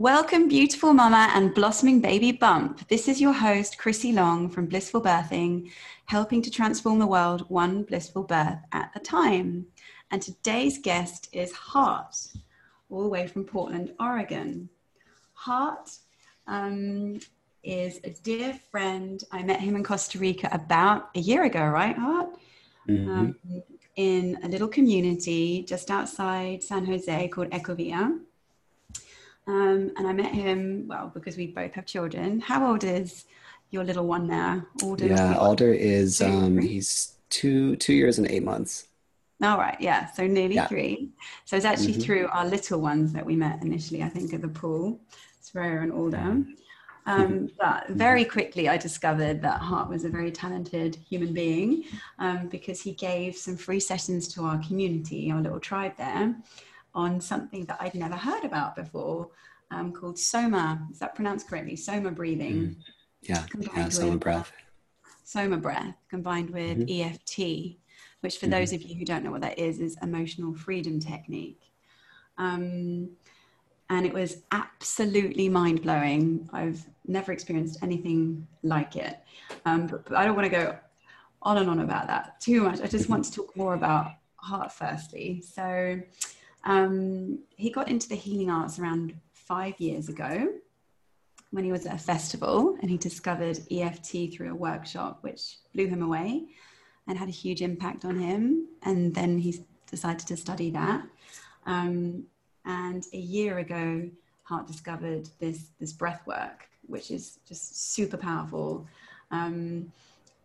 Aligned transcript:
Welcome, 0.00 0.48
beautiful 0.48 0.94
mama 0.94 1.30
and 1.34 1.52
blossoming 1.52 2.00
baby 2.00 2.32
bump. 2.32 2.88
This 2.88 3.06
is 3.06 3.20
your 3.20 3.34
host, 3.34 3.76
Chrissy 3.76 4.12
Long 4.12 4.48
from 4.48 4.64
Blissful 4.64 5.02
Birthing, 5.02 5.70
helping 6.06 6.40
to 6.40 6.50
transform 6.50 6.98
the 6.98 7.06
world 7.06 7.44
one 7.50 7.82
blissful 7.82 8.22
birth 8.22 8.56
at 8.72 8.90
a 8.94 8.98
time. 8.98 9.66
And 10.10 10.22
today's 10.22 10.78
guest 10.78 11.28
is 11.32 11.52
Hart, 11.52 12.16
all 12.88 13.02
the 13.02 13.10
way 13.10 13.26
from 13.26 13.44
Portland, 13.44 13.92
Oregon. 14.00 14.70
Hart 15.34 15.90
um, 16.46 17.20
is 17.62 18.00
a 18.02 18.08
dear 18.22 18.58
friend. 18.70 19.22
I 19.30 19.42
met 19.42 19.60
him 19.60 19.76
in 19.76 19.84
Costa 19.84 20.18
Rica 20.18 20.48
about 20.50 21.10
a 21.14 21.20
year 21.20 21.44
ago, 21.44 21.62
right, 21.62 21.98
Hart? 21.98 22.30
Mm-hmm. 22.88 23.10
Um, 23.10 23.36
in 23.96 24.38
a 24.44 24.48
little 24.48 24.68
community 24.68 25.62
just 25.68 25.90
outside 25.90 26.62
San 26.62 26.86
Jose 26.86 27.28
called 27.28 27.50
Ecovia. 27.50 28.18
Um, 29.50 29.90
and 29.96 30.06
I 30.06 30.12
met 30.12 30.32
him, 30.32 30.86
well, 30.86 31.10
because 31.12 31.36
we 31.36 31.48
both 31.48 31.72
have 31.72 31.84
children. 31.84 32.38
How 32.38 32.70
old 32.70 32.84
is 32.84 33.24
your 33.70 33.82
little 33.82 34.06
one 34.06 34.28
now? 34.28 34.64
Alder 34.80 35.06
yeah, 35.06 35.36
Alder 35.36 35.74
is, 35.74 36.22
um, 36.22 36.56
he's 36.58 37.16
two, 37.30 37.74
two 37.76 37.92
years 37.92 38.18
and 38.18 38.30
eight 38.30 38.44
months. 38.44 38.86
All 39.42 39.58
right, 39.58 39.76
yeah, 39.80 40.06
so 40.12 40.24
nearly 40.24 40.54
yeah. 40.54 40.68
three. 40.68 41.08
So 41.46 41.56
it's 41.56 41.64
actually 41.64 41.94
mm-hmm. 41.94 42.02
through 42.02 42.28
our 42.28 42.46
little 42.46 42.80
ones 42.80 43.12
that 43.12 43.26
we 43.26 43.34
met 43.34 43.60
initially, 43.62 44.04
I 44.04 44.08
think, 44.08 44.32
at 44.32 44.40
the 44.40 44.48
pool, 44.48 45.00
Soraya 45.42 45.82
and 45.82 45.92
Alder. 45.92 46.18
Mm-hmm. 46.18 46.52
Um, 47.06 47.50
but 47.58 47.88
very 47.88 48.24
quickly, 48.24 48.68
I 48.68 48.76
discovered 48.76 49.42
that 49.42 49.60
Hart 49.60 49.88
was 49.88 50.04
a 50.04 50.08
very 50.08 50.30
talented 50.30 50.94
human 51.08 51.32
being 51.32 51.84
um, 52.20 52.46
because 52.48 52.80
he 52.80 52.92
gave 52.92 53.34
some 53.34 53.56
free 53.56 53.80
sessions 53.80 54.28
to 54.34 54.44
our 54.44 54.58
community, 54.58 55.32
our 55.32 55.40
little 55.40 55.58
tribe 55.58 55.96
there, 55.96 56.36
on 56.94 57.20
something 57.20 57.64
that 57.66 57.78
I'd 57.80 57.94
never 57.94 58.16
heard 58.16 58.44
about 58.44 58.76
before 58.76 59.28
um, 59.70 59.92
called 59.92 60.18
Soma. 60.18 60.86
Is 60.90 60.98
that 60.98 61.14
pronounced 61.14 61.48
correctly? 61.48 61.76
Soma 61.76 62.10
breathing. 62.10 62.54
Mm. 62.54 62.76
Yeah, 63.22 63.46
yeah, 63.76 63.88
Soma 63.88 64.16
breath. 64.16 64.52
Soma 65.24 65.58
breath 65.58 65.94
combined 66.08 66.50
with 66.50 66.78
mm-hmm. 66.78 67.12
EFT, 67.12 67.76
which 68.20 68.38
for 68.38 68.46
mm-hmm. 68.46 68.52
those 68.52 68.72
of 68.72 68.82
you 68.82 68.96
who 68.96 69.04
don't 69.04 69.22
know 69.22 69.30
what 69.30 69.42
that 69.42 69.58
is, 69.58 69.78
is 69.78 69.96
emotional 70.02 70.54
freedom 70.54 70.98
technique. 70.98 71.60
Um, 72.38 73.10
and 73.90 74.06
it 74.06 74.14
was 74.14 74.42
absolutely 74.52 75.48
mind 75.48 75.82
blowing. 75.82 76.48
I've 76.52 76.84
never 77.06 77.32
experienced 77.32 77.78
anything 77.82 78.46
like 78.62 78.96
it. 78.96 79.18
Um, 79.66 79.88
but, 79.88 80.04
but 80.04 80.16
I 80.16 80.24
don't 80.24 80.36
want 80.36 80.46
to 80.46 80.56
go 80.56 80.78
on 81.42 81.58
and 81.58 81.68
on 81.68 81.80
about 81.80 82.06
that 82.06 82.40
too 82.40 82.62
much. 82.62 82.80
I 82.80 82.86
just 82.86 83.08
want 83.08 83.24
to 83.24 83.32
talk 83.32 83.56
more 83.56 83.74
about 83.74 84.12
Hart 84.36 84.72
firstly. 84.72 85.42
So, 85.42 86.00
um, 86.64 87.38
he 87.56 87.70
got 87.70 87.88
into 87.88 88.08
the 88.08 88.14
healing 88.14 88.50
arts 88.50 88.78
around 88.78 89.14
five 89.32 89.78
years 89.80 90.08
ago 90.08 90.52
when 91.50 91.64
he 91.64 91.72
was 91.72 91.86
at 91.86 91.94
a 91.94 91.98
festival 91.98 92.76
and 92.80 92.90
he 92.90 92.96
discovered 92.96 93.58
EFT 93.70 94.32
through 94.32 94.52
a 94.52 94.54
workshop, 94.54 95.18
which 95.22 95.56
blew 95.74 95.86
him 95.86 96.02
away 96.02 96.44
and 97.08 97.18
had 97.18 97.28
a 97.28 97.32
huge 97.32 97.62
impact 97.62 98.04
on 98.04 98.18
him. 98.18 98.68
And 98.82 99.14
then 99.14 99.38
he 99.38 99.64
decided 99.90 100.26
to 100.28 100.36
study 100.36 100.70
that. 100.70 101.02
Um, 101.66 102.24
and 102.64 103.04
a 103.12 103.18
year 103.18 103.58
ago, 103.58 104.08
Hart 104.44 104.66
discovered 104.66 105.28
this, 105.40 105.70
this 105.78 105.92
breath 105.92 106.26
work, 106.26 106.68
which 106.86 107.10
is 107.10 107.38
just 107.46 107.92
super 107.94 108.16
powerful. 108.16 108.86
Um, 109.30 109.92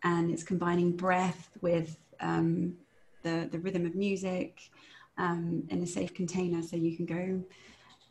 and 0.02 0.30
it's 0.30 0.42
combining 0.42 0.92
breath 0.92 1.50
with 1.60 1.96
um, 2.20 2.76
the, 3.22 3.48
the 3.50 3.58
rhythm 3.58 3.86
of 3.86 3.94
music 3.94 4.70
um, 5.18 5.64
in 5.70 5.82
a 5.82 5.86
safe 5.86 6.14
container 6.14 6.62
so 6.62 6.76
you 6.76 6.96
can 6.96 7.06
go 7.06 7.42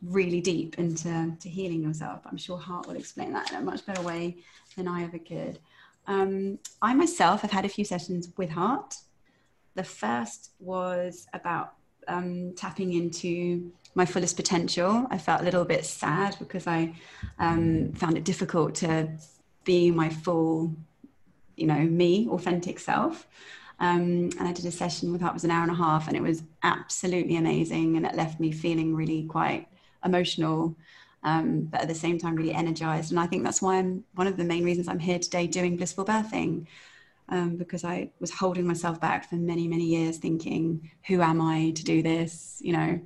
really 0.02 0.42
deep 0.42 0.78
into 0.78 1.36
to 1.40 1.50
healing 1.50 1.82
yourself. 1.82 2.22
I'm 2.26 2.38
sure 2.38 2.58
Hart 2.58 2.88
will 2.88 2.96
explain 2.96 3.34
that 3.34 3.52
in 3.52 3.58
a 3.58 3.62
much 3.62 3.86
better 3.86 4.02
way 4.02 4.38
than 4.76 4.88
I 4.88 5.04
ever 5.04 5.20
could. 5.20 5.60
Um, 6.08 6.60
I 6.82 6.94
myself 6.94 7.42
have 7.42 7.52
had 7.52 7.66
a 7.66 7.70
few 7.70 7.86
sessions 7.86 8.30
with 8.38 8.50
Hart. 8.50 8.96
The 9.76 9.84
first 9.84 10.52
was 10.60 11.28
about 11.34 11.74
um, 12.08 12.54
tapping 12.56 12.94
into 12.94 13.72
my 13.96 14.06
fullest 14.06 14.36
potential. 14.36 15.08
I 15.10 15.18
felt 15.18 15.42
a 15.42 15.44
little 15.44 15.66
bit 15.66 15.86
sad 15.86 16.36
because 16.40 16.68
I 16.68 16.94
um, 17.40 17.94
found 17.94 18.18
it 18.18 18.24
difficult 18.24 18.76
to 18.76 19.10
be 19.64 19.90
my 19.90 20.10
full, 20.10 20.76
you 21.56 21.66
know, 21.66 21.80
me, 21.80 22.28
authentic 22.30 22.80
self. 22.80 23.28
Um, 23.80 24.30
and 24.40 24.48
I 24.48 24.54
did 24.54 24.66
a 24.66 24.72
session 24.72 25.12
with 25.12 25.22
her, 25.22 25.28
it 25.28 25.34
was 25.34 25.44
an 25.44 25.52
hour 25.52 25.64
and 25.64 25.72
a 25.72 25.76
half, 25.76 26.08
and 26.08 26.16
it 26.16 26.24
was 26.24 26.44
absolutely 26.64 27.36
amazing. 27.36 27.98
And 27.98 28.06
it 28.06 28.16
left 28.16 28.40
me 28.40 28.52
feeling 28.52 28.96
really 28.96 29.26
quite 29.26 29.68
emotional, 30.04 30.76
um, 31.24 31.62
but 31.64 31.82
at 31.82 31.88
the 31.88 31.96
same 31.96 32.18
time, 32.18 32.36
really 32.36 32.54
energized. 32.54 33.12
And 33.12 33.20
I 33.20 33.28
think 33.28 33.44
that's 33.44 33.62
why 33.62 33.78
I'm 33.78 34.04
one 34.14 34.28
of 34.28 34.38
the 34.38 34.44
main 34.44 34.64
reasons 34.64 34.88
I'm 34.88 35.00
here 35.00 35.20
today 35.20 35.48
doing 35.48 35.76
blissful 35.76 36.06
birthing. 36.06 36.68
Um, 37.28 37.58
because 37.58 37.84
I 37.84 38.12
was 38.20 38.30
holding 38.30 38.68
myself 38.68 39.02
back 39.02 39.28
for 39.28 39.36
many, 39.36 39.68
many 39.68 39.86
years, 39.86 40.18
thinking, 40.20 40.92
"Who 41.08 41.22
am 41.24 41.42
I 41.42 41.72
to 41.72 41.84
do 41.84 42.04
this?" 42.04 42.60
You 42.64 42.74
know. 42.74 43.00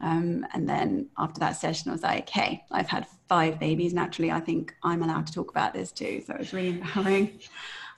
Um, 0.00 0.46
and 0.54 0.66
then 0.66 1.08
after 1.18 1.38
that 1.40 1.52
session, 1.56 1.90
I 1.90 1.92
was 1.92 2.02
like, 2.02 2.30
"Hey, 2.30 2.64
I've 2.70 2.88
had 2.88 3.06
five 3.28 3.60
babies. 3.60 3.92
Naturally, 3.92 4.30
I 4.32 4.40
think 4.40 4.74
I'm 4.82 5.02
allowed 5.02 5.26
to 5.26 5.34
talk 5.34 5.50
about 5.50 5.74
this 5.74 5.92
too." 5.92 6.22
So 6.26 6.32
it 6.32 6.38
was 6.38 6.52
really 6.52 6.70
empowering. 6.70 7.40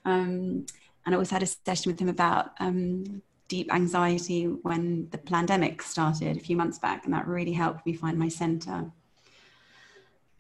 Um, 0.07 0.67
and 1.05 1.15
I 1.15 1.19
also 1.19 1.35
had 1.37 1.43
a 1.43 1.47
session 1.47 1.93
with 1.93 2.01
him 2.01 2.09
about 2.09 2.53
um, 2.61 3.23
deep 3.49 3.73
anxiety 3.73 4.45
when 4.47 5.09
the 5.11 5.19
pandemic 5.19 5.83
started 5.83 6.37
a 6.37 6.41
few 6.41 6.57
months 6.57 6.79
back, 6.79 7.05
and 7.05 7.15
that 7.15 7.27
really 7.27 7.53
helped 7.53 7.85
me 7.87 7.93
find 7.95 8.19
my 8.19 8.29
center 8.29 8.91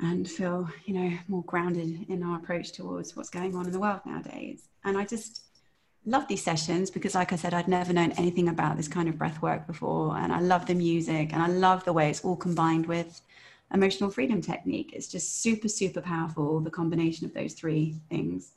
and 0.01 0.29
feel, 0.29 0.69
you 0.87 0.95
know, 0.95 1.19
more 1.29 1.45
grounded 1.45 2.07
in 2.09 2.23
our 2.23 2.37
approach 2.39 2.73
towards 2.73 3.15
what's 3.15 3.31
going 3.31 3.55
on 3.55 3.67
in 3.67 3.73
the 3.73 3.79
world 3.79 4.01
nowadays. 4.05 4.69
And 4.85 4.99
I 4.99 5.05
just 5.05 5.43
love 6.05 6.27
these 6.29 6.43
sessions 6.43 6.91
because, 6.91 7.15
like 7.15 7.33
I 7.33 7.37
said, 7.37 7.55
I'd 7.55 7.69
never 7.69 7.93
known 7.93 8.13
anything 8.13 8.49
about 8.49 8.77
this 8.77 8.89
kind 8.89 9.09
of 9.09 9.19
breath 9.19 9.41
work 9.43 9.67
before, 9.67 10.17
and 10.17 10.33
I 10.33 10.41
love 10.41 10.67
the 10.67 10.75
music, 10.75 11.33
and 11.33 11.43
I 11.43 11.47
love 11.47 11.85
the 11.85 11.93
way 11.93 12.11
it's 12.11 12.25
all 12.25 12.37
combined 12.37 12.87
with 12.87 13.21
emotional 13.73 14.11
freedom 14.11 14.41
technique. 14.41 14.93
It's 14.93 15.09
just 15.09 15.43
super, 15.43 15.69
super 15.69 16.01
powerful. 16.01 16.61
The 16.61 16.71
combination 16.71 17.27
of 17.27 17.35
those 17.35 17.55
three 17.55 17.97
things. 18.09 18.53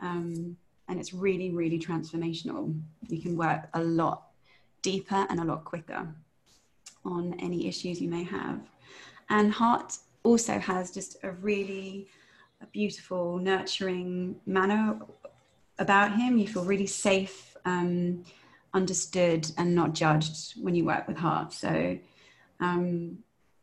Um, 0.00 0.56
and 0.88 0.98
it's 0.98 1.14
really, 1.14 1.50
really 1.50 1.78
transformational. 1.78 2.78
You 3.08 3.20
can 3.20 3.36
work 3.36 3.68
a 3.74 3.82
lot 3.82 4.28
deeper 4.82 5.26
and 5.30 5.40
a 5.40 5.44
lot 5.44 5.64
quicker 5.64 6.08
on 7.04 7.34
any 7.40 7.66
issues 7.66 8.00
you 8.00 8.08
may 8.08 8.24
have. 8.24 8.60
And 9.30 9.52
Hart 9.52 9.96
also 10.24 10.58
has 10.58 10.90
just 10.90 11.16
a 11.22 11.32
really 11.32 12.08
beautiful, 12.72 13.38
nurturing 13.38 14.36
manner 14.46 15.00
about 15.78 16.14
him. 16.14 16.38
You 16.38 16.46
feel 16.46 16.64
really 16.64 16.86
safe, 16.86 17.56
um, 17.64 18.24
understood, 18.74 19.50
and 19.58 19.74
not 19.74 19.94
judged 19.94 20.60
when 20.62 20.74
you 20.74 20.84
work 20.84 21.08
with 21.08 21.16
Hart. 21.16 21.52
So 21.52 21.98
um, 22.60 23.18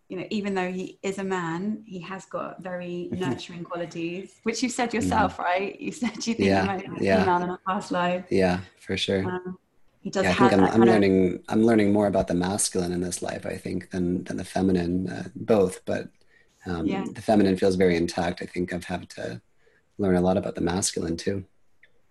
you 0.09 0.17
know, 0.17 0.25
even 0.31 0.55
though 0.55 0.71
he 0.71 0.97
is 1.03 1.19
a 1.19 1.23
man, 1.23 1.83
he 1.85 1.99
has 1.99 2.25
got 2.25 2.61
very 2.61 3.09
nurturing 3.11 3.63
qualities, 3.63 4.39
which 4.43 4.61
you 4.63 4.69
said 4.69 4.93
yourself, 4.93 5.37
mm 5.37 5.43
right? 5.43 5.79
You 5.79 5.91
said 5.91 6.15
you 6.27 6.33
think 6.33 6.49
yeah, 6.49 6.61
he 6.61 6.87
might 6.87 7.01
yeah. 7.01 7.19
female 7.23 7.43
in 7.43 7.49
a 7.51 7.59
past 7.65 7.91
life. 7.91 8.25
Yeah, 8.29 8.61
for 8.79 8.97
sure. 8.97 9.23
Um, 9.23 9.57
he 10.01 10.09
does. 10.09 10.23
Yeah, 10.23 10.31
I 10.31 10.33
think 10.33 10.53
I'm, 10.53 10.63
I'm 10.63 10.81
learning. 10.81 11.35
Of... 11.35 11.41
I'm 11.49 11.63
learning 11.63 11.93
more 11.93 12.07
about 12.07 12.27
the 12.27 12.33
masculine 12.33 12.91
in 12.91 13.01
this 13.01 13.21
life, 13.21 13.45
I 13.45 13.55
think, 13.55 13.91
than 13.91 14.23
than 14.23 14.37
the 14.37 14.43
feminine. 14.43 15.09
Uh, 15.09 15.29
both, 15.35 15.85
but 15.85 16.09
um, 16.65 16.87
yeah. 16.87 17.05
the 17.13 17.21
feminine 17.21 17.55
feels 17.55 17.75
very 17.75 17.95
intact. 17.95 18.41
I 18.41 18.45
think 18.45 18.73
I've 18.73 18.85
had 18.85 19.09
to 19.11 19.41
learn 19.99 20.15
a 20.15 20.21
lot 20.21 20.37
about 20.37 20.55
the 20.55 20.61
masculine 20.61 21.17
too. 21.17 21.45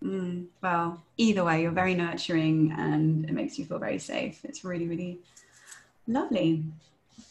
Mm, 0.05 0.47
well, 0.63 1.03
either 1.17 1.43
way, 1.43 1.63
you're 1.63 1.73
very 1.73 1.95
nurturing, 1.95 2.73
and 2.79 3.25
it 3.25 3.33
makes 3.33 3.59
you 3.59 3.65
feel 3.65 3.81
very 3.81 3.99
safe. 3.99 4.45
It's 4.45 4.63
really, 4.63 4.87
really 4.87 5.19
lovely. 6.07 6.63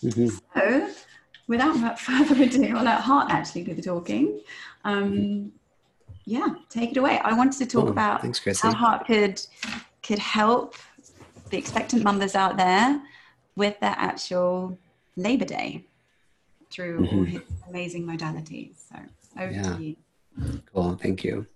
Mm-hmm. 0.04 0.28
So, 0.54 0.90
without 1.48 2.00
further 2.00 2.44
ado, 2.44 2.78
I'll 2.78 2.84
let 2.84 3.02
Hart 3.02 3.32
actually 3.32 3.64
do 3.64 3.74
the 3.74 3.82
talking. 3.82 4.42
Um, 4.84 5.52
yeah, 6.26 6.48
take 6.70 6.92
it 6.92 6.98
away. 6.98 7.20
I 7.20 7.34
wanted 7.34 7.58
to 7.60 7.66
talk 7.66 7.86
oh, 7.86 7.92
about 7.92 8.22
thanks, 8.22 8.62
how 8.62 8.74
Hart 8.74 9.08
could 9.08 9.42
could 10.04 10.20
help 10.20 10.76
the 11.50 11.58
expectant 11.58 12.04
mothers 12.04 12.36
out 12.36 12.58
there 12.58 13.02
with 13.56 13.80
their 13.80 13.96
actual 13.98 14.78
Labor 15.16 15.46
Day 15.46 15.86
through 16.70 17.02
mm-hmm. 17.02 17.18
all 17.18 17.24
his 17.24 17.42
amazing 17.70 18.06
modalities. 18.06 18.76
So 18.90 19.00
over 19.40 19.52
yeah. 19.52 19.64
to 19.64 19.84
you. 19.84 19.96
Cool. 20.74 20.96
Thank 21.02 21.24
you. 21.24 21.48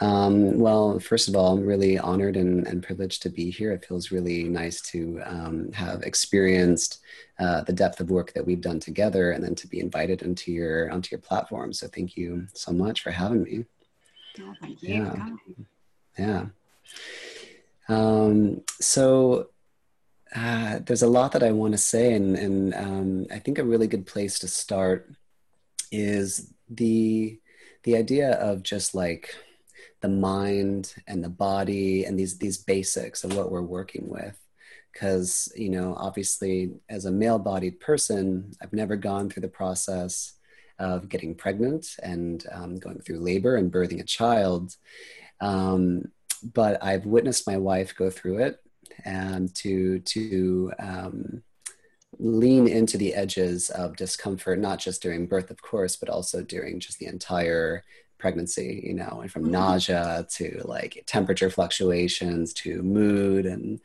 Um, 0.00 0.58
well, 0.58 0.98
first 0.98 1.28
of 1.28 1.36
all, 1.36 1.56
I'm 1.56 1.64
really 1.64 1.98
honored 1.98 2.36
and, 2.36 2.66
and, 2.66 2.82
privileged 2.82 3.22
to 3.22 3.30
be 3.30 3.50
here. 3.50 3.72
It 3.72 3.84
feels 3.84 4.10
really 4.10 4.44
nice 4.44 4.82
to 4.92 5.22
um, 5.24 5.72
have 5.72 6.02
experienced 6.02 7.00
uh, 7.38 7.62
the 7.62 7.72
depth 7.72 8.00
of 8.00 8.10
work 8.10 8.34
that 8.34 8.44
we've 8.44 8.60
done 8.60 8.78
together, 8.78 9.30
and 9.30 9.42
then 9.42 9.54
to 9.54 9.66
be 9.66 9.80
invited 9.80 10.20
into 10.20 10.52
your 10.52 10.90
onto 10.90 11.08
your 11.12 11.20
platform. 11.20 11.72
So, 11.72 11.88
thank 11.88 12.16
you 12.16 12.46
so 12.52 12.72
much 12.72 13.02
for 13.02 13.10
having 13.10 13.42
me. 13.42 13.64
Oh, 14.40 14.54
thank 14.60 14.82
you. 14.82 14.94
Yeah, 14.94 15.30
yeah. 16.18 16.46
Um, 17.88 18.62
so, 18.80 19.48
uh, 20.34 20.80
there's 20.84 21.02
a 21.02 21.08
lot 21.08 21.32
that 21.32 21.42
I 21.42 21.52
want 21.52 21.72
to 21.72 21.78
say, 21.78 22.12
and, 22.12 22.36
and 22.36 22.74
um, 22.74 23.26
I 23.30 23.38
think 23.38 23.58
a 23.58 23.64
really 23.64 23.86
good 23.86 24.06
place 24.06 24.38
to 24.40 24.48
start 24.48 25.10
is 25.90 26.52
the 26.68 27.38
the 27.84 27.96
idea 27.96 28.32
of 28.32 28.62
just 28.62 28.94
like 28.94 29.34
the 30.06 30.12
mind 30.12 30.94
and 31.08 31.22
the 31.22 31.28
body 31.28 32.04
and 32.04 32.16
these 32.16 32.38
these 32.38 32.58
basics 32.58 33.24
of 33.24 33.36
what 33.36 33.50
we're 33.50 33.72
working 33.78 34.08
with. 34.08 34.38
Because 34.92 35.52
you 35.56 35.70
know 35.70 35.94
obviously 35.98 36.74
as 36.88 37.04
a 37.04 37.10
male-bodied 37.22 37.80
person 37.80 38.52
i've 38.62 38.72
never 38.72 38.96
gone 38.96 39.28
through 39.28 39.42
the 39.42 39.58
process 39.62 40.34
of 40.78 41.08
getting 41.08 41.34
pregnant 41.34 41.96
and 42.02 42.44
um, 42.52 42.76
going 42.76 43.00
through 43.00 43.18
labor 43.18 43.56
and 43.56 43.72
birthing 43.72 44.00
a 44.00 44.04
child. 44.04 44.76
Um, 45.40 46.04
but 46.54 46.82
i've 46.82 47.06
witnessed 47.06 47.46
my 47.46 47.56
wife 47.56 47.96
go 47.96 48.08
through 48.10 48.38
it 48.38 48.54
and 49.04 49.54
to 49.54 49.98
to 50.00 50.72
um, 50.78 51.42
lean 52.18 52.68
into 52.68 52.96
the 52.96 53.14
edges 53.14 53.70
of 53.70 53.96
discomfort 53.96 54.58
not 54.58 54.78
just 54.78 55.02
during 55.02 55.26
birth 55.26 55.50
of 55.50 55.60
course 55.60 55.96
but 55.96 56.08
also 56.08 56.42
during 56.42 56.78
just 56.78 56.98
the 56.98 57.06
entire 57.06 57.82
pregnancy 58.26 58.82
you 58.84 58.92
know 58.92 59.20
and 59.22 59.30
from 59.30 59.42
mm-hmm. 59.44 59.52
nausea 59.52 60.26
to 60.28 60.60
like 60.64 61.00
temperature 61.06 61.48
fluctuations 61.48 62.52
to 62.52 62.82
mood 62.82 63.46
and 63.46 63.80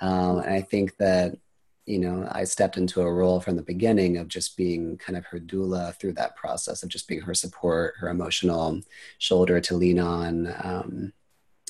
um, 0.00 0.38
and 0.38 0.52
i 0.52 0.60
think 0.60 0.96
that 0.96 1.38
you 1.86 2.00
know 2.00 2.26
i 2.32 2.42
stepped 2.42 2.76
into 2.76 3.00
a 3.00 3.12
role 3.12 3.38
from 3.38 3.54
the 3.54 3.62
beginning 3.62 4.16
of 4.16 4.26
just 4.26 4.56
being 4.56 4.96
kind 4.96 5.16
of 5.16 5.24
her 5.26 5.38
doula 5.38 5.94
through 5.94 6.12
that 6.12 6.34
process 6.34 6.82
of 6.82 6.88
just 6.88 7.06
being 7.06 7.20
her 7.20 7.34
support 7.34 7.94
her 7.96 8.08
emotional 8.08 8.80
shoulder 9.18 9.60
to 9.60 9.76
lean 9.76 10.00
on 10.00 10.52
um, 10.64 11.12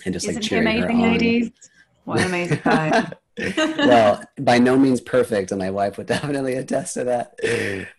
and 0.07 0.15
just 0.15 0.27
Isn't 0.27 0.37
like 0.37 0.49
cheering 0.49 0.67
amazing, 0.67 0.99
her 0.99 1.07
on. 1.07 1.13
ladies 1.13 1.51
what 2.05 2.21
an 2.21 2.29
amazing 2.29 2.61
time 2.61 3.13
well, 3.57 4.23
by 4.39 4.59
no 4.59 4.79
means 4.79 5.01
perfect, 5.01 5.51
and 5.51 5.59
my 5.59 5.71
wife 5.71 5.99
would 5.99 6.07
definitely 6.17 6.55
attest 6.55 6.95
to 6.95 7.05
that. 7.05 7.35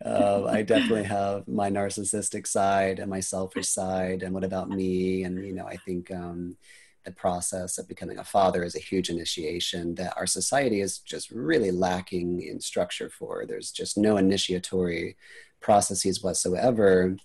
Um, 0.04 0.48
I 0.48 0.62
definitely 0.62 1.04
have 1.04 1.48
my 1.48 1.70
narcissistic 1.70 2.48
side 2.48 3.00
and 3.00 3.10
my 3.10 3.20
selfish 3.20 3.68
side, 3.68 4.24
and 4.24 4.34
what 4.34 4.46
about 4.46 4.70
me? 4.70 5.24
And 5.24 5.46
you 5.46 5.54
know, 5.54 5.66
I 5.68 5.76
think 5.78 6.10
um, 6.12 6.56
the 7.04 7.12
process 7.12 7.78
of 7.78 7.88
becoming 7.88 8.18
a 8.18 8.24
father 8.24 8.64
is 8.64 8.76
a 8.76 8.80
huge 8.80 9.10
initiation 9.10 9.96
that 9.96 10.16
our 10.18 10.26
society 10.26 10.80
is 10.80 11.00
just 11.00 11.30
really 11.32 11.72
lacking 11.72 12.42
in 12.42 12.62
structure 12.62 13.10
for. 13.10 13.46
There's 13.46 13.72
just 13.72 13.98
no 13.98 14.18
initiatory 14.18 15.18
processes 15.62 16.24
whatsoever. 16.24 17.18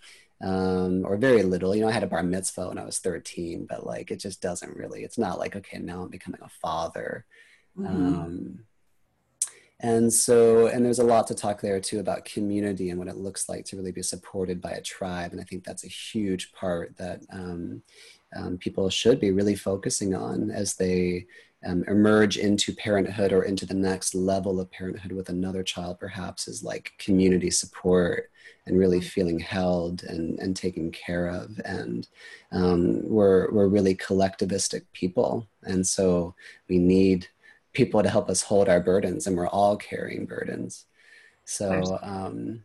Um, 0.42 1.04
or 1.04 1.18
very 1.18 1.42
little. 1.42 1.76
You 1.76 1.82
know, 1.82 1.88
I 1.88 1.92
had 1.92 2.02
a 2.02 2.06
bar 2.06 2.22
mitzvah 2.22 2.68
when 2.68 2.78
I 2.78 2.84
was 2.86 2.98
13, 2.98 3.66
but 3.68 3.84
like 3.84 4.10
it 4.10 4.20
just 4.20 4.40
doesn't 4.40 4.74
really, 4.74 5.04
it's 5.04 5.18
not 5.18 5.38
like, 5.38 5.54
okay, 5.54 5.78
now 5.78 6.02
I'm 6.02 6.08
becoming 6.08 6.40
a 6.42 6.48
father. 6.48 7.26
Mm-hmm. 7.78 8.20
Um, 8.20 8.58
and 9.82 10.12
so, 10.12 10.66
and 10.66 10.84
there's 10.84 10.98
a 10.98 11.04
lot 11.04 11.26
to 11.28 11.34
talk 11.34 11.60
there 11.60 11.80
too 11.80 12.00
about 12.00 12.26
community 12.26 12.90
and 12.90 12.98
what 12.98 13.08
it 13.08 13.16
looks 13.16 13.48
like 13.48 13.64
to 13.66 13.76
really 13.76 13.92
be 13.92 14.02
supported 14.02 14.60
by 14.60 14.72
a 14.72 14.82
tribe. 14.82 15.32
And 15.32 15.40
I 15.40 15.44
think 15.44 15.64
that's 15.64 15.84
a 15.84 15.88
huge 15.88 16.52
part 16.52 16.96
that 16.98 17.22
um, 17.32 17.82
um, 18.36 18.58
people 18.58 18.90
should 18.90 19.18
be 19.18 19.30
really 19.30 19.54
focusing 19.54 20.14
on 20.14 20.50
as 20.50 20.74
they 20.74 21.26
um, 21.64 21.84
emerge 21.88 22.36
into 22.36 22.74
parenthood 22.74 23.32
or 23.32 23.42
into 23.44 23.64
the 23.66 23.74
next 23.74 24.14
level 24.14 24.60
of 24.60 24.70
parenthood 24.70 25.12
with 25.12 25.30
another 25.30 25.62
child, 25.62 25.98
perhaps, 25.98 26.46
is 26.46 26.62
like 26.62 26.92
community 26.98 27.50
support 27.50 28.30
and 28.66 28.78
really 28.78 28.98
mm-hmm. 28.98 29.08
feeling 29.08 29.38
held 29.38 30.02
and, 30.04 30.38
and 30.40 30.56
taken 30.56 30.90
care 30.90 31.26
of. 31.26 31.58
And 31.64 32.06
um, 32.52 33.08
we're, 33.08 33.50
we're 33.50 33.68
really 33.68 33.94
collectivistic 33.94 34.82
people. 34.92 35.46
And 35.62 35.86
so 35.86 36.34
we 36.68 36.78
need 36.78 37.28
people 37.72 38.02
to 38.02 38.08
help 38.08 38.28
us 38.28 38.42
hold 38.42 38.68
our 38.68 38.80
burdens 38.80 39.26
and 39.26 39.36
we're 39.36 39.48
all 39.48 39.76
carrying 39.76 40.26
burdens. 40.26 40.86
So 41.44 41.98
um, 42.02 42.62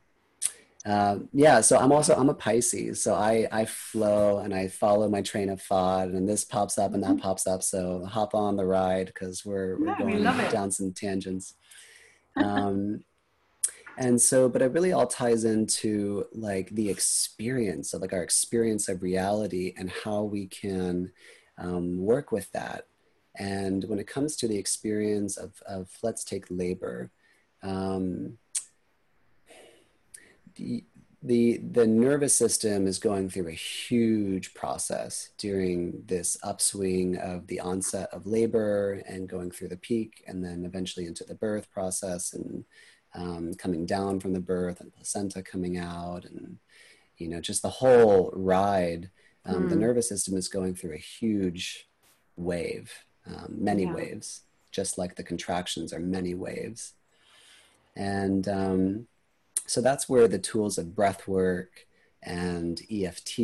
uh, 0.85 1.17
yeah 1.33 1.61
so 1.61 1.79
i'm 1.79 1.91
also 1.91 2.15
i'm 2.15 2.29
a 2.29 2.33
pisces 2.33 3.01
so 3.01 3.15
i 3.15 3.47
i 3.51 3.65
flow 3.65 4.39
and 4.39 4.53
i 4.53 4.67
follow 4.67 5.09
my 5.09 5.19
train 5.19 5.49
of 5.49 5.59
thought 5.59 6.09
and 6.09 6.29
this 6.29 6.45
pops 6.45 6.77
up 6.77 6.93
and 6.93 7.01
that 7.01 7.09
mm-hmm. 7.09 7.19
pops 7.21 7.47
up 7.47 7.63
so 7.63 8.05
hop 8.05 8.35
on 8.35 8.55
the 8.55 8.63
ride 8.65 9.07
because 9.07 9.43
we're, 9.43 9.79
we're 9.79 9.87
yeah, 9.87 9.97
going 9.97 10.17
we 10.17 10.51
down 10.51 10.71
some 10.71 10.93
tangents. 10.93 11.55
Um, 12.37 13.05
and 13.97 14.21
so 14.21 14.49
but 14.49 14.61
it 14.61 14.73
really 14.73 14.91
all 14.91 15.07
ties 15.07 15.45
into 15.45 16.25
like 16.33 16.69
the 16.71 16.89
experience 16.89 17.93
of 17.93 18.01
like 18.01 18.11
our 18.11 18.23
experience 18.23 18.89
of 18.89 19.01
reality 19.01 19.73
and 19.77 19.89
how 19.89 20.23
we 20.23 20.47
can 20.47 21.13
um, 21.57 21.97
work 21.97 22.33
with 22.33 22.51
that 22.51 22.87
and 23.37 23.83
when 23.85 23.99
it 23.99 24.07
comes 24.07 24.35
to 24.37 24.47
the 24.47 24.57
experience 24.57 25.37
of, 25.37 25.61
of 25.67 25.89
let's 26.01 26.23
take 26.23 26.45
labor, 26.49 27.11
um, 27.61 28.37
the, 30.55 30.83
the, 31.21 31.57
the 31.57 31.87
nervous 31.87 32.35
system 32.35 32.87
is 32.87 32.99
going 32.99 33.29
through 33.29 33.47
a 33.47 33.51
huge 33.51 34.53
process 34.53 35.29
during 35.37 36.03
this 36.05 36.37
upswing 36.43 37.17
of 37.17 37.47
the 37.47 37.59
onset 37.59 38.09
of 38.11 38.27
labor 38.27 39.01
and 39.07 39.27
going 39.27 39.51
through 39.51 39.69
the 39.69 39.77
peak 39.77 40.23
and 40.27 40.43
then 40.43 40.65
eventually 40.65 41.07
into 41.07 41.23
the 41.23 41.35
birth 41.35 41.69
process 41.71 42.33
and 42.33 42.63
um, 43.15 43.53
coming 43.53 43.85
down 43.85 44.19
from 44.19 44.33
the 44.33 44.39
birth 44.39 44.81
and 44.81 44.93
placenta 44.93 45.41
coming 45.41 45.77
out 45.77 46.25
and 46.25 46.57
you 47.17 47.27
know 47.27 47.39
just 47.39 47.61
the 47.61 47.69
whole 47.69 48.29
ride 48.33 49.09
um, 49.45 49.63
mm. 49.63 49.69
the 49.69 49.75
nervous 49.75 50.09
system 50.09 50.35
is 50.35 50.47
going 50.47 50.75
through 50.75 50.93
a 50.93 50.97
huge 50.97 51.87
wave 52.35 53.05
um, 53.27 53.55
many 53.57 53.83
yeah. 53.83 53.93
waves, 53.93 54.41
just 54.71 54.97
like 54.97 55.15
the 55.15 55.23
contractions 55.23 55.93
are 55.93 55.99
many 55.99 56.33
waves. 56.33 56.93
And 57.95 58.47
um, 58.47 59.07
so 59.67 59.81
that's 59.81 60.09
where 60.09 60.27
the 60.27 60.39
tools 60.39 60.77
of 60.77 60.95
breath 60.95 61.27
work 61.27 61.87
and 62.23 62.81
EFT 62.91 63.39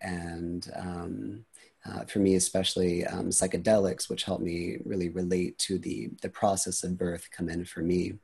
and 0.00 0.70
um, 0.76 1.44
uh, 1.88 2.04
for 2.04 2.18
me 2.18 2.34
especially 2.34 3.06
um, 3.06 3.30
psychedelics 3.30 4.08
which 4.08 4.24
help 4.24 4.40
me 4.40 4.78
really 4.84 5.08
relate 5.08 5.58
to 5.58 5.78
the 5.78 6.10
the 6.22 6.28
process 6.28 6.82
of 6.82 6.98
birth 6.98 7.28
come 7.30 7.48
in 7.48 7.64
for 7.64 7.80
me 7.80 8.14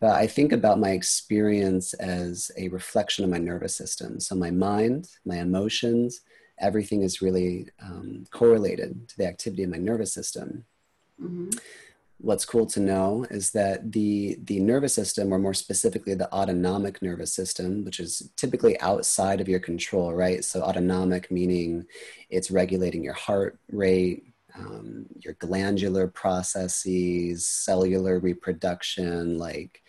but 0.00 0.10
i 0.10 0.26
think 0.26 0.52
about 0.52 0.78
my 0.78 0.90
experience 0.90 1.94
as 1.94 2.50
a 2.56 2.68
reflection 2.68 3.24
of 3.24 3.30
my 3.30 3.38
nervous 3.38 3.76
system 3.76 4.20
so 4.20 4.34
my 4.34 4.50
mind 4.50 5.08
my 5.24 5.38
emotions 5.38 6.20
everything 6.62 7.02
is 7.02 7.20
really 7.20 7.68
um, 7.82 8.24
correlated 8.30 9.08
to 9.08 9.18
the 9.18 9.26
activity 9.26 9.64
of 9.64 9.70
my 9.70 9.76
nervous 9.76 10.14
system. 10.14 10.64
Mm-hmm. 11.20 11.50
What's 12.18 12.44
cool 12.44 12.66
to 12.66 12.80
know 12.80 13.26
is 13.30 13.50
that 13.50 13.90
the, 13.90 14.38
the 14.44 14.60
nervous 14.60 14.94
system, 14.94 15.34
or 15.34 15.40
more 15.40 15.54
specifically 15.54 16.14
the 16.14 16.32
autonomic 16.32 17.02
nervous 17.02 17.34
system, 17.34 17.84
which 17.84 17.98
is 17.98 18.30
typically 18.36 18.80
outside 18.80 19.40
of 19.40 19.48
your 19.48 19.58
control, 19.58 20.14
right? 20.14 20.44
So, 20.44 20.62
autonomic 20.62 21.32
meaning 21.32 21.84
it's 22.30 22.52
regulating 22.52 23.02
your 23.02 23.14
heart 23.14 23.58
rate, 23.72 24.22
um, 24.54 25.06
your 25.18 25.34
glandular 25.34 26.06
processes, 26.06 27.44
cellular 27.44 28.20
reproduction, 28.20 29.36
like, 29.36 29.82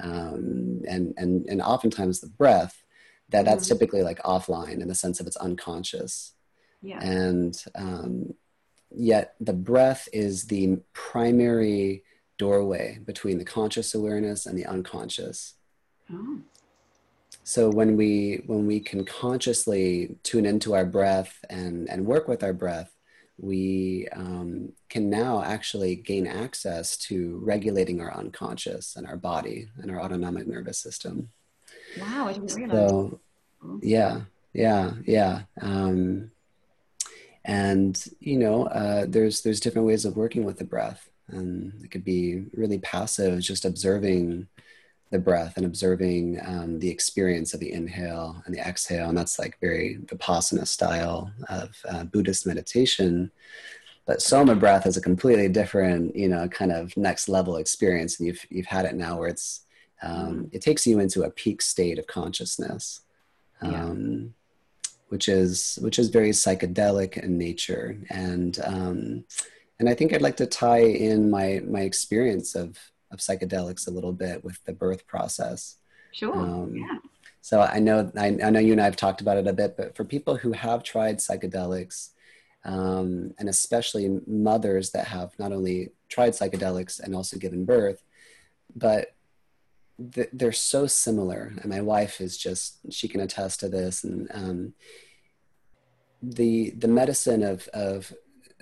um, 0.00 0.82
and, 0.88 1.12
and, 1.16 1.46
and 1.48 1.60
oftentimes 1.60 2.20
the 2.20 2.28
breath 2.28 2.80
that 3.30 3.44
that's 3.44 3.64
mm-hmm. 3.64 3.74
typically 3.74 4.02
like 4.02 4.22
offline 4.22 4.80
in 4.80 4.88
the 4.88 4.94
sense 4.94 5.20
of 5.20 5.26
it's 5.26 5.36
unconscious 5.36 6.34
yeah. 6.82 7.02
and 7.02 7.64
um, 7.74 8.34
yet 8.90 9.34
the 9.40 9.52
breath 9.52 10.08
is 10.12 10.44
the 10.44 10.78
primary 10.92 12.04
doorway 12.38 12.98
between 13.04 13.38
the 13.38 13.44
conscious 13.44 13.94
awareness 13.94 14.46
and 14.46 14.58
the 14.58 14.66
unconscious 14.66 15.54
oh. 16.12 16.38
so 17.44 17.68
when 17.70 17.96
we 17.96 18.42
when 18.46 18.66
we 18.66 18.80
can 18.80 19.04
consciously 19.04 20.16
tune 20.22 20.46
into 20.46 20.74
our 20.74 20.86
breath 20.86 21.44
and 21.50 21.88
and 21.88 22.06
work 22.06 22.28
with 22.28 22.42
our 22.42 22.54
breath 22.54 22.96
we 23.42 24.06
um, 24.12 24.70
can 24.90 25.08
now 25.08 25.42
actually 25.42 25.96
gain 25.96 26.26
access 26.26 26.96
to 26.98 27.40
regulating 27.42 28.00
our 28.00 28.14
unconscious 28.14 28.96
and 28.96 29.06
our 29.06 29.16
body 29.16 29.68
and 29.78 29.90
our 29.90 30.00
autonomic 30.00 30.46
nervous 30.46 30.78
system 30.78 31.30
Wow, 31.98 32.28
I 32.28 32.32
didn't 32.32 32.54
realize. 32.54 32.90
So, 32.90 33.20
yeah, 33.82 34.22
yeah, 34.52 34.92
yeah. 35.06 35.42
Um, 35.60 36.30
and 37.44 38.02
you 38.20 38.38
know, 38.38 38.66
uh, 38.66 39.06
there's 39.08 39.42
there's 39.42 39.60
different 39.60 39.86
ways 39.86 40.04
of 40.04 40.16
working 40.16 40.44
with 40.44 40.58
the 40.58 40.64
breath, 40.64 41.08
and 41.28 41.72
it 41.82 41.90
could 41.90 42.04
be 42.04 42.44
really 42.52 42.78
passive, 42.78 43.40
just 43.40 43.64
observing 43.64 44.46
the 45.10 45.18
breath 45.18 45.56
and 45.56 45.66
observing 45.66 46.40
um, 46.44 46.78
the 46.78 46.88
experience 46.88 47.52
of 47.52 47.60
the 47.60 47.72
inhale 47.72 48.42
and 48.46 48.54
the 48.54 48.60
exhale, 48.60 49.08
and 49.08 49.18
that's 49.18 49.38
like 49.38 49.58
very 49.60 49.98
vipassana 50.04 50.66
style 50.66 51.32
of 51.48 51.76
uh, 51.88 52.04
Buddhist 52.04 52.46
meditation. 52.46 53.30
But 54.06 54.22
soma 54.22 54.54
breath 54.54 54.86
is 54.86 54.96
a 54.96 55.00
completely 55.00 55.48
different, 55.48 56.16
you 56.16 56.28
know, 56.28 56.48
kind 56.48 56.72
of 56.72 56.96
next 56.96 57.28
level 57.28 57.56
experience, 57.56 58.18
and 58.18 58.26
you've 58.26 58.46
you've 58.50 58.66
had 58.66 58.84
it 58.84 58.94
now 58.94 59.18
where 59.18 59.28
it's 59.28 59.62
um, 60.02 60.48
it 60.52 60.62
takes 60.62 60.86
you 60.86 60.98
into 60.98 61.22
a 61.22 61.30
peak 61.30 61.62
state 61.62 61.98
of 61.98 62.06
consciousness 62.06 63.00
um, 63.60 63.72
yeah. 63.72 64.90
which 65.08 65.28
is 65.28 65.78
which 65.82 65.98
is 65.98 66.08
very 66.08 66.30
psychedelic 66.30 67.16
in 67.18 67.36
nature 67.38 67.98
and 68.10 68.58
um, 68.64 69.24
and 69.80 69.88
I 69.88 69.94
think 69.94 70.12
I'd 70.12 70.22
like 70.22 70.36
to 70.36 70.46
tie 70.46 70.82
in 70.82 71.30
my 71.30 71.62
my 71.66 71.80
experience 71.80 72.54
of 72.54 72.78
of 73.10 73.18
psychedelics 73.18 73.88
a 73.88 73.90
little 73.90 74.12
bit 74.12 74.44
with 74.44 74.62
the 74.64 74.72
birth 74.72 75.06
process. 75.06 75.76
Sure. 76.12 76.36
Um, 76.36 76.76
yeah. 76.76 76.98
So 77.40 77.60
I 77.60 77.78
know 77.78 78.12
I, 78.16 78.38
I, 78.44 78.50
know 78.50 78.60
you 78.60 78.72
and 78.72 78.80
I 78.80 78.84
have 78.84 78.96
talked 78.96 79.20
about 79.20 79.38
it 79.38 79.46
a 79.46 79.52
bit, 79.52 79.76
but 79.76 79.96
for 79.96 80.04
people 80.04 80.36
who 80.36 80.52
have 80.52 80.82
tried 80.82 81.16
psychedelics, 81.16 82.10
um, 82.64 83.32
and 83.38 83.48
especially 83.48 84.20
mothers 84.26 84.90
that 84.90 85.06
have 85.06 85.36
not 85.38 85.50
only 85.50 85.90
tried 86.08 86.32
psychedelics 86.32 87.00
and 87.00 87.14
also 87.14 87.38
given 87.38 87.64
birth, 87.64 88.02
but 88.76 89.14
th- 90.14 90.30
they're 90.32 90.52
so 90.52 90.86
similar. 90.86 91.52
And 91.60 91.66
my 91.66 91.80
wife 91.80 92.20
is 92.20 92.36
just 92.36 92.78
she 92.90 93.08
can 93.08 93.20
attest 93.20 93.60
to 93.60 93.68
this. 93.68 94.04
And 94.04 94.28
um, 94.32 94.74
the 96.22 96.70
the 96.70 96.88
medicine 96.88 97.42
of 97.42 97.68
of 97.68 98.12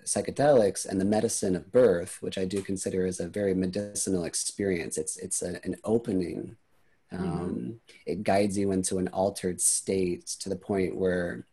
psychedelics 0.04 0.86
and 0.86 1.00
the 1.00 1.04
medicine 1.04 1.54
of 1.54 1.70
birth, 1.70 2.18
which 2.20 2.38
I 2.38 2.44
do 2.44 2.62
consider 2.62 3.06
as 3.06 3.20
a 3.20 3.28
very 3.28 3.54
medicinal 3.54 4.24
experience. 4.24 4.98
It's 4.98 5.16
it's 5.16 5.42
a, 5.42 5.60
an 5.64 5.76
opening. 5.84 6.56
Um, 7.10 7.20
mm-hmm. 7.20 7.70
It 8.06 8.22
guides 8.22 8.58
you 8.58 8.72
into 8.72 8.98
an 8.98 9.08
altered 9.08 9.60
state 9.60 10.26
to 10.40 10.48
the 10.48 10.56
point 10.56 10.96
where 10.96 11.46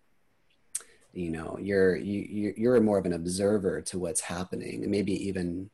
you 1.13 1.31
know 1.31 1.57
you're 1.61 1.95
you 1.95 2.53
you're 2.57 2.79
more 2.81 2.97
of 2.97 3.05
an 3.05 3.13
observer 3.13 3.81
to 3.81 3.99
what's 3.99 4.21
happening, 4.21 4.83
and 4.83 4.91
maybe 4.91 5.13
even 5.27 5.69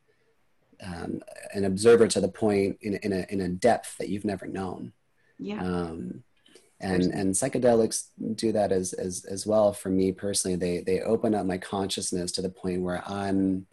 um, 0.84 1.20
an 1.54 1.64
observer 1.64 2.08
to 2.08 2.20
the 2.20 2.28
point 2.28 2.78
in 2.82 2.96
in 2.96 3.12
a 3.12 3.26
in 3.28 3.40
a 3.40 3.48
depth 3.48 3.96
that 3.98 4.08
you've 4.08 4.24
never 4.24 4.46
known. 4.46 4.92
Yeah. 5.38 5.62
Um, 5.62 6.24
and 6.82 7.04
and 7.14 7.34
psychedelics 7.34 8.08
do 8.34 8.52
that 8.52 8.72
as 8.72 8.92
as 8.92 9.24
as 9.24 9.46
well 9.46 9.72
for 9.72 9.88
me 9.88 10.12
personally 10.12 10.56
they 10.56 10.80
they 10.80 11.00
open 11.00 11.34
up 11.34 11.46
my 11.46 11.56
consciousness 11.56 12.32
to 12.32 12.42
the 12.42 12.50
point 12.50 12.82
where 12.82 13.02
i'm 13.08 13.66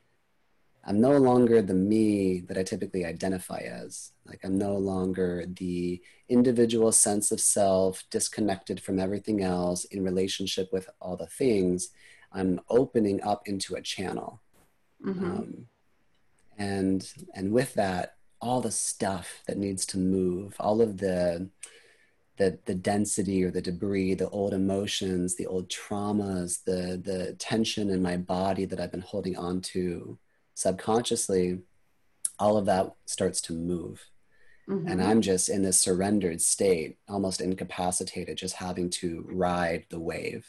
i'm 0.86 1.02
no 1.02 1.18
longer 1.18 1.62
the 1.62 1.74
me 1.74 2.42
that 2.42 2.58
i 2.58 2.64
typically 2.64 3.04
identify 3.04 3.58
as 3.60 4.12
like 4.26 4.40
i'm 4.44 4.58
no 4.58 4.78
longer 4.78 5.46
the 5.56 6.00
individual 6.30 6.92
sense 6.92 7.32
of 7.32 7.42
self 7.42 8.04
disconnected 8.12 8.80
from 8.80 9.00
everything 9.00 9.42
else 9.42 9.86
in 9.86 10.04
relationship 10.04 10.72
with 10.72 10.88
all 11.02 11.18
the 11.18 11.28
things 11.28 11.90
i'm 12.32 12.62
opening 12.70 13.22
up 13.24 13.48
into 13.48 13.74
a 13.74 13.82
channel 13.82 14.40
mm-hmm. 15.04 15.26
um, 15.26 15.66
and 16.60 17.12
and 17.34 17.52
with 17.52 17.74
that 17.74 18.16
all 18.42 18.62
the 18.62 18.72
stuff 18.72 19.42
that 19.48 19.58
needs 19.58 19.86
to 19.86 19.98
move 19.98 20.56
all 20.60 20.82
of 20.82 20.98
the 20.98 21.50
the 22.38 22.58
the 22.66 22.76
density 22.76 23.44
or 23.44 23.52
the 23.52 23.62
debris, 23.62 24.14
the 24.14 24.30
old 24.30 24.54
emotions, 24.54 25.36
the 25.36 25.46
old 25.46 25.70
traumas, 25.70 26.64
the 26.64 27.00
the 27.04 27.36
tension 27.38 27.90
in 27.90 28.02
my 28.02 28.18
body 28.18 28.66
that 28.66 28.80
I've 28.80 28.92
been 28.92 29.02
holding 29.02 29.38
on 29.38 29.62
to 29.74 30.18
subconsciously, 30.56 31.60
all 32.40 32.58
of 32.58 32.66
that 32.66 32.94
starts 33.06 33.42
to 33.42 33.54
move. 33.54 34.06
Mm-hmm. 34.70 34.88
And 34.88 35.04
I'm 35.04 35.22
just 35.22 35.50
in 35.50 35.64
this 35.64 35.82
surrendered 35.82 36.42
state, 36.42 36.98
almost 37.10 37.42
incapacitated, 37.42 38.38
just 38.38 38.56
having 38.56 38.90
to 38.92 39.26
ride 39.30 39.86
the 39.90 40.00
wave. 40.00 40.46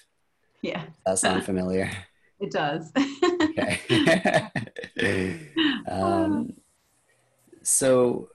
Yeah. 0.62 0.84
Does 1.06 1.20
that 1.22 1.28
sound 1.28 1.44
familiar? 1.44 1.90
It 2.42 2.52
does. 2.52 2.90
Okay. 3.40 4.60
um, 5.90 6.52
so 7.62 8.28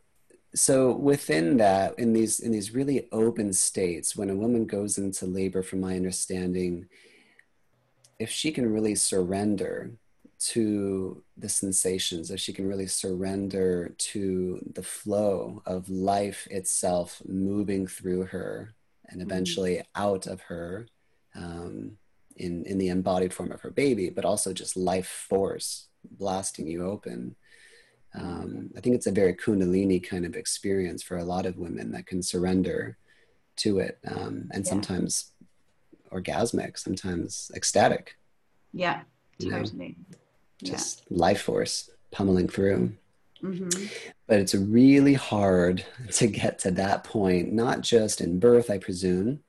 so 0.54 0.96
within 0.96 1.58
that 1.58 1.98
in 2.00 2.14
these 2.14 2.40
in 2.40 2.52
these 2.52 2.74
really 2.74 3.08
open 3.12 3.52
states 3.52 4.16
when 4.16 4.30
a 4.30 4.36
woman 4.36 4.66
goes 4.66 4.98
into 4.98 5.26
labor 5.26 5.62
from 5.62 5.82
my 5.82 5.96
understanding 5.96 6.88
if 8.20 8.30
she 8.30 8.52
can 8.52 8.72
really 8.72 8.96
surrender 8.96 9.92
to 10.40 11.22
the 11.38 11.50
sensations 11.50 12.32
if 12.32 12.40
she 12.40 12.54
can 12.54 12.68
really 12.68 12.88
surrender 12.88 13.94
to 13.98 14.60
the 14.74 14.84
flow 14.84 15.62
of 15.66 15.90
life 15.90 16.48
itself 16.50 17.22
moving 17.28 17.86
through 17.86 18.24
her 18.24 18.74
and 19.08 19.20
mm-hmm. 19.20 19.30
eventually 19.30 19.82
out 19.96 20.26
of 20.26 20.42
her 20.42 20.88
um, 21.36 21.98
in 22.36 22.64
in 22.66 22.78
the 22.78 22.90
embodied 22.90 23.34
form 23.34 23.52
of 23.52 23.62
her 23.62 23.72
baby 23.72 24.10
but 24.10 24.26
also 24.26 24.54
just 24.54 24.76
life 24.78 25.26
force 25.30 25.88
blasting 26.18 26.68
you 26.68 26.86
open 26.86 27.36
um, 28.18 28.70
I 28.78 28.80
think 28.80 28.96
it's 28.96 29.08
a 29.08 29.12
very 29.12 29.34
Kundalini 29.34 30.02
kind 30.02 30.26
of 30.26 30.36
experience 30.36 31.04
for 31.04 31.18
a 31.18 31.24
lot 31.24 31.46
of 31.46 31.58
women 31.58 31.92
that 31.92 32.06
can 32.06 32.24
surrender 32.24 32.98
to 33.58 33.80
it, 33.80 34.00
um, 34.08 34.50
and 34.52 34.64
yeah. 34.64 34.70
sometimes 34.70 35.32
orgasmic, 36.12 36.78
sometimes 36.78 37.52
ecstatic. 37.56 38.18
Yeah, 38.74 39.02
totally. 39.42 39.98
Know, 40.10 40.18
just 40.64 41.04
yeah. 41.10 41.18
life 41.18 41.42
force 41.42 41.90
pummeling 42.12 42.48
through. 42.48 42.94
Mm-hmm. 43.44 43.86
But 44.28 44.40
it's 44.40 44.56
really 44.56 45.14
hard 45.14 45.86
to 46.14 46.28
get 46.28 46.60
to 46.60 46.72
that 46.72 47.04
point, 47.04 47.52
not 47.52 47.82
just 47.82 48.22
in 48.22 48.40
birth, 48.40 48.70
I 48.70 48.78
presume, 48.78 49.42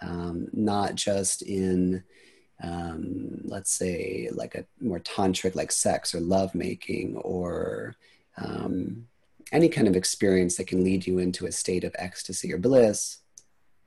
um, 0.00 0.48
not 0.52 0.94
just 0.94 1.42
in 1.42 2.04
um, 2.62 3.40
let's 3.44 3.72
say 3.72 4.28
like 4.32 4.54
a 4.54 4.64
more 4.80 5.00
tantric 5.00 5.54
like 5.54 5.72
sex 5.72 6.14
or 6.14 6.20
love 6.20 6.54
making 6.54 7.16
or 7.18 7.96
um, 8.36 9.06
any 9.50 9.68
kind 9.68 9.88
of 9.88 9.96
experience 9.96 10.56
that 10.56 10.66
can 10.66 10.84
lead 10.84 11.06
you 11.06 11.18
into 11.18 11.46
a 11.46 11.52
state 11.52 11.84
of 11.84 11.94
ecstasy 11.98 12.52
or 12.52 12.58
bliss 12.58 13.18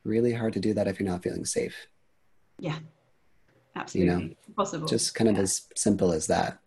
really 0.04 0.34
hard 0.34 0.54
to 0.54 0.60
do 0.60 0.74
that 0.74 0.88
if 0.88 1.00
you're 1.00 1.10
not 1.10 1.24
feeling 1.24 1.46
safe. 1.46 1.88
Yeah. 2.60 2.78
Absolutely 3.76 4.14
you 4.14 4.30
know 4.30 4.36
possible. 4.56 4.88
just 4.88 5.16
kind 5.16 5.30
of 5.30 5.36
yeah. 5.36 5.42
as 5.42 5.64
simple 5.76 6.14
as 6.14 6.28
that. 6.28 6.60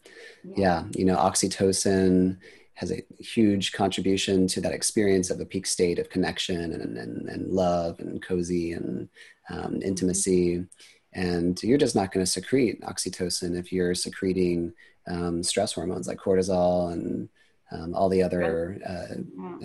Yeah. 0.45 0.55
yeah 0.57 0.85
you 0.95 1.05
know 1.05 1.17
oxytocin 1.17 2.39
has 2.75 2.93
a 2.93 3.03
huge 3.19 3.73
contribution 3.73 4.47
to 4.47 4.61
that 4.61 4.73
experience 4.73 5.31
of 5.31 5.41
a 5.41 5.45
peak 5.45 5.67
state 5.67 5.99
of 5.99 6.11
connection 6.11 6.73
and, 6.73 6.97
and, 6.97 7.29
and 7.29 7.51
love 7.51 7.99
and 7.99 8.23
cozy 8.23 8.73
and 8.73 9.09
um, 9.51 9.81
intimacy 9.83 10.65
and 11.13 11.63
you're 11.63 11.79
just 11.79 11.97
not 11.97 12.13
going 12.13 12.25
to 12.25 12.31
secrete 12.31 12.81
oxytocin 12.83 13.59
if 13.59 13.73
you're 13.73 13.95
secreting 13.95 14.73
um, 15.09 15.43
stress 15.43 15.73
hormones 15.73 16.07
like 16.07 16.19
cortisol 16.19 16.93
and 16.93 17.29
um, 17.71 17.95
all 17.95 18.09
the 18.09 18.23
other 18.23 18.79
uh, 18.87 19.15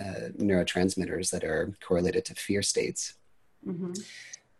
uh, 0.02 0.28
neurotransmitters 0.38 1.30
that 1.30 1.44
are 1.44 1.74
correlated 1.86 2.24
to 2.26 2.34
fear 2.34 2.62
states. 2.62 3.14
Mm-hmm. 3.66 3.92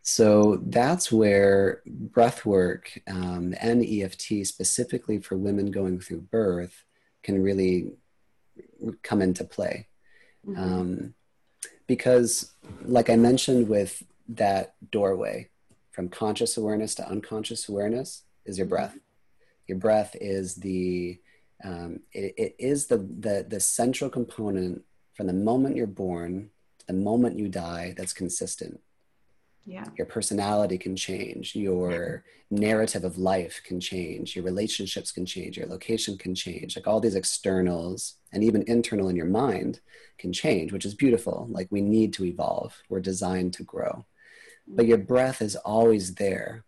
So 0.03 0.61
that's 0.67 1.11
where 1.11 1.83
breath 1.87 2.45
work 2.45 3.01
um, 3.07 3.55
and 3.61 3.85
EFT, 3.85 4.47
specifically 4.47 5.19
for 5.19 5.37
women 5.37 5.71
going 5.71 6.01
through 6.01 6.23
birth, 6.23 6.85
can 7.23 7.43
really 7.43 7.93
come 9.03 9.23
into 9.23 9.45
play. 9.45 9.89
Mm-hmm. 10.47 10.63
Um, 10.63 11.15
because, 11.87 12.53
like 12.85 13.09
I 13.09 13.17
mentioned, 13.17 13.69
with 13.69 14.03
that 14.29 14.75
doorway 14.91 15.51
from 15.95 16.09
conscious 16.09 16.57
awareness 16.57 16.95
to 16.97 17.09
unconscious 17.09 17.69
awareness, 17.69 18.25
is 18.45 18.59
your 18.59 18.67
mm-hmm. 18.67 18.75
breath. 18.75 18.99
Your 19.69 19.79
breath 19.79 20.17
is 20.21 20.57
the 20.57 21.21
um, 21.65 22.01
it, 22.13 22.35
it 22.37 22.57
is 22.59 22.89
the, 22.89 22.99
the, 22.99 23.47
the 23.49 23.61
central 23.61 24.11
component 24.11 24.83
from 25.15 25.29
the 25.29 25.33
moment 25.33 25.77
you're 25.77 25.87
born 25.87 26.51
to 26.81 26.87
the 26.87 26.93
moment 26.93 27.39
you 27.39 27.49
die 27.49 27.95
that's 27.97 28.13
consistent. 28.13 28.81
Yeah. 29.65 29.87
Your 29.97 30.07
personality 30.07 30.77
can 30.77 30.95
change, 30.95 31.55
your 31.55 32.25
narrative 32.51 33.05
of 33.05 33.17
life 33.17 33.63
can 33.65 33.81
change, 33.81 34.37
your 34.37 34.45
relationships 34.45 35.11
can 35.11 35.25
change, 35.25 35.57
your 35.57 35.67
location 35.67 36.19
can 36.19 36.35
change. 36.35 36.77
Like 36.77 36.87
all 36.87 37.01
these 37.01 37.15
externals 37.15 38.17
and 38.33 38.45
even 38.45 38.65
internal 38.67 39.09
in 39.09 39.17
your 39.17 39.25
mind 39.25 39.81
can 40.19 40.35
change, 40.35 40.71
which 40.71 40.85
is 40.85 40.95
beautiful. 40.95 41.47
Like 41.49 41.69
we 41.71 41.81
need 41.81 42.13
to 42.15 42.27
evolve, 42.27 42.77
we're 42.91 43.01
designed 43.01 43.55
to 43.55 43.63
grow. 43.63 44.05
But 44.67 44.87
your 44.87 44.99
breath 44.99 45.43
is 45.43 45.57
always 45.57 46.15
there. 46.15 46.65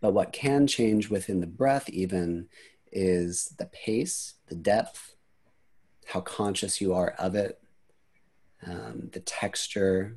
But 0.00 0.12
what 0.12 0.32
can 0.32 0.66
change 0.66 1.08
within 1.08 1.40
the 1.40 1.46
breath, 1.46 1.88
even, 1.88 2.48
is 2.92 3.54
the 3.58 3.66
pace, 3.66 4.34
the 4.48 4.54
depth, 4.54 5.16
how 6.06 6.20
conscious 6.20 6.80
you 6.80 6.94
are 6.94 7.10
of 7.18 7.34
it, 7.34 7.60
um, 8.66 9.10
the 9.12 9.20
texture, 9.20 10.16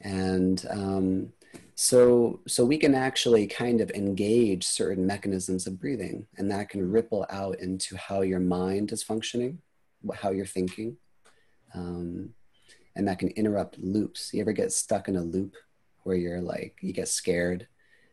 and 0.00 0.66
um, 0.70 1.32
so 1.74 2.40
so 2.46 2.64
we 2.64 2.78
can 2.78 2.94
actually 2.94 3.46
kind 3.46 3.80
of 3.80 3.90
engage 3.90 4.64
certain 4.64 5.06
mechanisms 5.06 5.66
of 5.66 5.80
breathing, 5.80 6.26
and 6.36 6.50
that 6.50 6.68
can 6.68 6.90
ripple 6.90 7.26
out 7.30 7.58
into 7.60 7.96
how 7.96 8.20
your 8.20 8.40
mind 8.40 8.92
is 8.92 9.02
functioning, 9.02 9.60
how 10.14 10.30
you're 10.30 10.46
thinking, 10.46 10.96
um, 11.74 12.30
and 12.96 13.08
that 13.08 13.18
can 13.18 13.28
interrupt 13.30 13.78
loops. 13.78 14.32
You 14.32 14.40
ever 14.40 14.52
get 14.52 14.72
stuck 14.72 15.08
in 15.08 15.16
a 15.16 15.22
loop 15.22 15.54
where 16.02 16.16
you're 16.16 16.40
like 16.40 16.76
you 16.80 16.92
get 16.92 17.08
scared, 17.08 17.66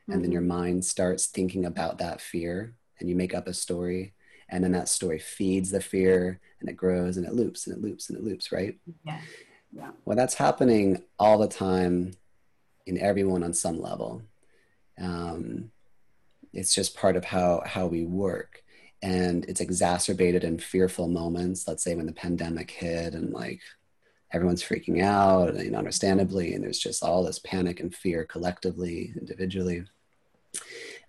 and 0.08 0.16
mm-hmm. 0.16 0.22
then 0.24 0.32
your 0.32 0.42
mind 0.42 0.86
starts 0.86 1.28
thinking 1.28 1.66
about 1.66 2.00
that 2.00 2.22
fear 2.22 2.76
and 3.00 3.10
you 3.10 3.16
make 3.16 3.34
up 3.34 3.48
a 3.48 3.54
story 3.54 4.14
and 4.50 4.64
then 4.64 4.74
that 4.74 4.90
story 4.90 5.18
feeds 5.18 5.72
the 5.72 5.82
fear 5.82 6.40
and 6.60 6.70
it 6.70 6.76
grows 6.76 7.18
and 7.18 7.26
it 7.26 7.34
loops 7.34 7.68
and 7.68 7.76
it 7.76 7.82
loops 7.82 8.10
and 8.10 8.18
it 8.18 8.24
loops 8.24 8.52
right? 8.52 8.78
Yeah. 9.04 9.22
Yeah. 9.74 9.92
Well 10.06 10.18
that's 10.18 10.36
happening 10.36 11.04
all 11.18 11.38
the 11.38 11.48
time 11.48 12.12
in 12.86 12.98
everyone 12.98 13.44
on 13.44 13.54
some 13.54 13.82
level. 13.82 14.24
Um, 15.02 15.72
it's 16.54 16.76
just 16.76 16.98
part 16.98 17.16
of 17.16 17.24
how 17.24 17.64
how 17.66 17.88
we 17.88 18.06
work. 18.06 18.64
And 19.02 19.46
it's 19.46 19.62
exacerbated 19.62 20.44
in 20.44 20.60
fearful 20.60 21.08
moments 21.08 21.68
let's 21.68 21.84
say 21.84 21.96
when 21.96 22.06
the 22.06 22.12
pandemic 22.12 22.72
hit 22.72 23.14
and 23.14 23.32
like 23.32 23.62
everyone's 24.34 24.64
freaking 24.64 25.02
out 25.04 25.54
know 25.56 25.78
understandably 25.78 26.54
and 26.54 26.64
there's 26.64 26.80
just 26.80 27.04
all 27.04 27.24
this 27.24 27.40
panic 27.40 27.80
and 27.80 27.94
fear 27.94 28.26
collectively 28.26 29.14
individually. 29.20 29.84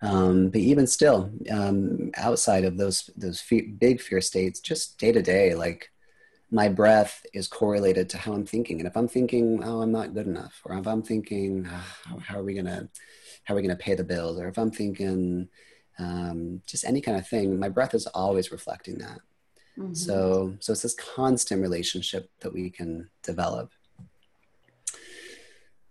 Um, 0.02 0.48
but 0.50 0.60
even 0.60 0.86
still 0.86 1.30
um, 1.50 2.10
outside 2.16 2.64
of 2.64 2.76
those 2.76 3.10
those 3.16 3.40
fe- 3.40 3.72
big 3.78 4.00
fear 4.00 4.20
states 4.20 4.60
just 4.60 4.98
day 4.98 5.12
to 5.12 5.22
day 5.22 5.54
like 5.54 5.90
my 6.50 6.68
breath 6.68 7.24
is 7.32 7.48
correlated 7.48 8.10
to 8.10 8.18
how 8.18 8.32
i'm 8.34 8.44
thinking. 8.44 8.78
And 8.80 8.86
if 8.86 8.96
i'm 8.96 9.08
thinking 9.08 9.62
oh 9.64 9.80
i'm 9.80 9.92
not 9.92 10.14
good 10.14 10.26
enough 10.26 10.60
or 10.64 10.76
if 10.76 10.86
i'm 10.86 11.02
thinking 11.02 11.68
oh, 11.70 12.18
how 12.18 12.38
are 12.38 12.44
we 12.44 12.54
gonna 12.54 12.88
how 13.44 13.54
are 13.54 13.56
we 13.56 13.62
gonna 13.62 13.76
pay 13.76 13.94
the 13.94 14.04
bills? 14.04 14.38
or 14.38 14.48
if 14.48 14.58
i'm 14.58 14.70
thinking 14.70 15.48
um, 15.98 16.62
just 16.66 16.84
any 16.84 17.00
kind 17.00 17.18
of 17.18 17.28
thing 17.28 17.58
my 17.58 17.68
breath 17.68 17.94
is 17.94 18.06
always 18.08 18.50
reflecting 18.50 18.98
that 18.98 19.20
mm-hmm. 19.78 19.94
so 19.94 20.54
so 20.60 20.72
it's 20.72 20.82
this 20.82 20.94
constant 20.94 21.60
relationship 21.60 22.30
that 22.40 22.52
we 22.52 22.70
can 22.70 23.08
develop 23.22 23.70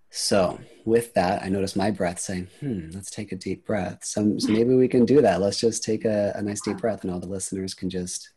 so 0.09 0.59
with 0.85 1.13
that 1.13 1.41
i 1.43 1.49
notice 1.49 1.75
my 1.75 1.89
breath 1.91 2.19
saying 2.19 2.47
hmm 2.59 2.89
let's 2.93 3.09
take 3.09 3.31
a 3.31 3.35
deep 3.35 3.65
breath 3.65 4.03
so, 4.03 4.37
so 4.37 4.51
maybe 4.51 4.73
we 4.73 4.87
can 4.87 5.05
do 5.05 5.21
that 5.21 5.41
let's 5.41 5.59
just 5.59 5.83
take 5.83 6.05
a, 6.05 6.33
a 6.35 6.41
nice 6.41 6.61
deep 6.61 6.77
breath 6.77 7.03
and 7.03 7.11
all 7.11 7.19
the 7.19 7.27
listeners 7.27 7.73
can 7.73 7.89
just 7.89 8.29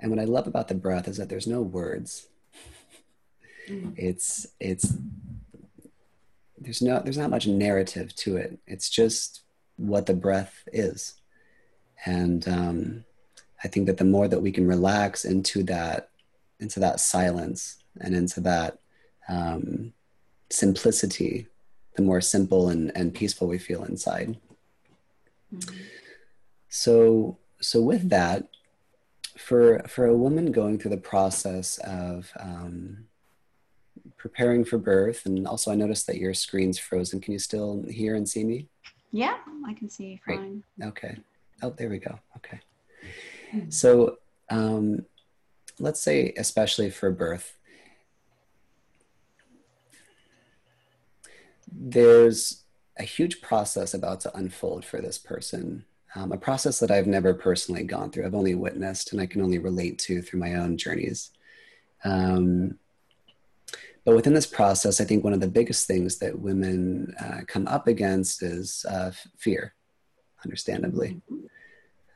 and 0.00 0.10
what 0.10 0.20
i 0.20 0.24
love 0.24 0.46
about 0.46 0.68
the 0.68 0.74
breath 0.74 1.08
is 1.08 1.16
that 1.16 1.28
there's 1.28 1.46
no 1.46 1.60
words 1.60 2.28
Mm-hmm. 3.68 3.90
It's 3.96 4.46
it's 4.60 4.94
there's 6.58 6.82
no 6.82 7.00
there's 7.00 7.18
not 7.18 7.30
much 7.30 7.46
narrative 7.46 8.14
to 8.16 8.36
it. 8.36 8.58
It's 8.66 8.88
just 8.88 9.42
what 9.76 10.06
the 10.06 10.14
breath 10.14 10.62
is, 10.72 11.14
and 12.04 12.46
um, 12.48 13.04
I 13.62 13.68
think 13.68 13.86
that 13.86 13.98
the 13.98 14.04
more 14.04 14.28
that 14.28 14.40
we 14.40 14.52
can 14.52 14.66
relax 14.66 15.24
into 15.24 15.62
that 15.64 16.10
into 16.60 16.80
that 16.80 17.00
silence 17.00 17.78
and 18.00 18.14
into 18.14 18.40
that 18.40 18.78
um, 19.28 19.92
simplicity, 20.50 21.46
the 21.96 22.02
more 22.02 22.20
simple 22.20 22.68
and, 22.68 22.92
and 22.94 23.14
peaceful 23.14 23.48
we 23.48 23.58
feel 23.58 23.84
inside. 23.84 24.36
Mm-hmm. 25.54 25.76
So 26.68 27.38
so 27.60 27.80
with 27.80 28.10
that, 28.10 28.48
for 29.36 29.80
for 29.88 30.06
a 30.06 30.16
woman 30.16 30.52
going 30.52 30.78
through 30.78 30.92
the 30.92 30.96
process 30.96 31.78
of 31.78 32.30
um, 32.38 33.06
preparing 34.28 34.64
for 34.64 34.76
birth. 34.76 35.24
And 35.26 35.46
also, 35.46 35.70
I 35.70 35.76
noticed 35.76 36.06
that 36.08 36.18
your 36.18 36.34
screen's 36.34 36.78
frozen. 36.78 37.20
Can 37.20 37.32
you 37.32 37.38
still 37.38 37.84
hear 37.88 38.16
and 38.16 38.28
see 38.28 38.44
me? 38.44 38.68
Yeah, 39.12 39.36
I 39.64 39.72
can 39.72 39.88
see 39.88 40.04
you 40.04 40.18
fine. 40.26 40.64
Great. 40.78 40.88
Okay. 40.88 41.16
Oh, 41.62 41.70
there 41.70 41.88
we 41.88 41.98
go. 41.98 42.18
Okay. 42.36 42.60
So, 43.68 44.18
um, 44.50 45.06
let's 45.78 46.00
say, 46.00 46.34
especially 46.36 46.90
for 46.90 47.10
birth, 47.12 47.56
there's 51.70 52.64
a 52.98 53.04
huge 53.04 53.40
process 53.40 53.94
about 53.94 54.20
to 54.22 54.36
unfold 54.36 54.84
for 54.84 55.00
this 55.00 55.18
person. 55.18 55.84
Um, 56.16 56.32
a 56.32 56.36
process 56.36 56.80
that 56.80 56.90
I've 56.90 57.06
never 57.06 57.32
personally 57.32 57.84
gone 57.84 58.10
through. 58.10 58.26
I've 58.26 58.34
only 58.34 58.54
witnessed 58.54 59.12
and 59.12 59.20
I 59.20 59.26
can 59.26 59.40
only 59.40 59.58
relate 59.58 59.98
to 60.00 60.20
through 60.20 60.40
my 60.40 60.54
own 60.54 60.76
journeys. 60.76 61.30
Um, 62.04 62.78
but 64.06 64.14
within 64.14 64.34
this 64.34 64.46
process, 64.46 65.00
I 65.00 65.04
think 65.04 65.24
one 65.24 65.32
of 65.32 65.40
the 65.40 65.48
biggest 65.48 65.88
things 65.88 66.18
that 66.18 66.38
women 66.38 67.12
uh, 67.20 67.40
come 67.48 67.66
up 67.66 67.88
against 67.88 68.40
is 68.40 68.86
uh, 68.88 69.10
fear, 69.36 69.74
understandably. 70.44 71.20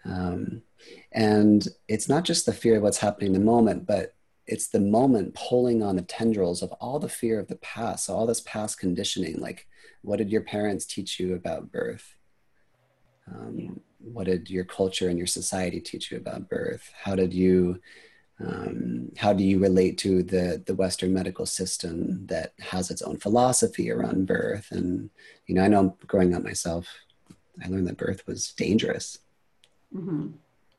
Um, 0.05 0.63
and 1.11 1.67
it's 1.89 2.09
not 2.09 2.25
just 2.25 2.47
the 2.47 2.53
fear 2.53 2.77
of 2.77 2.85
what's 2.85 2.99
happening 2.99 3.35
in 3.35 3.41
the 3.41 3.45
moment, 3.45 3.89
but 3.89 4.15
it's 4.47 4.69
the 4.69 4.79
moment 4.79 5.35
pulling 5.35 5.83
on 5.83 5.97
the 5.97 6.03
tendrils 6.03 6.63
of 6.63 6.71
all 6.75 7.01
the 7.01 7.09
fear 7.09 7.41
of 7.41 7.49
the 7.49 7.57
past. 7.57 8.07
So, 8.07 8.15
all 8.15 8.25
this 8.25 8.41
past 8.43 8.79
conditioning 8.79 9.41
like, 9.41 9.67
what 10.03 10.19
did 10.19 10.31
your 10.31 10.43
parents 10.43 10.87
teach 10.87 11.19
you 11.19 11.35
about 11.35 11.73
birth? 11.73 12.15
Um. 13.27 13.81
What 14.03 14.25
did 14.25 14.49
your 14.49 14.65
culture 14.65 15.11
and 15.11 15.19
your 15.19 15.27
society 15.27 15.79
teach 15.79 16.11
you 16.11 16.17
about 16.17 16.49
birth? 16.49 16.91
How 17.03 17.15
did 17.15 17.35
you 17.35 17.81
um, 18.45 19.13
how 19.19 19.33
do 19.33 19.45
you 19.45 19.59
relate 19.59 19.99
to 19.99 20.23
the 20.23 20.63
the 20.65 20.75
Western 20.75 21.13
medical 21.13 21.47
system 21.47 22.27
that 22.27 22.55
has 22.59 22.91
its 22.91 23.03
own 23.03 23.19
philosophy 23.19 23.91
around 23.91 24.27
birth? 24.27 24.69
And 24.71 25.11
you 25.47 25.55
know, 25.55 25.63
I 25.63 25.69
know 25.69 25.97
growing 26.07 26.35
up 26.35 26.43
myself, 26.43 26.87
I 27.63 27.69
learned 27.69 27.87
that 27.89 27.99
birth 27.99 28.27
was 28.27 28.53
dangerous. 28.53 29.19
Mm-hmm. 29.95 30.29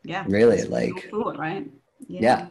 Yeah, 0.03 0.25
really, 0.27 0.63
like 0.63 1.09
thought, 1.11 1.37
right? 1.37 1.69
Yeah. 2.07 2.19
yeah, 2.21 2.47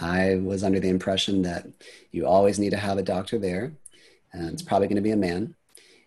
I 0.00 0.36
was 0.36 0.64
under 0.64 0.80
the 0.80 0.88
impression 0.88 1.42
that 1.42 1.66
you 2.10 2.26
always 2.26 2.58
need 2.58 2.70
to 2.70 2.78
have 2.78 2.96
a 2.96 3.02
doctor 3.02 3.38
there, 3.38 3.72
and 4.32 4.50
it's 4.50 4.62
probably 4.62 4.88
going 4.88 4.96
to 4.96 5.02
be 5.02 5.10
a 5.10 5.16
man. 5.16 5.54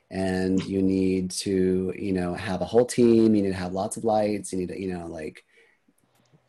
And 0.10 0.64
you 0.64 0.84
need 0.84 1.32
to, 1.32 1.94
you 1.98 2.14
know, 2.14 2.36
have 2.36 2.62
a 2.62 2.66
whole 2.66 2.86
team. 2.86 3.34
You 3.34 3.42
need 3.42 3.50
to 3.50 3.56
have 3.56 3.74
lots 3.74 3.98
of 3.98 4.04
lights. 4.04 4.54
You 4.54 4.60
need 4.60 4.70
to, 4.70 4.80
you 4.80 4.94
know, 4.94 5.08
like 5.08 5.44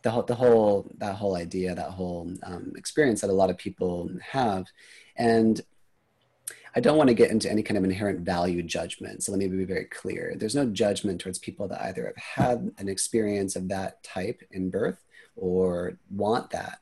the 0.04 0.10
whole, 0.10 0.22
the 0.22 0.34
whole 0.34 0.86
that 0.98 1.16
whole 1.16 1.34
idea, 1.34 1.74
that 1.74 1.90
whole 1.90 2.30
um, 2.44 2.72
experience 2.76 3.22
that 3.22 3.30
a 3.30 3.32
lot 3.32 3.50
of 3.50 3.58
people 3.58 4.10
have, 4.22 4.66
and 5.16 5.60
I 6.76 6.80
don't 6.80 6.98
want 6.98 7.08
to 7.08 7.14
get 7.14 7.30
into 7.30 7.50
any 7.50 7.62
kind 7.62 7.78
of 7.78 7.84
inherent 7.84 8.20
value 8.20 8.62
judgment. 8.62 9.22
So 9.22 9.32
let 9.32 9.38
me 9.38 9.48
be 9.48 9.64
very 9.64 9.86
clear. 9.86 10.34
There's 10.36 10.54
no 10.54 10.66
judgment 10.66 11.20
towards 11.20 11.38
people 11.38 11.68
that 11.68 11.82
either 11.82 12.04
have 12.04 12.16
had 12.16 12.72
an 12.78 12.88
experience 12.88 13.56
of 13.56 13.68
that 13.68 14.02
type 14.02 14.42
in 14.50 14.70
birth 14.70 15.02
or 15.36 15.98
want 16.10 16.50
that. 16.50 16.80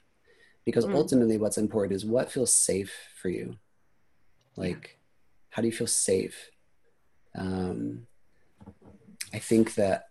Because 0.64 0.85
mm. 0.85 0.94
ultimately, 0.94 1.38
what's 1.38 1.58
important 1.58 1.94
is 1.94 2.04
what 2.04 2.32
feels 2.32 2.52
safe 2.52 2.92
for 3.20 3.28
you. 3.28 3.56
Like, 4.56 4.98
how 5.50 5.62
do 5.62 5.68
you 5.68 5.72
feel 5.72 5.87
safe? 5.87 6.50
Um, 7.37 8.06
I 9.32 9.38
think 9.38 9.74
that 9.74 10.08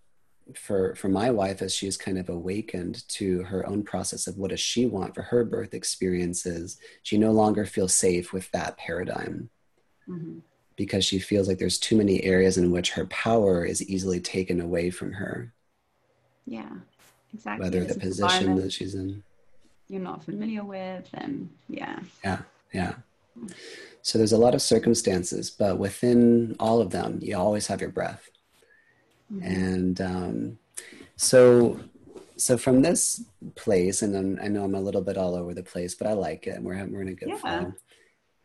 for 0.58 0.96
for 0.96 1.10
my 1.10 1.30
wife 1.30 1.62
as 1.62 1.74
she's 1.74 1.98
kind 1.98 2.18
of 2.18 2.30
awakened 2.30 3.08
to 3.08 3.44
her 3.44 3.68
own 3.68 3.84
process 3.84 4.28
of 4.28 4.38
what 4.38 4.50
does 4.50 4.60
she 4.60 4.86
want 4.86 5.14
for 5.16 5.22
her 5.22 5.44
birth 5.44 5.74
experiences 5.74 6.78
she 7.04 7.18
no 7.18 7.32
longer 7.32 7.66
feels 7.66 7.94
safe 7.94 8.34
with 8.34 8.50
that 8.52 8.78
paradigm. 8.78 9.50
Mm-hmm. 10.10 10.40
because 10.76 11.06
she 11.06 11.20
feels 11.20 11.48
like 11.48 11.60
there's 11.60 11.78
too 11.78 11.96
many 11.96 12.24
areas 12.24 12.58
in 12.58 12.72
which 12.72 12.92
her 12.92 13.06
power 13.06 13.64
is 13.64 13.88
easily 13.88 14.20
taken 14.20 14.60
away 14.60 14.90
from 14.90 15.12
her. 15.14 15.54
Yeah 16.46 16.72
exactly. 17.34 17.64
Whether 17.64 17.86
the 17.86 18.00
position 18.00 18.56
that 18.56 18.74
she's 18.74 18.96
in. 18.96 19.24
you're 19.88 20.02
not 20.02 20.24
familiar 20.24 20.64
with 20.64 21.08
and 21.14 21.50
yeah. 21.70 22.00
Yeah 22.24 22.40
yeah. 22.74 22.96
So 24.02 24.18
there's 24.18 24.34
a 24.34 24.38
lot 24.38 24.56
of 24.56 24.62
circumstances 24.62 25.50
but 25.52 25.78
within 25.78 26.56
all 26.60 26.82
of 26.82 26.90
them 26.90 27.20
you 27.22 27.38
always 27.38 27.68
have 27.68 27.80
your 27.80 27.92
breath 27.92 28.28
Mm-hmm. 29.32 29.44
And 29.44 30.02
um, 30.02 30.60
so, 31.16 31.80
so 32.38 32.58
from 32.58 32.82
this 32.82 33.24
place, 33.56 34.02
and 34.02 34.16
I'm, 34.16 34.40
i 34.42 34.48
know 34.48 34.64
I'm 34.64 34.76
a 34.76 34.82
little 34.82 35.02
bit 35.02 35.18
all 35.18 35.36
over 35.36 35.54
the 35.54 35.64
place, 35.64 35.96
but 35.96 36.08
I 36.08 36.14
like 36.14 36.48
it. 36.48 36.62
We're 36.62 36.86
we're 36.88 37.02
in 37.02 37.08
a 37.10 37.14
good 37.14 37.30
yeah. 37.30 37.38
flow. 37.38 37.74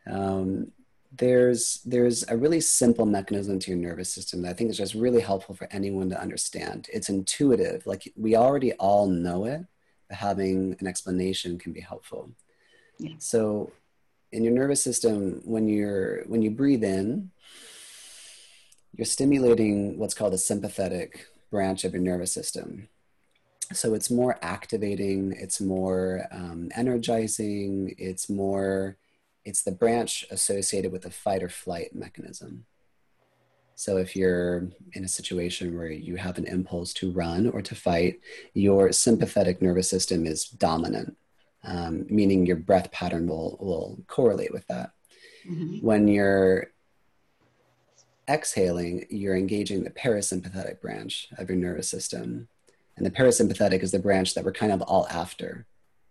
Um, 0.09 0.71
there's 1.15 1.81
there's 1.85 2.27
a 2.29 2.37
really 2.37 2.61
simple 2.61 3.05
mechanism 3.05 3.59
to 3.59 3.71
your 3.71 3.79
nervous 3.79 4.13
system 4.13 4.41
that 4.41 4.49
I 4.49 4.53
think 4.53 4.69
is 4.69 4.77
just 4.77 4.93
really 4.93 5.21
helpful 5.21 5.55
for 5.55 5.67
anyone 5.71 6.09
to 6.09 6.21
understand. 6.21 6.89
It's 6.91 7.09
intuitive, 7.09 7.85
like 7.85 8.11
we 8.15 8.35
already 8.35 8.73
all 8.73 9.07
know 9.07 9.45
it, 9.45 9.65
but 10.07 10.17
having 10.17 10.75
an 10.79 10.87
explanation 10.87 11.57
can 11.57 11.73
be 11.73 11.81
helpful. 11.81 12.31
Yeah. 12.99 13.15
So, 13.19 13.71
in 14.31 14.43
your 14.43 14.53
nervous 14.53 14.81
system, 14.81 15.41
when 15.45 15.67
you're 15.67 16.23
when 16.25 16.41
you 16.41 16.51
breathe 16.51 16.83
in, 16.83 17.31
you're 18.97 19.05
stimulating 19.05 19.97
what's 19.97 20.15
called 20.15 20.33
a 20.33 20.39
sympathetic 20.39 21.27
branch 21.51 21.83
of 21.83 21.93
your 21.93 22.01
nervous 22.01 22.33
system. 22.33 22.89
So 23.73 23.93
it's 23.93 24.09
more 24.09 24.39
activating, 24.41 25.33
it's 25.37 25.61
more 25.61 26.25
um, 26.31 26.69
energizing, 26.75 27.93
it's 27.97 28.29
more, 28.29 28.97
it's 29.45 29.61
the 29.61 29.71
branch 29.71 30.25
associated 30.31 30.91
with 30.91 31.03
the 31.03 31.11
fight 31.11 31.43
or 31.43 31.49
flight 31.49 31.93
mechanism. 31.93 32.65
So 33.75 33.97
if 33.97 34.15
you're 34.15 34.69
in 34.93 35.03
a 35.03 35.07
situation 35.07 35.77
where 35.77 35.91
you 35.91 36.15
have 36.15 36.39
an 36.39 36.45
impulse 36.45 36.93
to 36.93 37.11
run 37.11 37.47
or 37.49 37.61
to 37.61 37.75
fight, 37.75 38.19
your 38.53 38.91
sympathetic 38.91 39.61
nervous 39.61 39.89
system 39.89 40.25
is 40.25 40.45
dominant, 40.45 41.15
um, 41.63 42.07
meaning 42.09 42.45
your 42.45 42.55
breath 42.55 42.91
pattern 42.91 43.27
will, 43.27 43.57
will 43.59 43.99
correlate 44.07 44.51
with 44.51 44.65
that. 44.67 44.93
Mm-hmm. 45.47 45.85
When 45.85 46.07
you're 46.07 46.71
exhaling, 48.29 49.05
you're 49.09 49.35
engaging 49.35 49.83
the 49.83 49.89
parasympathetic 49.89 50.81
branch 50.81 51.27
of 51.37 51.49
your 51.49 51.57
nervous 51.57 51.89
system. 51.89 52.47
And 52.95 53.05
the 53.05 53.11
parasympathetic 53.11 53.83
is 53.83 53.91
the 53.91 53.99
branch 53.99 54.33
that 54.33 54.43
we're 54.43 54.51
kind 54.51 54.71
of 54.71 54.81
all 54.81 55.07
after. 55.09 55.65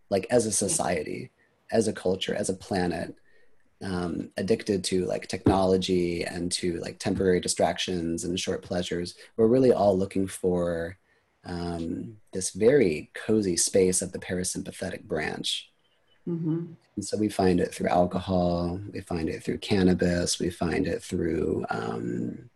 Like 0.09 0.27
as 0.31 0.47
a 0.47 0.53
society, 0.53 1.31
as 1.71 1.89
a 1.89 1.93
culture, 1.93 2.35
as 2.35 2.49
a 2.49 2.55
planet, 2.55 3.17
um, 3.83 4.31
addicted 4.37 4.85
to 4.85 5.05
like 5.05 5.29
technology 5.29 6.25
and 6.25 6.51
to 6.53 6.79
like 6.79 6.99
temporary 6.99 7.41
distractions 7.41 8.25
and 8.25 8.39
short 8.39 8.63
pleasures, 8.63 9.15
we're 9.37 9.47
really 9.47 9.73
all 9.73 9.97
looking 9.97 10.27
for 10.27 10.97
um, 11.45 12.17
this 12.33 12.51
very 12.51 13.11
cozy 13.15 13.57
space 13.57 14.03
of 14.03 14.13
the 14.13 14.19
parasympathetic 14.19 15.05
branch. 15.05 15.71
Mm-hmm. 16.29 16.73
And 16.97 17.05
so 17.05 17.17
we 17.17 17.29
find 17.29 17.61
it 17.61 17.73
through 17.73 17.89
alcohol, 17.89 18.81
we 18.93 19.01
find 19.01 19.29
it 19.29 19.45
through 19.45 19.59
cannabis, 19.59 20.39
we 20.39 20.51
find 20.51 20.87
it 20.87 21.03
through, 21.03 21.65
um, 21.71 22.51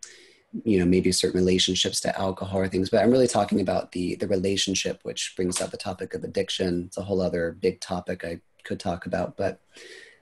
you 0.65 0.79
know, 0.79 0.85
maybe 0.85 1.11
certain 1.11 1.39
relationships 1.39 2.01
to 2.01 2.19
alcohol 2.19 2.59
or 2.59 2.67
things. 2.67 2.89
But 2.89 3.03
I'm 3.03 3.11
really 3.11 3.27
talking 3.27 3.61
about 3.61 3.91
the 3.91 4.15
the 4.15 4.27
relationship, 4.27 4.99
which 5.03 5.33
brings 5.35 5.61
up 5.61 5.71
the 5.71 5.77
topic 5.77 6.13
of 6.13 6.23
addiction. 6.23 6.85
It's 6.87 6.97
a 6.97 7.03
whole 7.03 7.21
other 7.21 7.51
big 7.51 7.79
topic 7.79 8.25
I 8.25 8.41
could 8.63 8.79
talk 8.79 9.05
about, 9.05 9.37
but 9.37 9.61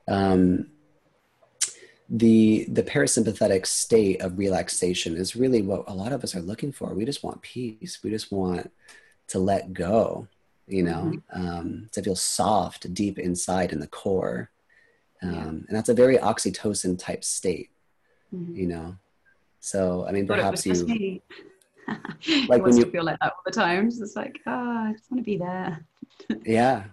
um, 0.07 0.67
the 2.09 2.65
the 2.69 2.83
parasympathetic 2.83 3.65
state 3.65 4.21
of 4.21 4.37
relaxation 4.37 5.15
is 5.15 5.35
really 5.35 5.61
what 5.61 5.85
a 5.87 5.93
lot 5.93 6.11
of 6.11 6.23
us 6.23 6.35
are 6.35 6.41
looking 6.41 6.71
for. 6.71 6.93
We 6.93 7.05
just 7.05 7.23
want 7.23 7.41
peace. 7.41 7.99
We 8.03 8.09
just 8.09 8.31
want 8.31 8.71
to 9.27 9.39
let 9.39 9.73
go, 9.73 10.27
you 10.69 10.83
know, 10.83 11.11
mm-hmm. 11.13 11.47
um, 11.47 11.89
to 11.91 12.01
feel 12.01 12.15
soft 12.15 12.93
deep 12.93 13.19
inside 13.19 13.71
in 13.71 13.79
the 13.79 13.87
core. 13.87 14.51
Um, 15.21 15.33
yeah. 15.33 15.47
And 15.47 15.67
that's 15.69 15.89
a 15.89 15.93
very 15.93 16.17
oxytocin 16.17 16.97
type 16.97 17.23
state, 17.23 17.71
mm-hmm. 18.33 18.55
you 18.55 18.67
know. 18.67 18.95
So 19.59 20.05
I 20.07 20.11
mean, 20.11 20.27
perhaps 20.27 20.65
you 20.65 21.21
like 22.47 22.63
when 22.63 22.77
you 22.77 22.89
feel 22.91 23.03
like 23.03 23.19
that 23.19 23.33
all 23.33 23.41
the 23.45 23.51
time. 23.51 23.87
It's 23.87 24.15
like, 24.15 24.39
oh, 24.45 24.51
I 24.51 24.93
just 24.93 25.11
want 25.11 25.19
to 25.19 25.25
be 25.25 25.37
there. 25.37 25.85
yeah, 26.45 26.83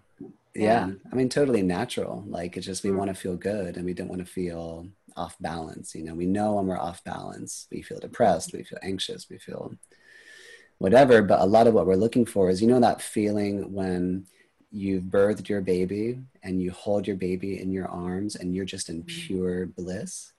yeah. 0.55 0.91
I 1.13 1.15
mean, 1.15 1.29
totally 1.29 1.63
natural. 1.63 2.25
Like 2.27 2.57
it's 2.57 2.67
just 2.67 2.83
we 2.83 2.91
mm. 2.91 2.97
want 2.97 3.09
to 3.09 3.15
feel 3.15 3.37
good, 3.37 3.77
and 3.77 3.85
we 3.85 3.95
don't 3.95 4.09
want 4.09 4.21
to 4.21 4.31
feel 4.31 4.89
off 5.17 5.37
balance. 5.41 5.95
You 5.95 6.05
know, 6.05 6.15
we 6.15 6.27
know 6.27 6.55
when 6.55 6.67
we're 6.67 6.79
off 6.79 7.03
balance, 7.05 7.67
we 7.71 7.83
feel 7.83 7.99
depressed, 7.99 8.53
we 8.53 8.63
feel 8.63 8.79
anxious, 8.83 9.29
we 9.31 9.39
feel 9.39 9.75
whatever. 10.79 11.23
But 11.23 11.41
a 11.41 11.47
lot 11.47 11.67
of 11.67 11.75
what 11.75 11.87
we're 11.87 11.97
looking 11.97 12.25
for 12.25 12.51
is, 12.51 12.61
you 12.61 12.69
know, 12.69 12.81
that 12.81 13.03
feeling 13.03 13.73
when 13.73 14.27
you've 14.71 15.05
birthed 15.05 15.49
your 15.49 15.61
baby 15.61 16.19
and 16.43 16.61
you 16.61 16.71
hold 16.71 17.07
your 17.07 17.17
baby 17.17 17.61
in 17.61 17.71
your 17.73 17.89
arms 17.89 18.37
and 18.37 18.55
you're 18.55 18.65
just 18.65 18.89
in 18.89 19.03
mm-hmm. 19.03 19.27
pure 19.27 19.67
bliss. 19.67 20.33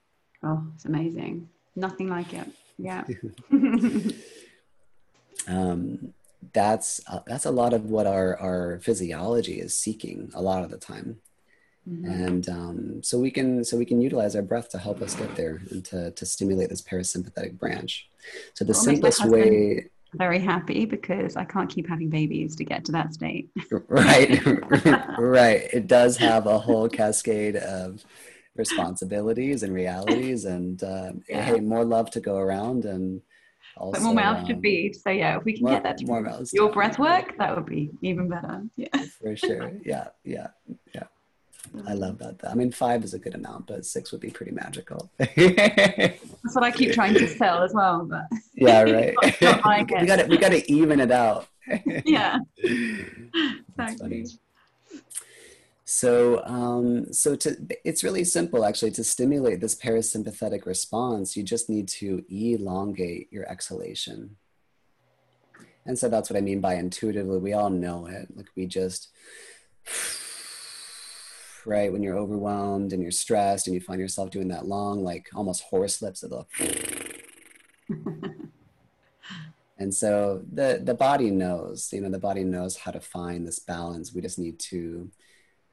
Oh, 0.43 0.63
it's 0.75 0.85
amazing. 0.85 1.49
Nothing 1.75 2.09
like 2.09 2.33
it. 2.33 2.47
Yeah. 2.77 3.03
um, 5.47 6.13
that's 6.53 7.01
uh, 7.07 7.19
that's 7.25 7.45
a 7.45 7.51
lot 7.51 7.73
of 7.73 7.85
what 7.85 8.07
our 8.07 8.37
our 8.37 8.79
physiology 8.81 9.59
is 9.59 9.73
seeking 9.73 10.31
a 10.33 10.41
lot 10.41 10.63
of 10.63 10.69
the 10.69 10.77
time 10.77 11.19
Mm-hmm. 11.89 12.11
And 12.11 12.49
um, 12.49 13.03
so 13.03 13.17
we 13.17 13.31
can 13.31 13.63
so 13.63 13.77
we 13.77 13.85
can 13.85 14.01
utilize 14.01 14.35
our 14.35 14.41
breath 14.41 14.69
to 14.69 14.77
help 14.77 15.01
us 15.01 15.15
get 15.15 15.35
there 15.35 15.61
and 15.71 15.85
to, 15.85 16.11
to 16.11 16.25
stimulate 16.25 16.69
this 16.69 16.81
parasympathetic 16.81 17.57
branch. 17.57 18.09
So 18.55 18.65
the 18.65 18.73
simplest 18.73 19.25
way 19.25 19.85
very 20.13 20.39
happy 20.39 20.85
because 20.85 21.35
I 21.35 21.43
can't 21.43 21.69
keep 21.69 21.87
having 21.87 22.09
babies 22.09 22.55
to 22.57 22.63
get 22.63 22.85
to 22.85 22.91
that 22.93 23.13
state. 23.13 23.49
right, 23.87 24.39
right. 25.17 25.67
It 25.73 25.87
does 25.87 26.17
have 26.17 26.47
a 26.47 26.57
whole 26.57 26.89
cascade 26.89 27.55
of 27.55 28.03
responsibilities 28.55 29.63
and 29.63 29.73
realities, 29.73 30.45
and 30.45 30.81
uh, 30.83 31.11
yeah. 31.29 31.41
hey, 31.41 31.59
more 31.59 31.85
love 31.85 32.09
to 32.11 32.19
go 32.19 32.37
around, 32.37 32.85
and 32.85 33.21
also 33.75 33.99
but 33.99 34.05
more 34.05 34.13
mouths 34.13 34.49
um, 34.49 34.55
to 34.55 34.61
feed. 34.61 34.95
So 34.95 35.09
yeah, 35.09 35.37
if 35.37 35.45
we 35.45 35.53
can 35.53 35.63
more, 35.63 35.73
get 35.73 35.83
that 35.83 36.07
more 36.07 36.21
mouths 36.21 36.53
your 36.53 36.71
breath 36.71 36.99
work, 36.99 37.37
that 37.37 37.55
would 37.55 37.65
be 37.65 37.91
even 38.01 38.27
better. 38.27 38.63
Yeah, 38.75 38.87
for 39.21 39.35
sure. 39.35 39.71
Yeah, 39.85 40.07
yeah, 40.23 40.47
yeah. 40.93 41.03
I 41.85 41.93
love 41.93 42.17
that. 42.19 42.39
I 42.49 42.53
mean, 42.53 42.71
five 42.71 43.03
is 43.03 43.13
a 43.13 43.19
good 43.19 43.35
amount, 43.35 43.67
but 43.67 43.85
six 43.85 44.11
would 44.13 44.21
be 44.21 44.29
pretty 44.29 44.53
magical. 44.53 45.09
That's 45.17 46.55
what 46.55 46.63
I 46.63 46.71
keep 46.71 46.93
trying 46.93 47.13
to 47.15 47.27
sell 47.27 47.61
as 47.61 47.73
well. 47.73 48.05
But 48.05 48.23
yeah, 48.57 48.81
right. 48.83 49.15
we 50.01 50.07
got 50.07 50.17
to 50.17 50.25
we 50.27 50.37
got 50.37 50.49
to 50.49 50.71
even 50.71 50.99
it 50.99 51.11
out. 51.11 51.47
yeah, 52.05 52.39
exactly. 52.57 54.25
So, 55.85 56.43
um, 56.43 57.13
so 57.13 57.35
to 57.37 57.55
it's 57.85 58.03
really 58.03 58.23
simple 58.23 58.65
actually. 58.65 58.91
To 58.91 59.03
stimulate 59.03 59.61
this 59.61 59.75
parasympathetic 59.75 60.65
response, 60.65 61.37
you 61.37 61.43
just 61.43 61.69
need 61.69 61.87
to 61.89 62.25
elongate 62.29 63.31
your 63.31 63.49
exhalation. 63.49 64.37
And 65.85 65.97
so 65.97 66.09
that's 66.09 66.29
what 66.29 66.35
I 66.35 66.41
mean 66.41 66.59
by 66.59 66.75
intuitively. 66.75 67.37
We 67.37 67.53
all 67.53 67.69
know 67.69 68.07
it. 68.07 68.35
Like 68.35 68.47
we 68.55 68.65
just 68.65 69.09
right? 71.65 71.91
When 71.91 72.01
you're 72.01 72.17
overwhelmed 72.17 72.91
and 72.93 73.01
you're 73.01 73.11
stressed 73.11 73.67
and 73.67 73.73
you 73.73 73.81
find 73.81 73.99
yourself 73.99 74.31
doing 74.31 74.47
that 74.47 74.65
long, 74.67 75.03
like 75.03 75.29
almost 75.35 75.63
horse 75.63 76.01
lips 76.01 76.23
of 76.23 76.31
the. 76.31 77.06
And 79.77 79.93
so 79.93 80.43
the 80.51 80.81
the 80.83 80.93
body 80.93 81.31
knows, 81.31 81.91
you 81.93 82.01
know, 82.01 82.09
the 82.09 82.19
body 82.19 82.43
knows 82.43 82.75
how 82.75 82.91
to 82.91 82.99
find 82.99 83.47
this 83.47 83.59
balance. 83.59 84.13
We 84.13 84.21
just 84.21 84.39
need 84.39 84.59
to 84.59 85.09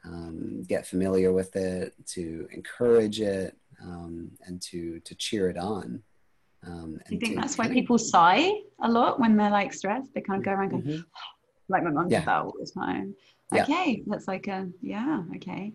um, 0.04 0.62
get 0.68 0.86
familiar 0.86 1.32
with 1.32 1.56
it, 1.56 1.94
to 2.08 2.48
encourage 2.52 3.20
it, 3.20 3.56
um, 3.82 4.30
and 4.46 4.60
to 4.62 5.00
to 5.00 5.14
cheer 5.14 5.48
it 5.48 5.58
on. 5.58 6.02
Um, 6.66 6.98
Do 7.08 7.14
you 7.14 7.20
think 7.20 7.36
that's 7.36 7.58
why 7.58 7.68
people 7.68 7.98
sigh 7.98 8.50
a 8.82 8.90
lot 8.90 9.20
when 9.20 9.36
they're 9.36 9.50
like 9.50 9.72
stressed? 9.72 10.14
They 10.14 10.22
kind 10.22 10.38
of 10.38 10.44
go 10.44 10.52
around 10.52 10.70
going, 10.70 10.82
mm-hmm. 10.82 11.02
like 11.68 11.82
my 11.82 11.90
mom 11.90 12.08
yeah. 12.08 12.18
does 12.18 12.26
that 12.26 12.42
all 12.42 12.54
the 12.58 12.66
time 12.66 13.14
okay 13.52 14.02
that's 14.06 14.28
like 14.28 14.46
a 14.48 14.68
yeah 14.80 15.22
okay 15.34 15.72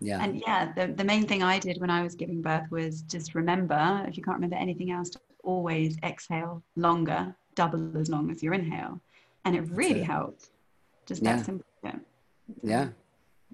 yeah 0.00 0.22
and 0.22 0.40
yeah 0.46 0.72
the, 0.74 0.92
the 0.94 1.04
main 1.04 1.26
thing 1.26 1.42
i 1.42 1.58
did 1.58 1.80
when 1.80 1.90
i 1.90 2.02
was 2.02 2.14
giving 2.14 2.40
birth 2.40 2.70
was 2.70 3.02
just 3.02 3.34
remember 3.34 4.04
if 4.06 4.16
you 4.16 4.22
can't 4.22 4.36
remember 4.36 4.56
anything 4.56 4.90
else 4.90 5.10
to 5.10 5.20
always 5.42 5.96
exhale 6.02 6.62
longer 6.76 7.34
double 7.58 7.98
as 7.98 8.08
long 8.08 8.30
as 8.30 8.40
your 8.40 8.54
inhale 8.54 9.00
and 9.44 9.56
it 9.56 9.64
really 9.70 10.04
helped 10.14 10.50
just 11.06 11.22
yeah. 11.22 11.36
that 11.36 11.44
simple 11.44 11.66
yeah 11.82 11.98
yeah 12.62 12.88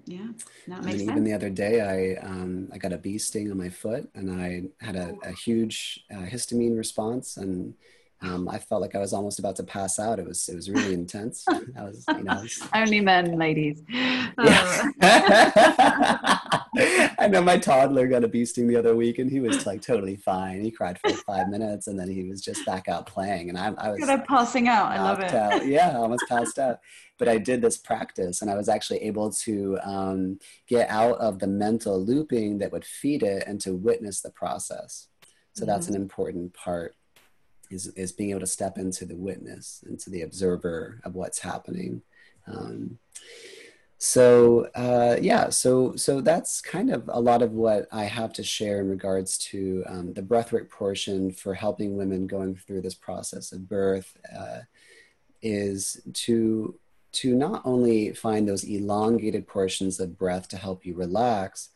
yeah 0.05 0.27
that 0.67 0.83
makes 0.83 1.01
and 1.01 1.09
even 1.09 1.23
the 1.23 1.33
other 1.33 1.49
day 1.49 1.75
i 1.81 1.97
um, 2.29 2.69
i 2.71 2.77
got 2.77 2.93
a 2.93 2.97
bee 2.97 3.17
sting 3.17 3.49
on 3.49 3.57
my 3.57 3.71
foot 3.81 4.07
and 4.13 4.27
i 4.47 4.49
had 4.85 4.95
a, 4.95 5.15
a 5.23 5.31
huge 5.31 6.05
uh, 6.13 6.25
histamine 6.33 6.77
response 6.77 7.37
and 7.37 7.73
um, 8.21 8.47
I 8.47 8.57
felt 8.57 8.81
like 8.81 8.95
I 8.95 8.99
was 8.99 9.11
almost 9.13 9.39
about 9.39 9.57
to 9.57 9.63
pass 9.63 9.99
out. 9.99 10.19
It 10.19 10.25
was 10.25 10.47
it 10.47 10.55
was 10.55 10.69
really 10.69 10.93
intense. 10.93 11.43
I 11.49 11.83
was, 11.83 12.05
you 12.07 12.23
know, 12.23 12.41
was... 12.41 12.67
only 12.73 13.01
men, 13.01 13.37
ladies. 13.37 13.83
Yeah. 13.89 14.89
I 17.19 17.27
know 17.29 17.41
my 17.41 17.57
toddler 17.57 18.07
got 18.07 18.23
a 18.23 18.27
bee 18.27 18.45
sting 18.45 18.67
the 18.67 18.75
other 18.75 18.95
week, 18.95 19.19
and 19.19 19.29
he 19.29 19.39
was 19.39 19.65
like 19.65 19.81
totally 19.81 20.15
fine. 20.17 20.61
He 20.61 20.71
cried 20.71 20.99
for 20.99 21.09
like 21.09 21.19
five 21.19 21.49
minutes, 21.49 21.87
and 21.87 21.99
then 21.99 22.09
he 22.09 22.23
was 22.23 22.41
just 22.41 22.65
back 22.65 22.87
out 22.87 23.05
playing. 23.05 23.49
And 23.49 23.57
I, 23.57 23.73
I 23.77 23.91
was 23.91 24.01
like, 24.01 24.27
passing 24.27 24.67
out. 24.67 24.91
I 24.91 25.01
love 25.01 25.19
it. 25.19 25.33
Out. 25.33 25.65
Yeah, 25.65 25.91
I 25.91 25.95
almost 25.95 26.25
passed 26.27 26.59
out. 26.59 26.79
But 27.17 27.29
I 27.29 27.37
did 27.37 27.61
this 27.61 27.77
practice, 27.77 28.41
and 28.41 28.51
I 28.51 28.55
was 28.55 28.67
actually 28.67 28.99
able 29.03 29.31
to 29.31 29.77
um, 29.83 30.39
get 30.67 30.89
out 30.89 31.17
of 31.19 31.39
the 31.39 31.47
mental 31.47 32.03
looping 32.03 32.57
that 32.57 32.71
would 32.71 32.85
feed 32.85 33.23
it, 33.23 33.43
and 33.47 33.61
to 33.61 33.73
witness 33.73 34.21
the 34.21 34.31
process. 34.31 35.07
So 35.53 35.61
mm-hmm. 35.61 35.71
that's 35.71 35.87
an 35.87 35.95
important 35.95 36.53
part 36.53 36.95
is, 37.71 37.87
is 37.87 38.11
being 38.11 38.31
able 38.31 38.41
to 38.41 38.47
step 38.47 38.77
into 38.77 39.05
the 39.05 39.15
witness, 39.15 39.83
into 39.87 40.09
the 40.09 40.21
observer 40.21 40.99
of 41.03 41.15
what's 41.15 41.39
happening. 41.39 42.01
Um, 42.47 42.99
so 44.05 44.69
uh, 44.75 45.17
yeah, 45.19 45.49
so 45.49 45.95
so 45.95 46.21
that's 46.21 46.61
kind 46.61 46.91
of 46.91 47.09
a 47.11 47.19
lot 47.19 47.41
of 47.41 47.53
what 47.53 47.87
I 47.91 48.03
have 48.05 48.33
to 48.33 48.43
share 48.43 48.79
in 48.79 48.87
regards 48.87 49.35
to 49.49 49.83
um, 49.87 50.13
the 50.13 50.21
breathwork 50.21 50.69
portion 50.69 51.31
for 51.31 51.55
helping 51.55 51.97
women 51.97 52.27
going 52.27 52.55
through 52.55 52.81
this 52.81 52.93
process 52.93 53.51
of 53.51 53.67
birth. 53.67 54.15
Uh, 54.37 54.59
is 55.41 56.01
to 56.13 56.79
to 57.13 57.35
not 57.35 57.63
only 57.65 58.13
find 58.13 58.47
those 58.47 58.63
elongated 58.63 59.47
portions 59.47 59.99
of 59.99 60.19
breath 60.19 60.47
to 60.49 60.57
help 60.57 60.85
you 60.85 60.93
relax, 60.93 61.69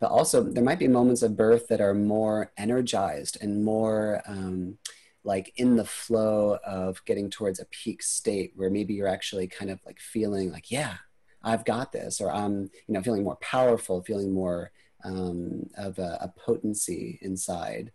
but 0.00 0.10
also 0.10 0.42
there 0.42 0.64
might 0.64 0.78
be 0.78 0.88
moments 0.88 1.22
of 1.22 1.34
birth 1.36 1.68
that 1.68 1.80
are 1.80 1.94
more 1.94 2.52
energized 2.58 3.38
and 3.40 3.64
more 3.64 4.20
um, 4.26 4.76
like 5.24 5.50
in 5.56 5.76
the 5.76 5.84
flow 5.86 6.58
of 6.62 7.02
getting 7.06 7.30
towards 7.30 7.58
a 7.58 7.66
peak 7.66 8.02
state 8.02 8.52
where 8.54 8.68
maybe 8.68 8.92
you're 8.92 9.08
actually 9.08 9.46
kind 9.46 9.70
of 9.70 9.80
like 9.86 9.98
feeling 9.98 10.52
like 10.52 10.70
yeah 10.70 10.96
i've 11.44 11.64
got 11.64 11.92
this 11.92 12.20
or 12.20 12.32
i'm 12.32 12.70
you 12.86 12.94
know 12.94 13.02
feeling 13.02 13.22
more 13.22 13.36
powerful 13.36 14.02
feeling 14.02 14.32
more 14.32 14.72
um, 15.04 15.68
of 15.76 15.98
a, 15.98 16.18
a, 16.22 16.28
potency 16.28 17.18
inside. 17.20 17.92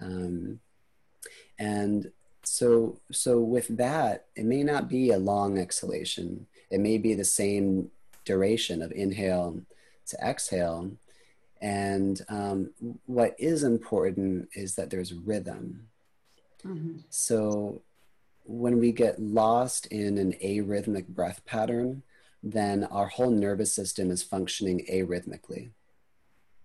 Um, 0.00 0.60
and 1.58 2.10
so 2.44 2.98
so 3.10 3.40
with 3.40 3.76
that 3.76 4.26
it 4.34 4.44
may 4.44 4.62
not 4.62 4.88
be 4.88 5.10
a 5.10 5.18
long 5.18 5.58
exhalation. 5.58 6.46
It 6.70 6.80
may 6.80 6.98
be 6.98 7.14
the 7.14 7.24
same 7.24 7.90
duration 8.24 8.80
of 8.80 8.92
inhale 8.92 9.60
to 10.06 10.16
exhale. 10.24 10.92
And 11.60 12.20
um, 12.28 12.70
what 13.06 13.36
is 13.38 13.62
important 13.62 14.48
is 14.54 14.74
that 14.74 14.90
there's 14.90 15.14
rhythm. 15.14 15.88
Mm-hmm. 16.64 16.98
So 17.10 17.82
when 18.44 18.78
we 18.78 18.90
get 18.90 19.20
lost 19.20 19.86
in 19.86 20.18
an 20.18 20.32
arrhythmic 20.42 21.06
breath 21.08 21.44
pattern, 21.44 22.02
then 22.42 22.84
our 22.84 23.06
whole 23.06 23.30
nervous 23.30 23.72
system 23.72 24.10
is 24.10 24.22
functioning 24.22 24.84
arrhythmically. 24.90 25.70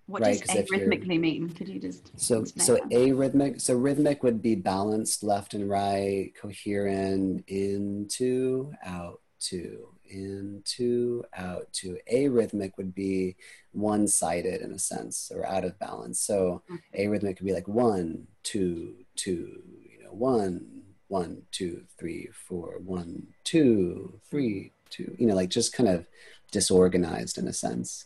what 0.07 0.21
right, 0.21 0.39
does 0.39 0.55
arrhythmically 0.55 1.19
mean? 1.19 1.49
Could 1.49 1.67
you 1.67 1.79
just 1.79 2.17
so 2.19 2.45
so 2.45 2.75
that? 2.75 2.89
arrhythmic 2.89 3.61
so 3.61 3.75
rhythmic 3.75 4.23
would 4.23 4.41
be 4.41 4.55
balanced 4.55 5.21
left 5.21 5.53
and 5.53 5.69
right, 5.69 6.31
coherent, 6.41 7.43
into, 7.47 8.73
out, 8.85 9.21
to, 9.41 9.89
into, 10.09 11.23
out, 11.35 11.71
to. 11.73 11.97
Arrhythmic 12.11 12.71
would 12.77 12.95
be 12.95 13.35
one-sided 13.73 14.61
in 14.61 14.71
a 14.71 14.79
sense 14.79 15.31
or 15.33 15.45
out 15.45 15.65
of 15.65 15.77
balance. 15.77 16.19
So 16.21 16.63
okay. 16.71 17.05
arrhythmic 17.05 17.37
could 17.37 17.45
be 17.45 17.53
like 17.53 17.67
one, 17.67 18.27
two, 18.43 18.95
two, 19.15 19.61
you 19.91 20.03
know, 20.03 20.11
one, 20.11 20.83
one, 21.09 21.43
two, 21.51 21.83
three, 21.99 22.29
four, 22.47 22.79
one, 22.79 23.27
two, 23.43 24.19
three, 24.29 24.71
two, 24.89 25.15
you 25.17 25.27
know, 25.27 25.35
like 25.35 25.49
just 25.49 25.73
kind 25.73 25.89
of 25.89 26.05
disorganized 26.51 27.37
in 27.37 27.47
a 27.47 27.53
sense 27.53 28.05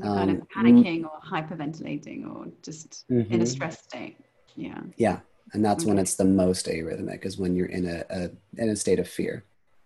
kind 0.00 0.30
of 0.30 0.48
panicking 0.48 1.04
or 1.04 1.20
hyperventilating 1.20 2.30
or 2.34 2.48
just 2.62 3.04
mm-hmm. 3.10 3.32
in 3.32 3.40
a 3.40 3.44
mm-hmm. 3.44 3.52
stress 3.52 3.82
state. 3.82 4.16
Yeah. 4.56 4.80
Yeah. 4.96 5.20
And 5.52 5.64
that's 5.64 5.84
okay. 5.84 5.90
when 5.90 5.98
it's 5.98 6.14
the 6.14 6.24
most 6.24 6.66
arrhythmic 6.66 7.24
is 7.24 7.38
when 7.38 7.54
you're 7.54 7.66
in 7.66 7.86
a, 7.86 8.04
a 8.08 8.30
in 8.56 8.70
a 8.70 8.76
state 8.76 8.98
of 8.98 9.08
fear. 9.08 9.44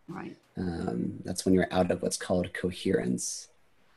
Right. 0.09 0.37
Um, 0.57 1.15
that's 1.25 1.45
when 1.45 1.55
you're 1.55 1.73
out 1.73 1.91
of 1.91 2.03
what's 2.03 2.17
called 2.17 2.53
coherence. 2.55 3.49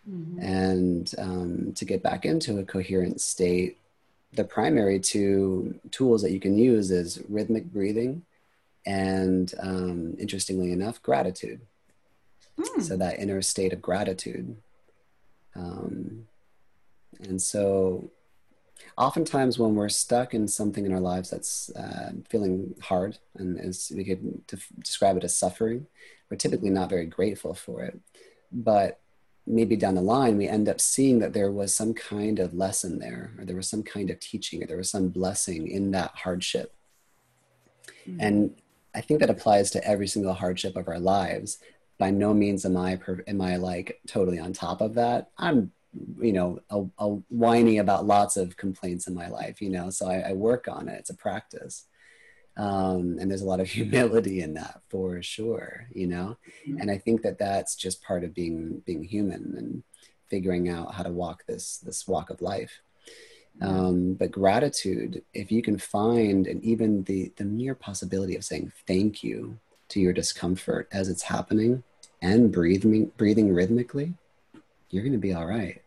Mm-hmm. 0.10 0.40
And 0.42 1.16
um, 1.18 1.74
to 1.74 1.86
get 1.86 2.02
back 2.02 2.26
into 2.26 2.58
a 2.58 2.64
coherent 2.64 3.22
state, 3.22 3.78
the 4.34 4.44
primary 4.44 5.00
two 5.00 5.80
tools 5.92 6.22
that 6.24 6.32
you 6.32 6.40
can 6.40 6.58
use 6.58 6.90
is 6.92 7.22
rhythmic 7.30 7.66
breathing 7.72 8.24
and 8.86 9.54
um, 9.60 10.16
interestingly 10.20 10.72
enough, 10.72 11.02
gratitude. 11.04 11.62
Mm. 12.60 12.82
So 12.82 12.98
that 12.98 13.20
inner 13.20 13.42
state 13.42 13.74
of 13.74 13.82
gratitude. 13.82 14.58
Um, 15.56 16.28
and 17.20 17.42
so, 17.42 18.12
oftentimes, 18.98 19.58
when 19.58 19.76
we're 19.76 19.90
stuck 19.90 20.34
in 20.34 20.48
something 20.48 20.86
in 20.86 20.94
our 20.94 21.00
lives 21.00 21.30
that's 21.30 21.70
uh, 21.76 22.12
feeling 22.30 22.76
hard, 22.82 23.18
and 23.36 23.60
as 23.60 23.92
we 23.96 24.04
could 24.04 24.46
def- 24.48 24.70
describe 24.80 25.18
it 25.18 25.24
as 25.24 25.36
suffering, 25.36 25.88
we're 26.30 26.38
typically 26.38 26.70
not 26.70 26.90
very 26.90 27.06
grateful 27.06 27.54
for 27.54 27.82
it. 27.82 28.00
But 28.52 29.00
maybe 29.46 29.76
down 29.76 29.96
the 29.96 30.02
line, 30.02 30.38
we 30.38 30.48
end 30.48 30.70
up 30.70 30.80
seeing 30.80 31.20
that 31.20 31.34
there 31.34 31.52
was 31.52 31.74
some 31.74 31.94
kind 31.94 32.40
of 32.40 32.54
lesson 32.54 33.00
there, 33.00 33.32
or 33.38 33.46
there 33.46 33.56
was 33.56 33.68
some 33.68 33.84
kind 33.84 34.10
of 34.10 34.20
teaching, 34.20 34.64
or 34.64 34.68
there 34.68 34.78
was 34.78 34.90
some 34.90 35.10
blessing 35.10 35.68
in 35.68 35.92
that 35.92 36.12
hardship. 36.16 36.74
Mm-hmm. 38.08 38.22
And 38.22 38.62
I 38.94 39.02
think 39.02 39.20
that 39.20 39.30
applies 39.30 39.72
to 39.72 39.88
every 39.88 40.08
single 40.08 40.34
hardship 40.34 40.76
of 40.76 40.88
our 40.88 41.00
lives 41.00 41.60
by 42.00 42.10
no 42.10 42.34
means 42.34 42.66
am 42.66 42.78
I 42.78 42.98
am 43.28 43.42
I 43.42 43.58
like 43.58 44.00
totally 44.08 44.40
on 44.40 44.54
top 44.54 44.82
of 44.82 44.96
that. 44.96 45.30
I'm 45.38 45.72
you 46.20 46.34
know 46.34 46.60
a, 46.70 46.86
a 46.98 47.08
whiny 47.30 47.78
about 47.78 48.08
lots 48.08 48.38
of 48.38 48.58
complaints 48.58 49.08
in 49.08 49.14
my 49.14 49.28
life. 49.28 49.62
You 49.62 49.70
know, 49.70 49.92
so 49.92 50.08
I, 50.08 50.30
I 50.30 50.34
work 50.34 50.68
on 50.68 50.88
it. 50.88 50.98
It's 50.98 51.10
a 51.12 51.16
practice. 51.16 51.86
Um, 52.58 53.18
and 53.20 53.30
there's 53.30 53.42
a 53.42 53.46
lot 53.46 53.60
of 53.60 53.70
humility 53.70 54.42
in 54.42 54.56
that 54.56 54.82
for 54.90 55.22
sure 55.22 55.88
you 55.94 56.08
know 56.08 56.36
mm-hmm. 56.68 56.82
and 56.82 56.92
i 56.92 56.98
think 56.98 57.22
that 57.22 57.38
that's 57.38 57.74
just 57.74 58.04
part 58.04 58.26
of 58.26 58.34
being 58.34 58.82
being 58.86 59.02
human 59.02 59.54
and 59.58 59.84
figuring 60.28 60.68
out 60.68 60.94
how 60.94 61.04
to 61.04 61.10
walk 61.10 61.46
this 61.46 61.78
this 61.78 62.06
walk 62.06 62.30
of 62.30 62.42
life 62.42 62.82
mm-hmm. 63.62 63.80
um, 63.80 64.14
but 64.14 64.32
gratitude 64.32 65.24
if 65.34 65.54
you 65.54 65.62
can 65.62 65.78
find 65.78 66.48
and 66.48 66.62
even 66.62 67.04
the 67.04 67.32
the 67.38 67.46
mere 67.46 67.76
possibility 67.76 68.36
of 68.36 68.44
saying 68.44 68.74
thank 68.86 69.24
you 69.24 69.58
to 69.88 70.02
your 70.02 70.12
discomfort 70.12 70.90
as 70.92 71.08
it's 71.08 71.24
happening 71.24 71.82
and 72.22 72.52
breathing 72.52 73.12
breathing 73.18 73.54
rhythmically, 73.54 74.14
you're 74.90 75.04
going 75.04 75.14
to 75.14 75.20
be 75.20 75.34
all 75.34 75.46
right. 75.46 75.82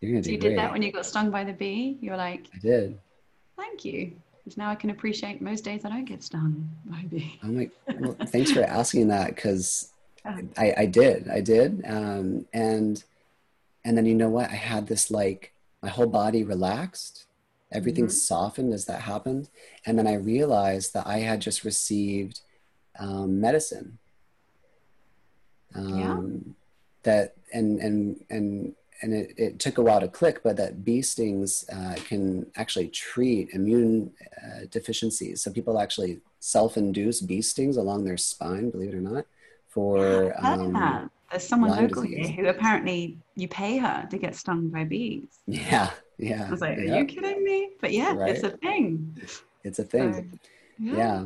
You're 0.00 0.12
going 0.12 0.22
to 0.22 0.28
so 0.28 0.32
you 0.32 0.38
did 0.38 0.58
that 0.58 0.72
when 0.72 0.82
you 0.82 0.92
got 0.92 1.06
stung 1.06 1.30
by 1.30 1.44
the 1.44 1.52
bee. 1.52 1.98
You 2.00 2.10
were 2.10 2.16
like, 2.16 2.48
I 2.54 2.58
did. 2.58 2.98
Thank 3.56 3.84
you. 3.84 4.12
Because 4.38 4.56
now 4.56 4.70
I 4.70 4.74
can 4.76 4.90
appreciate 4.90 5.42
most 5.42 5.64
days 5.64 5.84
I 5.84 5.88
don't 5.88 6.04
get 6.04 6.22
stung 6.22 6.70
by 6.84 7.00
a 7.00 7.08
bee. 7.08 7.40
I'm 7.42 7.56
like, 7.56 7.72
well, 7.98 8.16
thanks 8.26 8.52
for 8.52 8.62
asking 8.64 9.08
that 9.08 9.34
because 9.34 9.92
I, 10.24 10.74
I 10.76 10.86
did, 10.86 11.28
I 11.28 11.40
did, 11.40 11.82
um, 11.86 12.46
and 12.52 13.02
and 13.84 13.96
then 13.96 14.06
you 14.06 14.14
know 14.14 14.28
what? 14.28 14.50
I 14.50 14.54
had 14.54 14.86
this 14.86 15.10
like 15.10 15.52
my 15.82 15.88
whole 15.88 16.06
body 16.06 16.42
relaxed, 16.42 17.26
everything 17.72 18.04
mm-hmm. 18.04 18.12
softened 18.12 18.72
as 18.72 18.84
that 18.86 19.02
happened, 19.02 19.48
and 19.84 19.98
then 19.98 20.06
I 20.06 20.14
realized 20.14 20.94
that 20.94 21.06
I 21.06 21.18
had 21.18 21.40
just 21.40 21.64
received 21.64 22.40
um, 22.98 23.40
medicine 23.40 23.98
um, 25.74 25.98
yeah. 25.98 26.52
that 27.02 27.34
and 27.52 27.80
and 27.80 28.24
and 28.30 28.74
and 29.02 29.14
it, 29.14 29.34
it, 29.36 29.58
took 29.58 29.78
a 29.78 29.82
while 29.82 30.00
to 30.00 30.08
click, 30.08 30.42
but 30.42 30.56
that 30.56 30.84
bee 30.84 31.02
stings 31.02 31.64
uh, 31.70 31.96
can 32.06 32.46
actually 32.56 32.88
treat 32.88 33.50
immune 33.52 34.10
uh, 34.42 34.60
deficiencies. 34.70 35.42
So 35.42 35.52
people 35.52 35.78
actually 35.78 36.20
self-induce 36.40 37.20
bee 37.20 37.42
stings 37.42 37.76
along 37.76 38.04
their 38.04 38.16
spine, 38.16 38.70
believe 38.70 38.90
it 38.90 38.94
or 38.94 39.00
not, 39.00 39.26
for 39.68 40.34
um, 40.38 41.10
There's 41.30 41.46
someone 41.46 41.70
local 41.70 42.02
here 42.02 42.26
who 42.28 42.46
apparently 42.46 43.18
you 43.34 43.48
pay 43.48 43.78
her 43.78 44.06
to 44.10 44.18
get 44.18 44.34
stung 44.34 44.68
by 44.68 44.84
bees. 44.84 45.26
Yeah, 45.46 45.90
yeah. 46.18 46.46
I 46.46 46.50
was 46.50 46.60
like, 46.60 46.78
are 46.78 46.82
you 46.82 47.04
kidding 47.04 47.44
me? 47.44 47.70
But 47.80 47.92
yeah, 47.92 48.14
right. 48.14 48.34
it's 48.34 48.44
a 48.44 48.50
thing. 48.50 49.18
It's 49.64 49.78
a 49.78 49.84
thing. 49.84 50.14
So, 50.14 50.24
yeah. 50.78 50.96
yeah. 50.96 51.24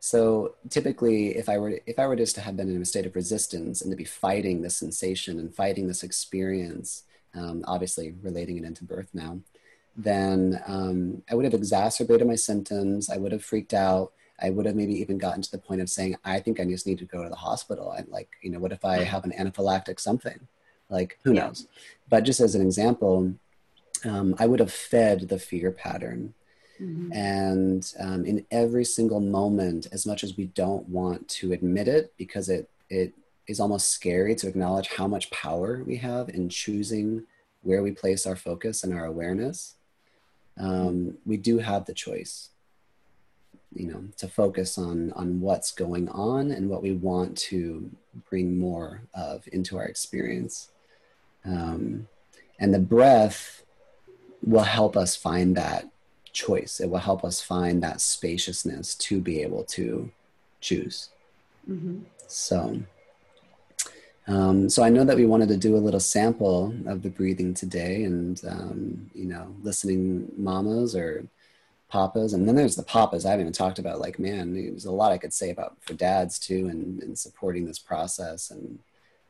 So 0.00 0.54
typically, 0.70 1.36
if 1.36 1.48
I 1.48 1.58
were 1.58 1.80
if 1.86 1.98
I 1.98 2.06
were 2.06 2.16
just 2.16 2.34
to 2.36 2.40
have 2.40 2.56
been 2.56 2.70
in 2.70 2.82
a 2.82 2.84
state 2.84 3.06
of 3.06 3.16
resistance 3.16 3.82
and 3.82 3.90
to 3.90 3.96
be 3.96 4.04
fighting 4.04 4.62
this 4.62 4.76
sensation 4.76 5.38
and 5.38 5.54
fighting 5.54 5.88
this 5.88 6.02
experience, 6.02 7.04
um, 7.34 7.64
obviously 7.66 8.14
relating 8.22 8.58
it 8.58 8.64
into 8.64 8.84
birth 8.84 9.08
now, 9.12 9.40
then 9.96 10.62
um, 10.66 11.22
I 11.30 11.34
would 11.34 11.44
have 11.44 11.54
exacerbated 11.54 12.26
my 12.26 12.36
symptoms. 12.36 13.10
I 13.10 13.16
would 13.16 13.32
have 13.32 13.44
freaked 13.44 13.74
out. 13.74 14.12
I 14.40 14.50
would 14.50 14.66
have 14.66 14.76
maybe 14.76 14.94
even 15.00 15.18
gotten 15.18 15.42
to 15.42 15.50
the 15.50 15.58
point 15.58 15.80
of 15.80 15.90
saying, 15.90 16.16
I 16.24 16.38
think 16.38 16.60
I 16.60 16.64
just 16.64 16.86
need 16.86 16.98
to 16.98 17.04
go 17.04 17.24
to 17.24 17.28
the 17.28 17.34
hospital. 17.34 17.90
And 17.90 18.08
like, 18.08 18.28
you 18.40 18.50
know, 18.50 18.60
what 18.60 18.70
if 18.70 18.84
I 18.84 19.02
have 19.02 19.24
an 19.24 19.32
anaphylactic 19.32 19.98
something? 19.98 20.46
Like, 20.88 21.18
who 21.24 21.34
knows? 21.34 21.66
But 22.08 22.22
just 22.22 22.38
as 22.40 22.54
an 22.54 22.62
example, 22.62 23.34
um, 24.04 24.36
I 24.38 24.46
would 24.46 24.60
have 24.60 24.72
fed 24.72 25.28
the 25.28 25.40
fear 25.40 25.72
pattern 25.72 26.34
Mm-hmm. 26.80 27.12
And 27.12 27.92
um, 27.98 28.24
in 28.24 28.46
every 28.50 28.84
single 28.84 29.20
moment, 29.20 29.86
as 29.92 30.06
much 30.06 30.22
as 30.22 30.36
we 30.36 30.46
don't 30.46 30.88
want 30.88 31.28
to 31.28 31.52
admit 31.52 31.88
it, 31.88 32.12
because 32.16 32.48
it 32.48 32.70
it 32.90 33.12
is 33.46 33.60
almost 33.60 33.90
scary 33.90 34.34
to 34.36 34.48
acknowledge 34.48 34.88
how 34.88 35.06
much 35.06 35.30
power 35.30 35.82
we 35.84 35.96
have 35.96 36.28
in 36.28 36.48
choosing 36.48 37.24
where 37.62 37.82
we 37.82 37.90
place 37.90 38.26
our 38.26 38.36
focus 38.36 38.84
and 38.84 38.92
our 38.94 39.06
awareness, 39.06 39.74
um, 40.58 41.16
we 41.26 41.36
do 41.36 41.58
have 41.58 41.84
the 41.86 41.94
choice 41.94 42.50
you 43.74 43.86
know 43.86 44.02
to 44.16 44.26
focus 44.26 44.78
on 44.78 45.12
on 45.12 45.40
what's 45.40 45.72
going 45.72 46.08
on 46.08 46.50
and 46.50 46.68
what 46.68 46.82
we 46.82 46.92
want 46.92 47.36
to 47.36 47.90
bring 48.28 48.58
more 48.58 49.02
of 49.14 49.46
into 49.52 49.76
our 49.76 49.84
experience 49.84 50.70
um, 51.44 52.08
and 52.58 52.72
the 52.72 52.78
breath 52.78 53.62
will 54.42 54.62
help 54.62 54.96
us 54.96 55.14
find 55.14 55.56
that 55.56 55.88
choice. 56.32 56.80
It 56.80 56.90
will 56.90 56.98
help 56.98 57.24
us 57.24 57.40
find 57.40 57.82
that 57.82 58.00
spaciousness 58.00 58.94
to 58.96 59.20
be 59.20 59.42
able 59.42 59.64
to 59.64 60.10
choose. 60.60 61.10
Mm-hmm. 61.68 62.00
So, 62.26 62.80
um, 64.26 64.68
so 64.68 64.82
I 64.82 64.90
know 64.90 65.04
that 65.04 65.16
we 65.16 65.26
wanted 65.26 65.48
to 65.48 65.56
do 65.56 65.76
a 65.76 65.78
little 65.78 66.00
sample 66.00 66.74
of 66.86 67.02
the 67.02 67.10
breathing 67.10 67.54
today, 67.54 68.04
and 68.04 68.40
um, 68.48 69.10
you 69.14 69.24
know, 69.24 69.54
listening 69.62 70.30
mamas 70.36 70.94
or 70.94 71.26
papas, 71.90 72.34
and 72.34 72.46
then 72.46 72.54
there's 72.54 72.76
the 72.76 72.82
papas. 72.82 73.24
I 73.24 73.30
haven't 73.30 73.46
even 73.46 73.52
talked 73.52 73.78
about. 73.78 74.00
Like, 74.00 74.18
man, 74.18 74.54
there's 74.54 74.84
a 74.84 74.92
lot 74.92 75.12
I 75.12 75.18
could 75.18 75.32
say 75.32 75.50
about 75.50 75.76
for 75.80 75.94
dads 75.94 76.38
too, 76.38 76.68
and, 76.68 77.02
and 77.02 77.18
supporting 77.18 77.66
this 77.66 77.78
process. 77.78 78.50
And 78.50 78.78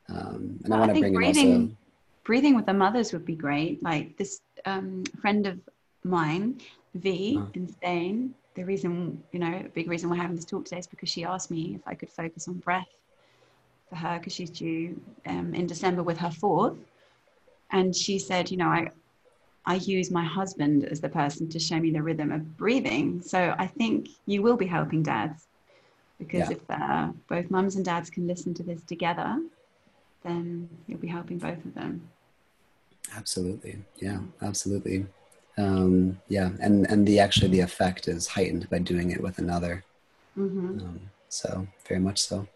um, 0.09 0.59
and 0.65 0.69
well, 0.69 0.75
I 0.75 0.81
want 0.81 0.95
to 0.95 1.01
bring 1.01 1.15
breathing, 1.15 1.47
in 1.47 1.63
also 1.63 1.77
breathing 2.25 2.57
with 2.57 2.67
the 2.67 2.75
mothers 2.75 3.13
would 3.13 3.25
be 3.25 3.37
great. 3.37 3.83
Like 3.83 4.17
this 4.17 4.41
um, 4.65 5.05
friend 5.21 5.47
of 5.47 5.61
mine 6.05 6.61
V 6.99 7.37
uh-huh. 7.37 7.47
in 7.55 7.69
Spain, 7.69 8.35
the 8.59 8.65
reason, 8.65 9.23
you 9.33 9.39
know, 9.39 9.63
a 9.65 9.69
big 9.69 9.89
reason 9.89 10.11
we're 10.11 10.17
having 10.17 10.37
this 10.37 10.45
talk 10.45 10.65
today 10.65 10.79
is 10.79 10.87
because 10.87 11.09
she 11.09 11.25
asked 11.25 11.51
me 11.51 11.77
if 11.77 11.81
I 11.87 11.95
could 11.95 12.11
focus 12.11 12.49
on 12.49 12.55
breath 12.55 12.89
for 13.89 13.97
her 13.97 14.19
because 14.19 14.33
she's 14.33 14.51
due 14.51 15.01
um, 15.27 15.55
in 15.55 15.67
December 15.67 16.03
with 16.03 16.19
her 16.19 16.31
fourth. 16.31 16.77
And 17.71 17.95
she 17.95 18.19
said, 18.19 18.51
you 18.51 18.57
know, 18.57 18.67
I, 18.67 18.91
I 19.65 19.77
use 19.77 20.11
my 20.11 20.25
husband 20.25 20.85
as 20.87 21.01
the 21.01 21.09
person 21.09 21.49
to 21.51 21.59
show 21.59 21.79
me 21.79 21.91
the 21.91 22.03
rhythm 22.03 22.33
of 22.33 22.57
breathing. 22.57 23.23
So 23.23 23.55
I 23.59 23.67
think 23.67 24.09
you 24.27 24.43
will 24.43 24.57
be 24.57 24.67
helping 24.67 25.03
dads 25.03 25.47
because 26.19 26.51
yeah. 26.51 26.57
if 26.57 26.63
uh, 26.69 27.09
both 27.29 27.51
mums 27.51 27.77
and 27.77 27.85
dads 27.85 28.11
can 28.11 28.27
listen 28.27 28.55
to 28.55 28.63
this 28.63 28.83
together, 28.83 29.41
then 30.25 30.69
you'll 30.89 30.99
be 30.99 31.07
helping 31.07 31.39
both 31.39 31.65
of 31.65 31.75
them. 31.75 32.09
Absolutely. 33.15 33.79
Yeah, 34.01 34.19
absolutely 34.43 35.07
um, 35.59 36.19
yeah 36.29 36.51
and 36.61 36.87
and 36.91 37.07
the 37.07 37.19
actually 37.19 37.49
the 37.49 37.61
effect 37.61 38.09
is 38.09 38.27
heightened 38.27 38.69
by 38.71 38.79
doing 38.79 39.11
it 39.11 39.23
with 39.23 39.39
another 39.39 39.85
mm-hmm. 40.39 40.81
um, 40.81 41.01
so 41.29 41.67
very 41.87 42.01
much 42.01 42.23
so 42.23 42.47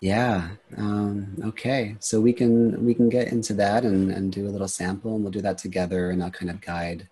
Yeah. 0.00 0.50
Um, 0.76 1.36
okay. 1.44 1.96
So 2.00 2.20
we 2.20 2.32
can 2.32 2.84
we 2.84 2.94
can 2.94 3.08
get 3.08 3.28
into 3.28 3.54
that 3.54 3.84
and, 3.84 4.10
and 4.10 4.32
do 4.32 4.46
a 4.46 4.50
little 4.50 4.68
sample, 4.68 5.14
and 5.14 5.22
we'll 5.22 5.32
do 5.32 5.42
that 5.42 5.58
together, 5.58 6.10
and 6.10 6.22
I'll 6.22 6.30
kind 6.30 6.50
of 6.50 6.60
guide 6.60 7.08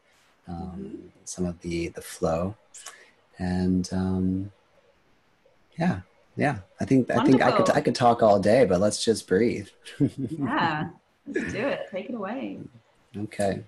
um, 0.46 1.12
some 1.24 1.44
of 1.44 1.61
the 1.61 1.88
the 1.88 2.00
flow. 2.00 2.56
And 3.38 3.88
um, 3.92 4.52
yeah, 5.78 6.00
yeah. 6.37 6.58
I 6.80 6.84
think 6.84 7.08
Wonderful. 7.08 7.20
I 7.20 7.30
think 7.30 7.42
I 7.42 7.56
could 7.56 7.70
I 7.76 7.80
could 7.80 7.94
talk 7.94 8.22
all 8.22 8.40
day, 8.40 8.64
but 8.64 8.80
let's 8.80 9.04
just 9.04 9.26
breathe. 9.26 9.68
yeah. 10.28 10.88
Let's 11.26 11.52
do 11.52 11.58
it. 11.58 11.88
Take 11.92 12.08
it 12.08 12.14
away. 12.14 12.58
Okay. 13.16 13.62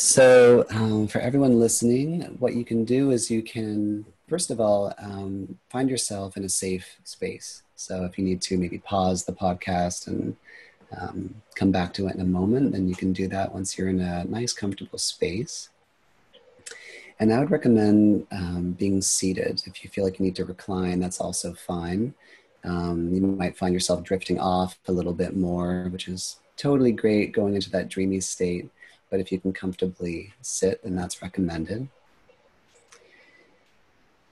So, 0.00 0.64
um, 0.70 1.08
for 1.08 1.18
everyone 1.18 1.58
listening, 1.58 2.22
what 2.38 2.54
you 2.54 2.64
can 2.64 2.84
do 2.84 3.10
is 3.10 3.32
you 3.32 3.42
can, 3.42 4.04
first 4.28 4.52
of 4.52 4.60
all, 4.60 4.94
um, 4.96 5.58
find 5.70 5.90
yourself 5.90 6.36
in 6.36 6.44
a 6.44 6.48
safe 6.48 7.00
space. 7.02 7.64
So, 7.74 8.04
if 8.04 8.16
you 8.16 8.24
need 8.24 8.40
to 8.42 8.56
maybe 8.56 8.78
pause 8.78 9.24
the 9.24 9.32
podcast 9.32 10.06
and 10.06 10.36
um, 10.96 11.34
come 11.56 11.72
back 11.72 11.92
to 11.94 12.06
it 12.06 12.14
in 12.14 12.20
a 12.20 12.24
moment, 12.24 12.70
then 12.70 12.88
you 12.88 12.94
can 12.94 13.12
do 13.12 13.26
that 13.26 13.52
once 13.52 13.76
you're 13.76 13.88
in 13.88 13.98
a 13.98 14.22
nice, 14.26 14.52
comfortable 14.52 15.00
space. 15.00 15.68
And 17.18 17.32
I 17.32 17.40
would 17.40 17.50
recommend 17.50 18.28
um, 18.30 18.76
being 18.78 19.02
seated. 19.02 19.64
If 19.66 19.82
you 19.82 19.90
feel 19.90 20.04
like 20.04 20.20
you 20.20 20.24
need 20.24 20.36
to 20.36 20.44
recline, 20.44 21.00
that's 21.00 21.20
also 21.20 21.54
fine. 21.54 22.14
Um, 22.62 23.12
you 23.12 23.20
might 23.20 23.58
find 23.58 23.74
yourself 23.74 24.04
drifting 24.04 24.38
off 24.38 24.78
a 24.86 24.92
little 24.92 25.12
bit 25.12 25.36
more, 25.36 25.88
which 25.90 26.06
is 26.06 26.36
totally 26.56 26.92
great 26.92 27.32
going 27.32 27.56
into 27.56 27.70
that 27.70 27.88
dreamy 27.88 28.20
state. 28.20 28.70
But 29.10 29.20
if 29.20 29.32
you 29.32 29.38
can 29.38 29.52
comfortably 29.52 30.34
sit, 30.42 30.82
then 30.82 30.96
that's 30.96 31.22
recommended. 31.22 31.88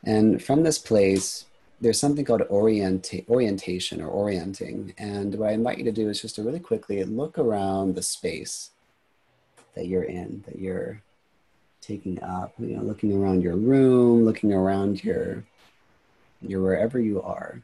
And 0.04 0.42
from 0.42 0.62
this 0.62 0.78
place, 0.78 1.46
there's 1.80 1.98
something 1.98 2.24
called 2.24 2.42
orienta- 2.42 3.28
orientation 3.28 4.00
or 4.00 4.08
orienting. 4.08 4.94
And 4.98 5.34
what 5.34 5.50
I 5.50 5.52
invite 5.52 5.78
you 5.78 5.84
to 5.84 5.92
do 5.92 6.08
is 6.08 6.22
just 6.22 6.36
to 6.36 6.42
really 6.42 6.60
quickly 6.60 7.02
look 7.04 7.38
around 7.38 7.94
the 7.94 8.02
space 8.02 8.70
that 9.74 9.86
you're 9.86 10.04
in, 10.04 10.42
that 10.46 10.58
you're 10.58 11.02
taking 11.80 12.22
up, 12.22 12.54
you 12.58 12.76
know, 12.76 12.82
looking 12.82 13.12
around 13.12 13.42
your 13.42 13.56
room, 13.56 14.24
looking 14.24 14.52
around 14.52 15.04
your, 15.04 15.44
your 16.40 16.62
wherever 16.62 16.98
you 16.98 17.20
are. 17.22 17.62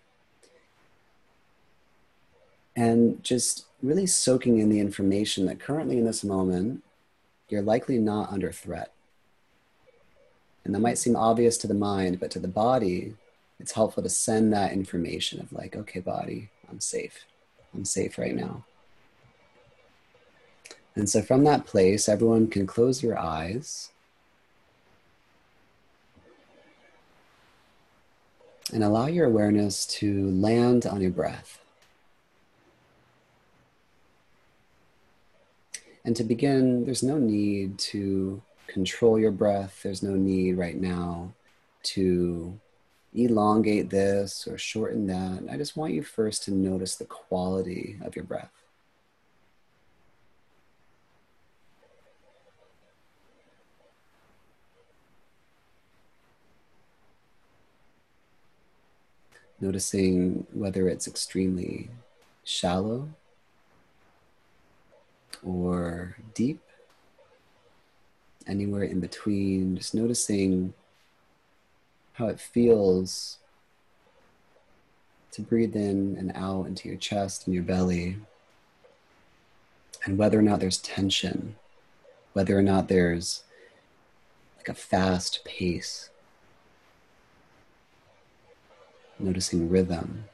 And 2.77 3.23
just 3.23 3.67
really 3.83 4.07
soaking 4.07 4.59
in 4.59 4.69
the 4.69 4.81
information 4.81 5.47
that 5.47 5.59
currently 5.59 5.99
in 5.99 6.05
this 6.05 6.23
moment, 6.23 6.83
you're 7.53 7.63
likely 7.63 7.99
not 7.99 8.33
under 8.33 8.51
threat. 8.51 8.93
And 10.65 10.75
that 10.75 10.81
might 10.81 10.99
seem 10.99 11.15
obvious 11.15 11.59
to 11.59 11.67
the 11.67 11.75
mind, 11.75 12.19
but 12.19 12.31
to 12.33 12.39
the 12.39 12.49
body, 12.49 13.15
it's 13.61 13.73
helpful 13.73 14.03
to 14.03 14.09
send 14.09 14.53
that 14.53 14.73
information 14.73 15.39
of 15.41 15.53
like, 15.53 15.77
okay, 15.77 16.01
body, 16.01 16.49
I'm 16.71 16.81
safe. 16.81 17.27
I'm 17.75 17.85
safe 17.85 18.17
right 18.19 18.35
now. 18.35 18.65
And 20.95 21.09
so 21.09 21.23
from 21.23 21.45
that 21.45 21.67
place, 21.67 22.09
everyone 22.09 22.49
can 22.49 22.67
close 22.67 23.03
your 23.03 23.19
eyes. 23.19 23.91
And 28.73 28.83
allow 28.83 29.07
your 29.07 29.27
awareness 29.27 29.85
to 29.99 30.31
land 30.31 30.87
on 30.87 31.03
your 31.03 31.11
breath. 31.11 31.62
And 36.05 36.17
to 36.17 36.25
begin, 36.25 36.85
there's 36.85 37.03
no 37.03 37.19
need 37.19 37.79
to 37.79 38.43
control 38.67 39.19
your 39.19 39.31
breath. 39.31 39.81
There's 39.83 40.03
no 40.03 40.15
need 40.15 40.55
right 40.55 40.77
now 40.77 41.33
to 41.85 42.59
elongate 43.15 43.91
this 43.91 44.49
or 44.49 44.59
shorten 44.59 45.07
that. 45.07 45.45
I 45.51 45.57
just 45.57 45.77
want 45.77 45.93
you 45.93 46.03
first 46.03 46.45
to 46.45 46.51
notice 46.51 46.97
the 46.97 47.05
quality 47.05 47.99
of 48.03 48.17
your 48.17 48.25
breath. 48.25 48.51
Noticing 59.61 60.47
whether 60.53 60.89
it's 60.89 61.07
extremely 61.07 61.91
shallow 62.43 63.09
or 65.45 66.17
deep, 66.35 66.61
anywhere 68.47 68.85
in 68.85 69.01
between, 69.01 69.77
just 69.77 69.95
noticing 69.95 70.75
how 72.15 72.29
it 72.29 72.41
feels 72.41 73.39
to 75.33 75.43
breathe 75.43 75.75
in 75.75 76.17
and 76.19 76.31
out 76.35 76.67
into 76.67 76.89
your 76.89 76.99
chest 76.99 77.47
and 77.47 77.55
your 77.55 77.63
belly, 77.63 78.17
and 80.05 80.19
whether 80.19 80.39
or 80.39 80.43
not 80.43 80.61
there's 80.61 80.79
tension, 80.79 81.57
whether 82.33 82.59
or 82.59 82.63
not 82.63 82.89
there's 82.89 83.45
like 84.59 84.69
a 84.69 84.75
fast 84.75 85.45
pace. 85.45 86.11
Noticing 89.19 89.69
rhythm. 89.69 90.25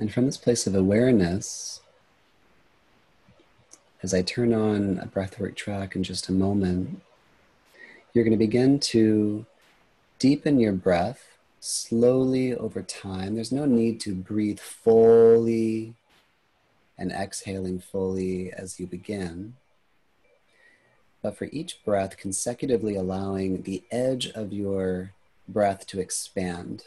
And 0.00 0.10
from 0.10 0.24
this 0.24 0.38
place 0.38 0.66
of 0.66 0.74
awareness, 0.74 1.82
as 4.02 4.14
I 4.14 4.22
turn 4.22 4.54
on 4.54 4.98
a 4.98 5.06
breathwork 5.06 5.56
track 5.56 5.94
in 5.94 6.02
just 6.02 6.30
a 6.30 6.32
moment, 6.32 7.02
you're 8.14 8.24
going 8.24 8.32
to 8.32 8.38
begin 8.38 8.80
to 8.80 9.44
deepen 10.18 10.58
your 10.58 10.72
breath 10.72 11.36
slowly 11.60 12.54
over 12.54 12.80
time. 12.80 13.34
There's 13.34 13.52
no 13.52 13.66
need 13.66 14.00
to 14.00 14.14
breathe 14.14 14.58
fully 14.58 15.92
and 16.96 17.12
exhaling 17.12 17.78
fully 17.78 18.50
as 18.54 18.80
you 18.80 18.86
begin. 18.86 19.56
But 21.20 21.36
for 21.36 21.48
each 21.52 21.84
breath, 21.84 22.16
consecutively 22.16 22.96
allowing 22.96 23.64
the 23.64 23.82
edge 23.90 24.28
of 24.28 24.50
your 24.50 25.12
breath 25.46 25.86
to 25.88 26.00
expand 26.00 26.84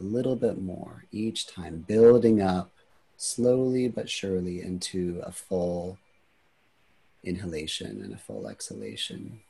a 0.00 0.04
little 0.04 0.36
bit 0.36 0.60
more 0.60 1.04
each 1.12 1.46
time, 1.46 1.84
building 1.86 2.40
up 2.40 2.70
slowly 3.16 3.86
but 3.88 4.08
surely 4.08 4.62
into 4.62 5.20
a 5.24 5.30
full 5.30 5.98
inhalation 7.22 8.00
and 8.02 8.14
a 8.14 8.18
full 8.18 8.48
exhalation. 8.48 9.40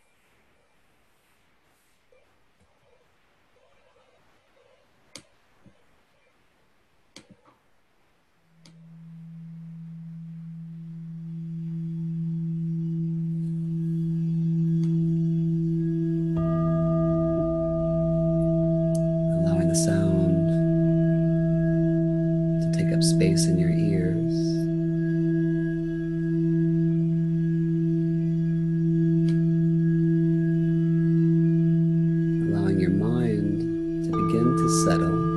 allowing 32.52 32.80
your 32.80 32.90
mind 32.90 34.04
to 34.04 34.10
begin 34.10 34.56
to 34.56 34.84
settle. 34.84 35.29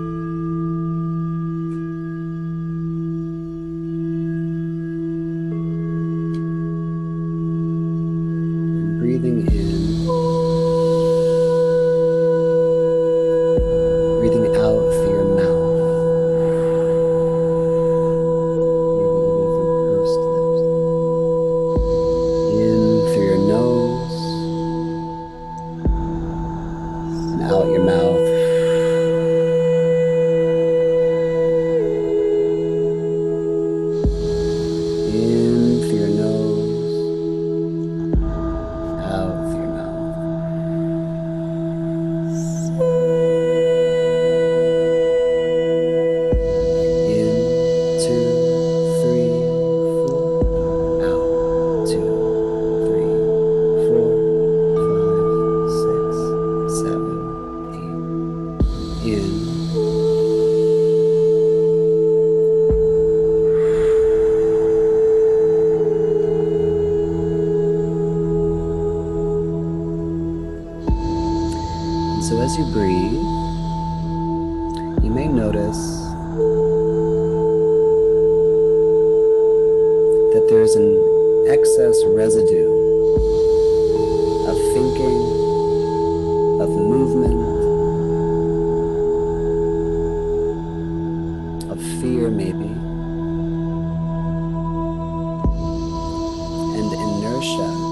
Inertia. 97.44 97.83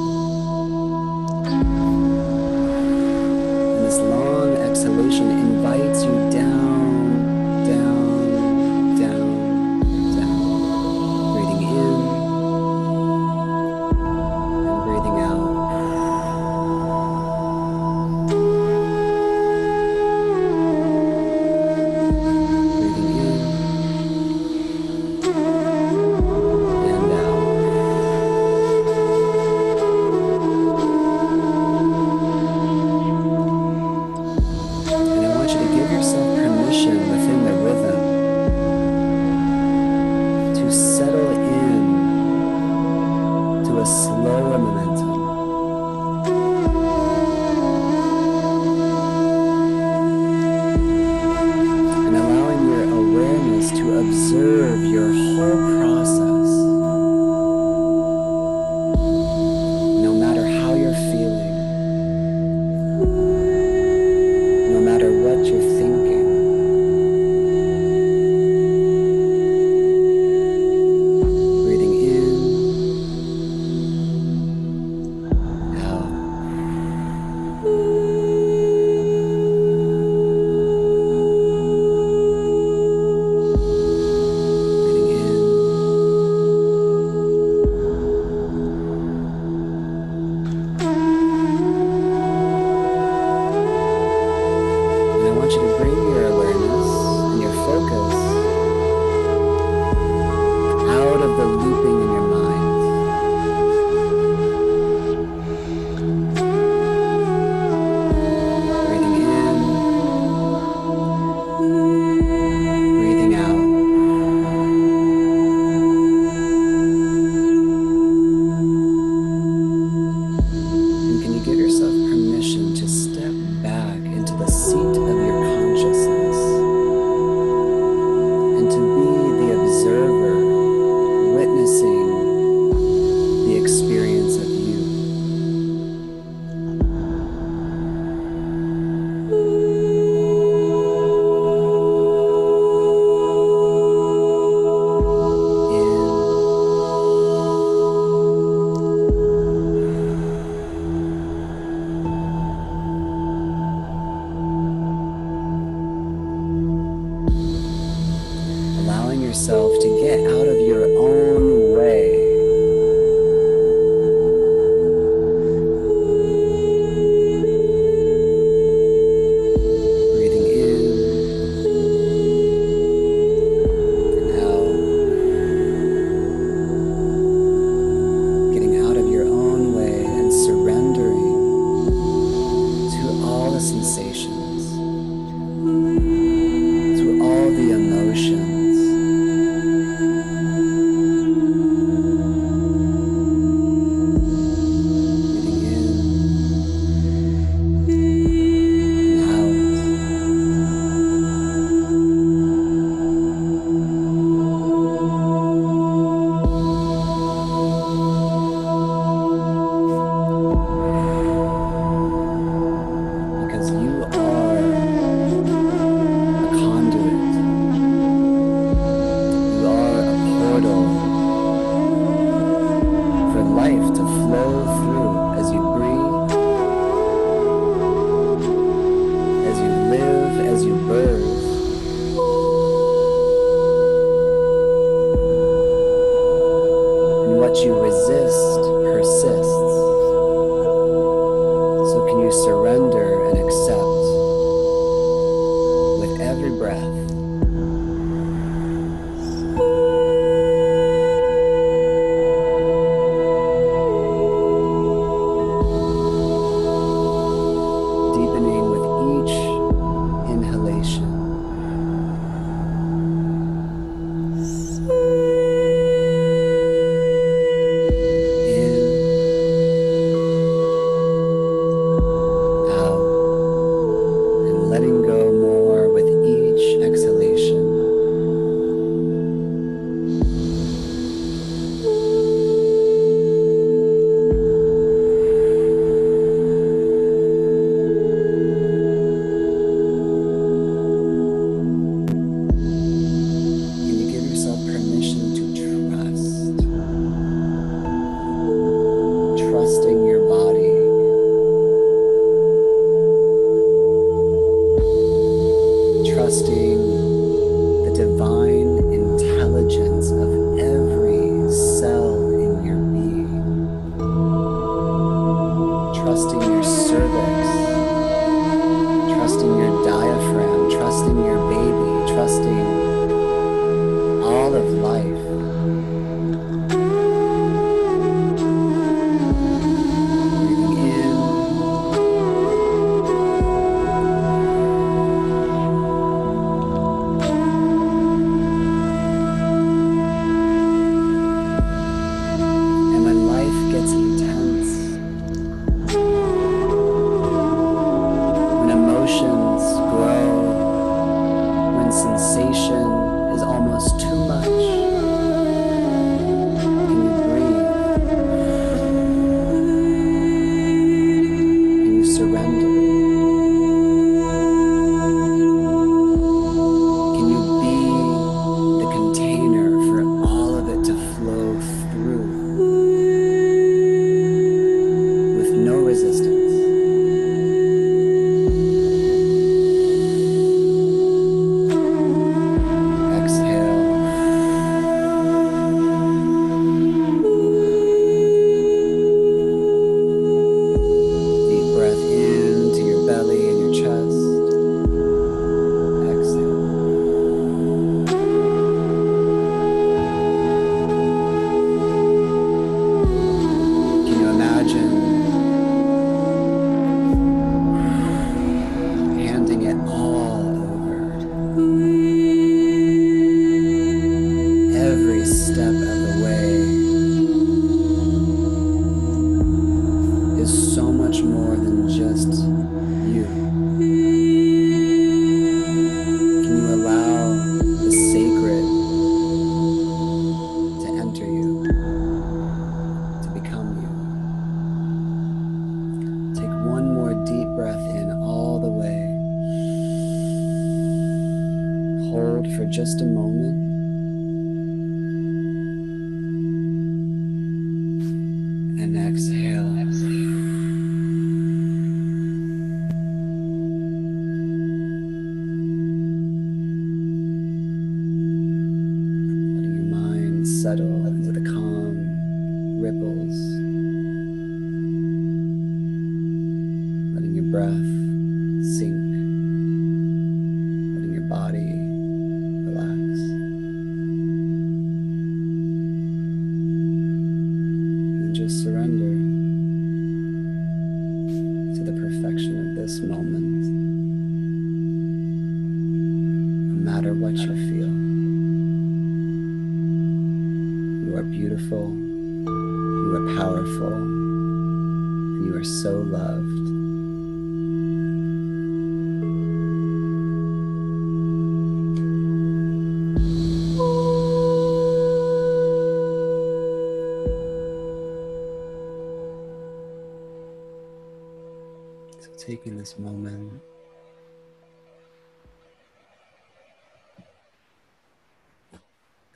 Taking 512.42 512.76
this 512.76 512.98
moment. 512.98 513.62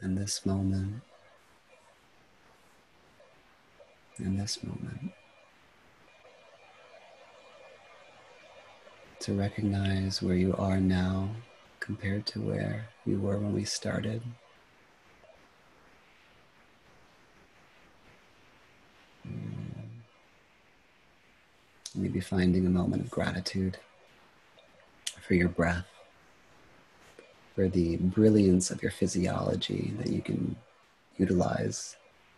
And 0.01 0.17
this 0.17 0.43
moment. 0.45 1.01
And 4.17 4.39
this 4.39 4.63
moment. 4.63 5.11
To 9.19 9.33
recognize 9.33 10.21
where 10.21 10.35
you 10.35 10.55
are 10.57 10.79
now 10.79 11.29
compared 11.79 12.25
to 12.27 12.41
where 12.41 12.89
you 13.05 13.19
were 13.19 13.37
when 13.37 13.53
we 13.53 13.65
started. 13.65 14.23
Maybe 21.95 22.19
finding 22.19 22.65
a 22.65 22.69
moment 22.69 23.03
of 23.03 23.09
gratitude 23.09 23.77
for 25.21 25.33
your 25.33 25.49
breath, 25.49 25.87
for 27.55 27.67
the 27.69 27.97
brilliance 27.97 28.69
of 28.69 28.81
your 28.81 28.91
physiology 28.91 29.93
that 29.97 30.07
you 30.07 30.21
can 30.21 30.55
utilize 31.17 31.95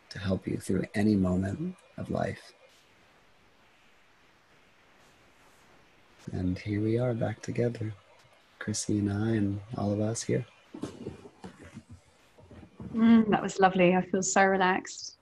to 0.09 0.19
help 0.19 0.47
you 0.47 0.57
through 0.57 0.85
any 0.93 1.15
moment 1.15 1.75
of 1.97 2.09
life. 2.11 2.53
And 6.31 6.57
here 6.59 6.81
we 6.81 6.99
are 6.99 7.13
back 7.13 7.41
together, 7.41 7.93
Chrissy 8.59 8.99
and 8.99 9.11
I, 9.11 9.29
and 9.31 9.59
all 9.77 9.91
of 9.91 10.01
us 10.01 10.23
here. 10.23 10.45
Mm, 12.93 13.29
that 13.29 13.41
was 13.41 13.59
lovely. 13.59 13.95
I 13.95 14.01
feel 14.01 14.23
so 14.23 14.43
relaxed. 14.43 15.16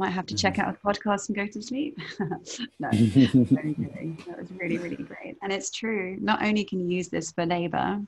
Might 0.00 0.12
have 0.12 0.24
to 0.28 0.34
check 0.34 0.58
out 0.58 0.74
a 0.74 0.86
podcast 0.86 1.28
and 1.28 1.36
go 1.36 1.46
to 1.46 1.60
sleep. 1.60 1.98
no, 2.20 2.30
that 2.80 4.34
was 4.38 4.50
really, 4.52 4.78
really 4.78 4.96
great. 4.96 5.36
And 5.42 5.52
it's 5.52 5.70
true. 5.70 6.16
Not 6.22 6.42
only 6.42 6.64
can 6.64 6.80
you 6.80 6.96
use 6.96 7.08
this 7.08 7.32
for 7.32 7.44
labor, 7.44 8.00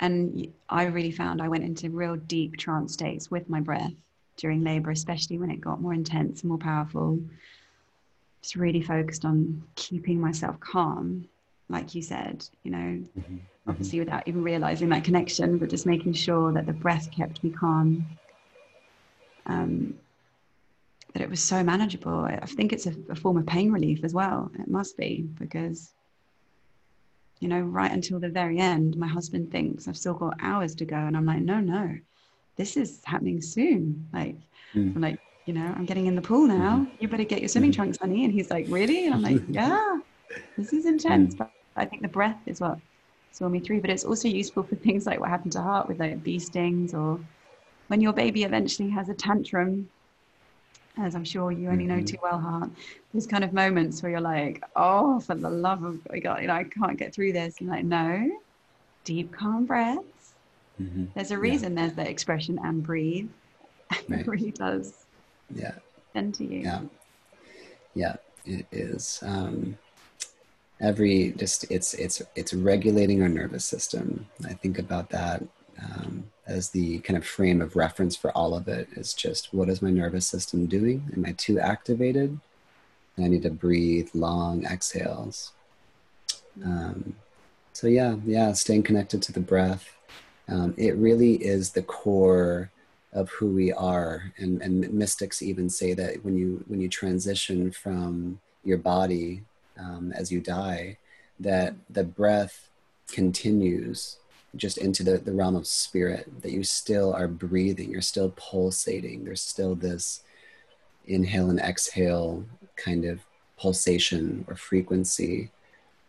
and 0.00 0.50
I 0.70 0.84
really 0.84 1.10
found 1.10 1.42
I 1.42 1.48
went 1.48 1.64
into 1.64 1.90
real 1.90 2.16
deep 2.16 2.56
trance 2.56 2.94
states 2.94 3.30
with 3.30 3.50
my 3.50 3.60
breath 3.60 3.92
during 4.38 4.64
labor, 4.64 4.90
especially 4.90 5.36
when 5.36 5.50
it 5.50 5.60
got 5.60 5.82
more 5.82 5.92
intense 5.92 6.40
and 6.40 6.48
more 6.48 6.56
powerful. 6.56 7.18
Just 8.40 8.56
really 8.56 8.80
focused 8.80 9.26
on 9.26 9.62
keeping 9.74 10.18
myself 10.18 10.58
calm, 10.60 11.28
like 11.68 11.94
you 11.94 12.00
said, 12.00 12.42
you 12.62 12.70
know, 12.70 13.04
obviously 13.68 13.98
without 13.98 14.26
even 14.26 14.42
realizing 14.42 14.88
that 14.88 15.04
connection, 15.04 15.58
but 15.58 15.68
just 15.68 15.84
making 15.84 16.14
sure 16.14 16.52
that 16.52 16.64
the 16.64 16.72
breath 16.72 17.10
kept 17.14 17.44
me 17.44 17.50
calm. 17.50 18.06
Um, 19.44 19.98
that 21.12 21.22
it 21.22 21.30
was 21.30 21.42
so 21.42 21.62
manageable. 21.62 22.20
I 22.24 22.46
think 22.46 22.72
it's 22.72 22.86
a, 22.86 22.94
a 23.10 23.14
form 23.14 23.36
of 23.36 23.46
pain 23.46 23.70
relief 23.70 24.04
as 24.04 24.14
well. 24.14 24.50
It 24.58 24.68
must 24.68 24.96
be 24.96 25.26
because, 25.38 25.94
you 27.40 27.48
know, 27.48 27.60
right 27.60 27.90
until 27.90 28.20
the 28.20 28.28
very 28.28 28.58
end, 28.58 28.96
my 28.96 29.08
husband 29.08 29.50
thinks 29.50 29.88
I've 29.88 29.96
still 29.96 30.14
got 30.14 30.34
hours 30.40 30.74
to 30.76 30.84
go, 30.84 30.96
and 30.96 31.16
I'm 31.16 31.26
like, 31.26 31.40
no, 31.42 31.60
no, 31.60 31.96
this 32.56 32.76
is 32.76 33.02
happening 33.04 33.40
soon. 33.40 34.08
Like, 34.12 34.36
Mm. 34.74 34.94
I'm 34.96 35.02
like, 35.02 35.18
you 35.44 35.52
know, 35.52 35.66
I'm 35.76 35.84
getting 35.84 36.06
in 36.06 36.14
the 36.14 36.22
pool 36.22 36.46
now. 36.46 36.86
You 36.98 37.08
better 37.08 37.24
get 37.24 37.40
your 37.40 37.48
swimming 37.48 37.72
Mhm. 37.72 37.74
trunks, 37.74 37.98
honey. 37.98 38.24
And 38.24 38.32
he's 38.32 38.50
like, 38.50 38.66
really? 38.68 39.04
And 39.06 39.14
I'm 39.14 39.22
like, 39.22 39.42
yeah, 39.48 39.96
this 40.56 40.72
is 40.72 40.86
intense. 40.86 41.34
But 41.34 41.52
I 41.76 41.84
think 41.84 42.02
the 42.02 42.08
breath 42.08 42.40
is 42.46 42.60
what 42.60 42.78
saw 43.32 43.48
me 43.48 43.60
through. 43.60 43.80
But 43.82 43.90
it's 43.90 44.04
also 44.04 44.28
useful 44.28 44.62
for 44.62 44.76
things 44.84 45.04
like 45.06 45.20
what 45.20 45.28
happened 45.30 45.52
to 45.52 45.62
Hart 45.62 45.88
with 45.88 45.98
like 46.00 46.22
bee 46.22 46.38
stings 46.38 46.94
or 46.94 47.20
when 47.88 48.00
your 48.00 48.12
baby 48.14 48.44
eventually 48.44 48.88
has 48.90 49.08
a 49.08 49.14
tantrum, 49.14 49.88
as 50.98 51.14
I'm 51.14 51.24
sure 51.24 51.50
you 51.50 51.68
only 51.70 51.86
know 51.86 51.98
Mhm. 51.98 52.06
too 52.06 52.18
well, 52.22 52.38
Hart. 52.38 52.70
There's 53.12 53.26
kind 53.26 53.44
of 53.44 53.52
moments 53.52 54.02
where 54.02 54.12
you're 54.12 54.20
like, 54.20 54.62
oh, 54.76 55.20
for 55.20 55.34
the 55.34 55.48
love 55.50 55.82
of 55.84 56.00
God, 56.22 56.42
you 56.42 56.48
know, 56.48 56.54
I 56.54 56.64
can't 56.64 56.98
get 56.98 57.14
through 57.14 57.32
this. 57.32 57.60
And 57.60 57.68
like, 57.68 57.84
no, 57.84 58.30
deep, 59.04 59.32
calm 59.32 59.64
breaths. 59.64 60.34
Mhm. 60.80 61.08
There's 61.14 61.30
a 61.30 61.34
Yeah. 61.34 61.40
reason 61.40 61.74
there's 61.74 61.94
that 61.94 62.08
expression 62.08 62.58
and 62.62 62.82
breathe. 62.82 63.30
Right. 64.08 64.20
it 64.20 64.26
really 64.26 64.50
does 64.52 65.04
Yeah. 65.54 65.74
tend 66.14 66.34
to 66.36 66.44
you. 66.44 66.60
Yeah. 66.60 66.82
Yeah, 67.94 68.16
it 68.46 68.66
is. 68.72 69.22
Um, 69.22 69.76
every 70.80 71.32
just 71.36 71.70
it's 71.70 71.94
it's 71.94 72.22
it's 72.34 72.54
regulating 72.54 73.22
our 73.22 73.28
nervous 73.28 73.64
system. 73.64 74.26
I 74.46 74.54
think 74.54 74.78
about 74.78 75.10
that 75.10 75.42
um, 75.82 76.31
as 76.46 76.70
the 76.70 76.98
kind 77.00 77.16
of 77.16 77.26
frame 77.26 77.60
of 77.60 77.76
reference 77.76 78.16
for 78.16 78.30
all 78.32 78.54
of 78.54 78.68
it. 78.68 78.88
Is 78.96 79.14
just 79.14 79.52
what 79.54 79.68
is 79.68 79.82
my 79.82 79.90
nervous 79.90 80.26
system 80.26 80.66
doing? 80.66 81.04
Am 81.14 81.24
I 81.24 81.32
too 81.32 81.58
activated? 81.58 82.38
And 83.16 83.24
I 83.24 83.28
need 83.28 83.42
to 83.42 83.50
breathe 83.50 84.08
long 84.14 84.64
exhales. 84.64 85.52
Um, 86.64 87.16
so 87.72 87.86
yeah, 87.86 88.16
yeah, 88.24 88.52
staying 88.52 88.82
connected 88.82 89.22
to 89.22 89.32
the 89.32 89.40
breath. 89.40 89.96
Um, 90.48 90.74
it 90.76 90.96
really 90.96 91.34
is 91.34 91.70
the 91.70 91.82
core 91.82 92.70
of 93.12 93.28
who 93.30 93.48
we 93.48 93.72
are 93.72 94.32
and, 94.38 94.62
and 94.62 94.92
mystics 94.92 95.42
even 95.42 95.68
say 95.68 95.94
that 95.94 96.24
when 96.24 96.36
you 96.36 96.64
when 96.66 96.80
you 96.80 96.88
transition 96.88 97.70
from 97.70 98.40
your 98.64 98.78
body 98.78 99.42
um, 99.78 100.12
as 100.16 100.32
you 100.32 100.40
die 100.40 100.96
that 101.38 101.74
the 101.90 102.04
breath 102.04 102.68
continues 103.08 104.16
just 104.56 104.78
into 104.78 105.02
the, 105.02 105.18
the 105.18 105.32
realm 105.32 105.56
of 105.56 105.66
spirit 105.66 106.30
that 106.42 106.52
you 106.52 106.62
still 106.62 107.12
are 107.14 107.28
breathing 107.28 107.90
you're 107.90 108.00
still 108.00 108.32
pulsating 108.36 109.24
there's 109.24 109.40
still 109.40 109.74
this 109.74 110.22
inhale 111.06 111.50
and 111.50 111.60
exhale 111.60 112.44
kind 112.76 113.04
of 113.04 113.20
pulsation 113.58 114.44
or 114.48 114.54
frequency 114.54 115.50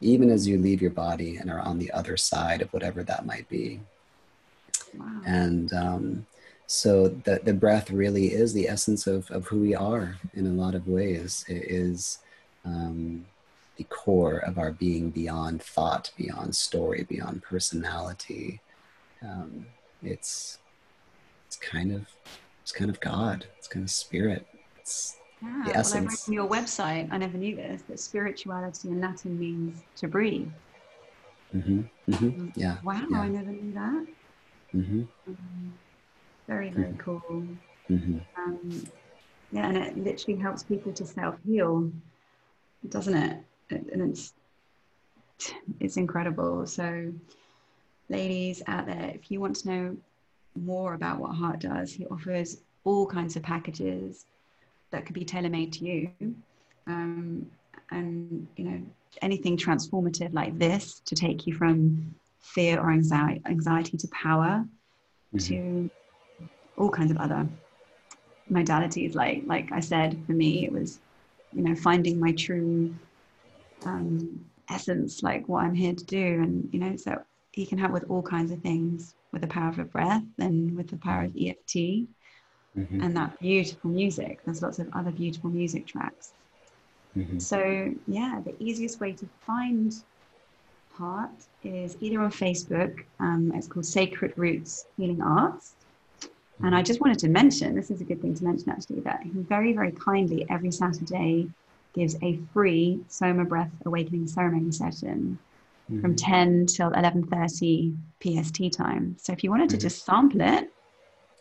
even 0.02 0.30
as 0.30 0.48
you 0.48 0.58
leave 0.58 0.82
your 0.82 0.92
body 0.92 1.38
and 1.38 1.50
are 1.50 1.62
on 1.62 1.80
the 1.80 1.92
other 1.92 2.18
side 2.18 2.62
of 2.62 2.72
whatever 2.74 3.04
that 3.04 3.26
might 3.26 3.48
be 3.50 3.80
Wow. 4.98 5.22
and 5.26 5.74
um, 5.74 6.26
so 6.68 7.08
the, 7.08 7.40
the 7.44 7.54
breath 7.54 7.90
really 7.90 8.28
is 8.28 8.54
the 8.54 8.68
essence 8.68 9.08
of, 9.08 9.30
of 9.32 9.48
who 9.48 9.60
we 9.60 9.74
are 9.74 10.18
in 10.34 10.46
a 10.46 10.50
lot 10.50 10.76
of 10.76 10.88
ways 10.88 11.46
it 11.48 11.64
is 11.72 12.20
um, 12.66 13.26
the 13.78 13.84
core 13.86 14.38
of 14.38 14.58
our 14.58 14.72
being 14.72 15.10
beyond 15.10 15.62
thought 15.62 16.12
beyond 16.18 16.56
story 16.56 17.04
beyond 17.10 17.42
personality 17.42 18.62
um, 19.24 19.66
it's 20.02 20.60
it's 21.48 21.56
kind 21.56 21.92
of 21.92 22.08
it's 22.62 22.72
kind 22.72 22.90
of 22.90 23.00
God. 23.00 23.46
It's 23.58 23.68
kind 23.68 23.84
of 23.84 23.92
spirit. 23.92 24.48
It's 24.80 25.18
yeah, 25.42 25.64
the 25.66 25.78
essence. 25.78 25.94
Well, 25.94 26.04
I 26.04 26.08
read 26.08 26.20
on 26.28 26.34
your 26.34 26.64
website, 26.64 27.08
I 27.12 27.18
never 27.18 27.38
knew 27.38 27.56
this, 27.56 27.82
that 27.84 28.00
spirituality 28.00 28.90
in 28.90 29.02
Latin 29.02 29.38
means 29.38 29.82
to 29.98 30.08
breathe. 30.08 30.50
Mm-hmm. 31.54 31.82
Mm-hmm. 32.10 32.26
Mm, 32.26 32.52
yeah. 32.56 32.78
Wow, 32.84 33.06
yeah. 33.10 33.20
I 33.20 33.28
never 33.28 33.52
knew 33.52 33.74
that. 33.74 34.08
Mm-hmm. 34.74 35.02
Um, 35.28 35.74
very, 36.48 36.70
very 36.70 36.88
mm-hmm. 36.88 36.98
cool. 36.98 37.48
Mm-hmm. 37.90 38.18
Um, 38.38 38.88
yeah, 39.52 39.68
and 39.68 39.78
it 39.78 39.98
literally 39.98 40.40
helps 40.40 40.64
people 40.64 40.94
to 40.94 41.06
self 41.06 41.36
heal, 41.46 41.92
doesn't 42.90 43.16
it? 43.16 43.44
And 43.92 44.02
it's 44.02 44.34
it's 45.80 45.98
incredible. 45.98 46.66
So, 46.68 47.12
ladies 48.10 48.62
out 48.68 48.86
there, 48.86 49.12
if 49.14 49.30
you 49.32 49.40
want 49.40 49.58
to 49.58 49.68
know 49.68 49.98
more 50.56 50.94
about 50.94 51.20
what 51.20 51.36
Hart 51.36 51.60
does, 51.60 51.94
he 51.94 52.06
offers 52.08 52.58
all 52.84 53.06
kinds 53.06 53.36
of 53.36 53.44
packages 53.44 54.26
that 54.92 55.06
could 55.06 55.16
be 55.16 55.26
tailor 55.26 55.50
made 55.50 55.74
to 55.74 55.86
you. 55.86 56.12
Um, 56.86 57.48
and 57.94 58.48
you 58.56 58.66
know 58.66 58.82
anything 59.22 59.56
transformative 59.58 60.34
like 60.34 60.58
this 60.58 61.02
to 61.06 61.16
take 61.16 61.46
you 61.46 61.54
from 61.54 62.14
fear 62.40 62.80
or 62.80 62.92
anxiety, 62.92 63.42
anxiety 63.46 63.98
to 63.98 64.08
power 64.10 64.66
mm-hmm. 65.34 65.38
to 65.38 65.90
all 66.78 66.90
kinds 66.90 67.12
of 67.12 67.18
other 67.18 67.48
modalities 68.52 69.16
like 69.16 69.44
like 69.46 69.72
i 69.72 69.80
said 69.80 70.18
for 70.26 70.34
me 70.34 70.66
it 70.66 70.72
was 70.72 71.00
you 71.54 71.62
know 71.62 71.76
finding 71.76 72.20
my 72.20 72.32
true 72.34 72.94
um, 73.86 74.46
essence 74.70 75.24
like 75.24 75.48
what 75.48 75.64
i'm 75.64 75.74
here 75.74 75.94
to 75.94 76.06
do. 76.06 76.26
And 76.42 76.70
you 76.72 76.80
know 76.80 76.96
so 76.96 77.22
he 77.52 77.66
can 77.66 77.78
help 77.78 77.92
with 77.92 78.06
all 78.10 78.22
kinds 78.22 78.52
of 78.52 78.62
things 78.62 79.16
with 79.32 79.42
the 79.42 79.48
power 79.48 79.70
of 79.70 79.80
a 79.80 79.84
breath 79.84 80.24
and 80.40 80.76
with 80.76 80.90
the 80.90 80.98
power 80.98 81.26
of 81.26 81.36
eft 81.40 81.68
mm-hmm. 81.68 83.02
and 83.02 83.16
that 83.16 83.40
beautiful 83.40 83.90
music. 83.90 84.40
There's 84.46 84.62
lots 84.62 84.80
of 84.80 84.90
other 84.94 85.12
beautiful 85.12 85.50
music 85.50 85.86
tracks. 85.88 86.34
Mm-hmm. 87.16 87.38
so 87.38 87.94
yeah 88.08 88.42
the 88.44 88.56
easiest 88.58 89.00
way 89.00 89.12
to 89.12 89.30
find 89.46 89.94
Hart 90.94 91.30
is 91.64 91.98
either 92.02 92.22
on 92.22 92.32
facebook. 92.32 93.04
Um, 93.20 93.52
it's 93.56 93.68
called 93.68 93.86
sacred 93.86 94.34
roots 94.36 94.86
healing 94.98 95.22
arts. 95.22 95.76
And 96.62 96.76
I 96.76 96.82
just 96.82 97.02
wanted 97.02 97.20
to 97.20 97.30
mention 97.30 97.76
this 97.76 97.90
is 97.90 98.02
a 98.02 98.04
good 98.04 98.22
thing 98.22 98.36
to 98.36 98.44
mention 98.44 98.70
actually 98.70 99.02
that 99.02 99.22
he 99.24 99.30
very, 99.32 99.74
very 99.74 99.92
kindly 99.92 100.46
every 100.50 100.72
Saturday 100.72 101.50
gives 101.94 102.16
a 102.22 102.40
free 102.54 103.00
Soma 103.08 103.46
Breath 103.46 103.72
Awakening 103.86 104.28
Ceremony 104.28 104.72
session 104.72 105.40
mm-hmm. 105.90 106.02
from 106.02 106.16
10 106.16 106.68
till 106.68 106.92
11:30 106.92 107.96
PST 108.22 108.72
time. 108.72 109.16
So 109.20 109.34
if 109.34 109.44
you 109.44 109.50
wanted 109.50 109.70
to 109.70 109.78
mm-hmm. 109.78 109.82
just 109.82 110.06
sample 110.06 110.42
it, 110.42 110.72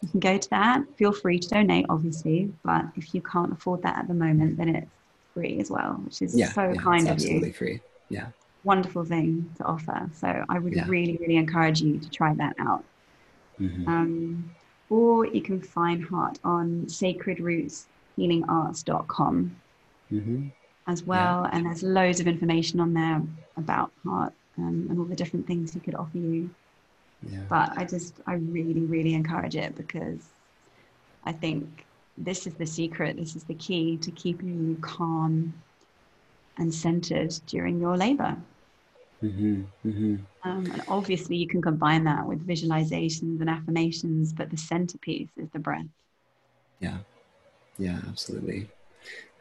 you 0.02 0.08
can 0.08 0.20
go 0.20 0.38
to 0.38 0.50
that. 0.50 0.82
Feel 0.96 1.12
free 1.12 1.38
to 1.38 1.48
donate, 1.48 1.86
obviously, 1.88 2.52
but 2.64 2.84
if 2.96 3.14
you 3.14 3.22
can't 3.22 3.52
afford 3.52 3.82
that 3.82 3.98
at 3.98 4.08
the 4.08 4.14
moment, 4.14 4.56
then 4.56 4.74
it's 4.74 4.90
free 5.32 5.60
as 5.60 5.70
well, 5.70 5.92
which 6.04 6.22
is 6.22 6.36
yeah, 6.36 6.50
so 6.52 6.72
yeah, 6.72 6.80
kind 6.80 7.06
of 7.06 7.12
absolutely 7.14 7.48
you. 7.48 7.54
free. 7.54 7.80
Yeah. 8.08 8.26
Wonderful 8.64 9.04
thing 9.04 9.48
to 9.56 9.64
offer. 9.64 10.08
So 10.14 10.44
I 10.48 10.58
would 10.58 10.74
yeah. 10.74 10.86
really, 10.86 11.16
really 11.18 11.36
encourage 11.36 11.80
you 11.80 11.98
to 11.98 12.10
try 12.10 12.34
that 12.34 12.56
out. 12.58 12.82
Mm-hmm. 13.60 13.88
Um, 13.88 14.50
or 14.90 15.26
you 15.26 15.40
can 15.40 15.60
find 15.60 16.04
Hart 16.04 16.40
on 16.44 16.86
sacredrootshealingarts.com 16.86 19.56
mm-hmm. 20.12 20.48
as 20.86 21.02
well. 21.04 21.42
Yeah. 21.44 21.56
And 21.56 21.66
there's 21.66 21.82
loads 21.82 22.20
of 22.20 22.26
information 22.26 22.80
on 22.80 22.94
there 22.94 23.22
about 23.56 23.92
Hart 24.04 24.32
um, 24.58 24.86
and 24.90 24.98
all 24.98 25.04
the 25.04 25.16
different 25.16 25.46
things 25.46 25.72
he 25.72 25.80
could 25.80 25.94
offer 25.94 26.18
you. 26.18 26.50
Yeah. 27.28 27.40
But 27.48 27.76
I 27.76 27.84
just, 27.84 28.14
I 28.26 28.34
really, 28.34 28.82
really 28.82 29.14
encourage 29.14 29.56
it 29.56 29.76
because 29.76 30.20
I 31.24 31.32
think 31.32 31.84
this 32.18 32.46
is 32.46 32.54
the 32.54 32.66
secret, 32.66 33.16
this 33.16 33.36
is 33.36 33.44
the 33.44 33.54
key 33.54 33.96
to 33.98 34.10
keeping 34.10 34.68
you 34.68 34.76
calm 34.80 35.54
and 36.58 36.74
centered 36.74 37.32
during 37.46 37.80
your 37.80 37.96
labor. 37.96 38.36
Mm-hmm, 39.22 39.62
mm-hmm. 39.86 40.16
Um, 40.42 40.66
and 40.66 40.82
obviously, 40.88 41.36
you 41.36 41.46
can 41.46 41.62
combine 41.62 42.04
that 42.04 42.26
with 42.26 42.44
visualizations 42.46 43.40
and 43.40 43.48
affirmations, 43.48 44.32
but 44.32 44.50
the 44.50 44.56
centerpiece 44.56 45.30
is 45.36 45.48
the 45.50 45.60
breath. 45.60 45.86
Yeah, 46.80 46.98
yeah, 47.78 48.00
absolutely. 48.08 48.68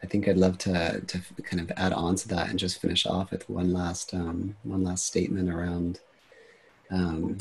I 0.02 0.06
think 0.06 0.26
I'd 0.26 0.36
love 0.36 0.58
to 0.58 1.00
to 1.00 1.20
kind 1.42 1.60
of 1.60 1.70
add 1.76 1.92
on 1.92 2.16
to 2.16 2.28
that 2.28 2.50
and 2.50 2.58
just 2.58 2.80
finish 2.80 3.06
off 3.06 3.30
with 3.30 3.48
one 3.48 3.72
last 3.72 4.14
um, 4.14 4.56
one 4.62 4.84
last 4.84 5.06
statement 5.06 5.48
around. 5.48 6.00
Um, 6.90 7.38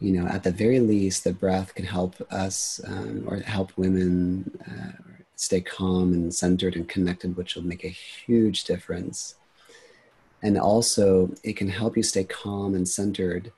you 0.00 0.12
know, 0.12 0.26
at 0.26 0.42
the 0.42 0.50
very 0.50 0.80
least, 0.80 1.22
the 1.22 1.32
breath 1.32 1.74
can 1.76 1.84
help 1.84 2.16
us 2.32 2.80
um, 2.84 3.24
or 3.28 3.36
help 3.38 3.72
women 3.76 4.50
uh, 4.66 5.14
stay 5.36 5.60
calm 5.60 6.12
and 6.12 6.34
centered 6.34 6.74
and 6.74 6.88
connected, 6.88 7.36
which 7.36 7.54
will 7.54 7.62
make 7.62 7.84
a 7.84 7.88
huge 7.88 8.64
difference 8.64 9.36
and 10.42 10.58
also, 10.58 11.32
it 11.44 11.56
can 11.56 11.68
help 11.68 11.96
you 11.96 12.02
stay 12.02 12.24
calm 12.24 12.74
and 12.74 12.88
centered 12.88 13.52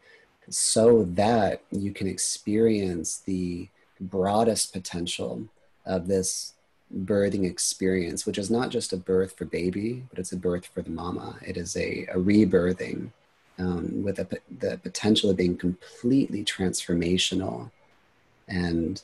so 0.50 1.04
that 1.04 1.62
you 1.70 1.92
can 1.92 2.06
experience 2.06 3.18
the 3.18 3.68
broadest 3.98 4.72
potential 4.72 5.48
of 5.86 6.06
this 6.06 6.53
birthing 6.92 7.44
experience, 7.44 8.26
which 8.26 8.38
is 8.38 8.50
not 8.50 8.70
just 8.70 8.92
a 8.92 8.96
birth 8.96 9.36
for 9.36 9.44
baby, 9.44 10.04
but 10.10 10.18
it's 10.18 10.32
a 10.32 10.36
birth 10.36 10.66
for 10.66 10.82
the 10.82 10.90
mama. 10.90 11.36
It 11.46 11.56
is 11.56 11.76
a, 11.76 12.06
a 12.06 12.16
rebirthing 12.16 13.10
um, 13.58 14.02
with 14.02 14.18
a, 14.18 14.28
the 14.58 14.78
potential 14.78 15.30
of 15.30 15.36
being 15.36 15.56
completely 15.56 16.44
transformational 16.44 17.70
and 18.48 19.02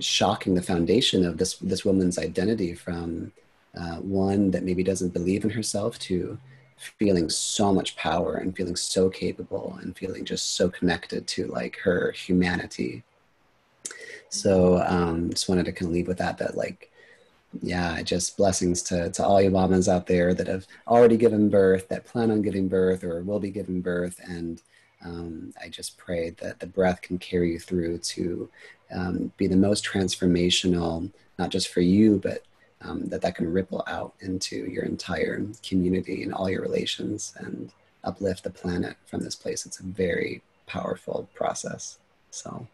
shocking 0.00 0.54
the 0.54 0.62
foundation 0.62 1.24
of 1.24 1.38
this, 1.38 1.56
this 1.58 1.84
woman's 1.84 2.18
identity 2.18 2.74
from 2.74 3.32
uh, 3.78 3.96
one 3.96 4.50
that 4.50 4.64
maybe 4.64 4.82
doesn't 4.82 5.12
believe 5.12 5.44
in 5.44 5.50
herself 5.50 5.98
to 5.98 6.38
feeling 6.76 7.28
so 7.30 7.72
much 7.72 7.96
power 7.96 8.34
and 8.34 8.56
feeling 8.56 8.76
so 8.76 9.08
capable 9.08 9.78
and 9.82 9.96
feeling 9.96 10.24
just 10.24 10.54
so 10.54 10.68
connected 10.68 11.26
to 11.26 11.46
like 11.46 11.76
her 11.78 12.12
humanity 12.12 13.02
so 14.28 14.82
um 14.86 15.30
just 15.30 15.48
wanted 15.48 15.64
to 15.64 15.72
kind 15.72 15.88
of 15.88 15.94
leave 15.94 16.08
with 16.08 16.18
that 16.18 16.38
that 16.38 16.56
like 16.56 16.90
yeah 17.62 18.02
just 18.02 18.36
blessings 18.36 18.82
to 18.82 19.10
to 19.10 19.24
all 19.24 19.40
you 19.40 19.50
mamas 19.50 19.88
out 19.88 20.06
there 20.06 20.34
that 20.34 20.46
have 20.46 20.66
already 20.88 21.16
given 21.16 21.48
birth 21.48 21.88
that 21.88 22.04
plan 22.04 22.30
on 22.30 22.42
giving 22.42 22.68
birth 22.68 23.04
or 23.04 23.22
will 23.22 23.38
be 23.40 23.50
giving 23.50 23.80
birth 23.80 24.20
and 24.24 24.60
um, 25.04 25.52
I 25.62 25.68
just 25.68 25.96
pray 25.98 26.30
that 26.40 26.60
the 26.60 26.66
breath 26.66 27.02
can 27.02 27.18
carry 27.18 27.52
you 27.52 27.58
through 27.58 27.98
to 27.98 28.48
um, 28.92 29.32
be 29.36 29.46
the 29.46 29.56
most 29.56 29.84
transformational, 29.84 31.10
not 31.38 31.50
just 31.50 31.68
for 31.68 31.80
you, 31.80 32.18
but 32.22 32.42
um, 32.80 33.06
that 33.06 33.22
that 33.22 33.36
can 33.36 33.52
ripple 33.52 33.84
out 33.86 34.14
into 34.20 34.56
your 34.56 34.84
entire 34.84 35.44
community 35.62 36.22
and 36.22 36.32
all 36.32 36.50
your 36.50 36.62
relations 36.62 37.34
and 37.38 37.70
uplift 38.02 38.44
the 38.44 38.50
planet 38.50 38.96
from 39.06 39.20
this 39.22 39.34
place. 39.34 39.66
It's 39.66 39.80
a 39.80 39.84
very 39.84 40.42
powerful 40.66 41.28
process. 41.34 41.98
So, 42.30 42.66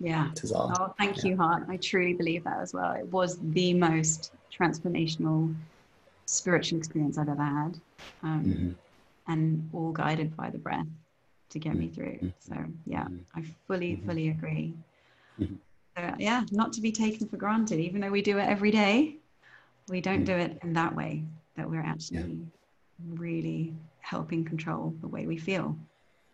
yeah. 0.00 0.30
All, 0.54 0.72
oh, 0.78 0.94
thank 0.98 1.18
yeah. 1.18 1.30
you, 1.30 1.36
Hart. 1.36 1.64
I 1.68 1.76
truly 1.76 2.14
believe 2.14 2.44
that 2.44 2.60
as 2.60 2.72
well. 2.72 2.92
It 2.92 3.06
was 3.06 3.38
the 3.40 3.74
most 3.74 4.32
transformational 4.52 5.54
spiritual 6.26 6.78
experience 6.78 7.18
I've 7.18 7.28
ever 7.28 7.42
had, 7.42 7.80
um, 8.22 8.44
mm-hmm. 8.44 9.32
and 9.32 9.68
all 9.72 9.92
guided 9.92 10.36
by 10.36 10.50
the 10.50 10.58
breath 10.58 10.86
to 11.50 11.58
get 11.58 11.72
mm-hmm. 11.72 11.80
me 11.80 11.88
through. 11.88 12.18
Mm-hmm. 12.18 12.28
So, 12.38 12.56
yeah, 12.86 13.04
mm-hmm. 13.04 13.38
I 13.38 13.44
fully, 13.66 13.92
mm-hmm. 13.92 14.08
fully 14.08 14.28
agree. 14.28 14.74
Mm-hmm 15.40 15.54
yeah, 16.18 16.44
not 16.50 16.72
to 16.74 16.80
be 16.80 16.92
taken 16.92 17.28
for 17.28 17.36
granted, 17.36 17.78
even 17.80 18.00
though 18.00 18.10
we 18.10 18.22
do 18.22 18.38
it 18.38 18.48
every 18.48 18.70
day. 18.70 19.16
We 19.88 20.00
don't 20.00 20.24
do 20.24 20.32
it 20.32 20.58
in 20.62 20.72
that 20.74 20.94
way, 20.94 21.24
that 21.56 21.68
we're 21.68 21.82
actually 21.82 22.18
yeah. 22.18 23.14
really 23.14 23.74
helping 24.00 24.44
control 24.44 24.94
the 25.00 25.08
way 25.08 25.26
we 25.26 25.36
feel 25.36 25.76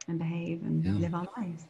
and 0.09 0.19
behave 0.19 0.63
and 0.63 0.85
yeah. 0.85 0.93
live 0.93 1.15
our 1.15 1.29
lives. 1.37 1.65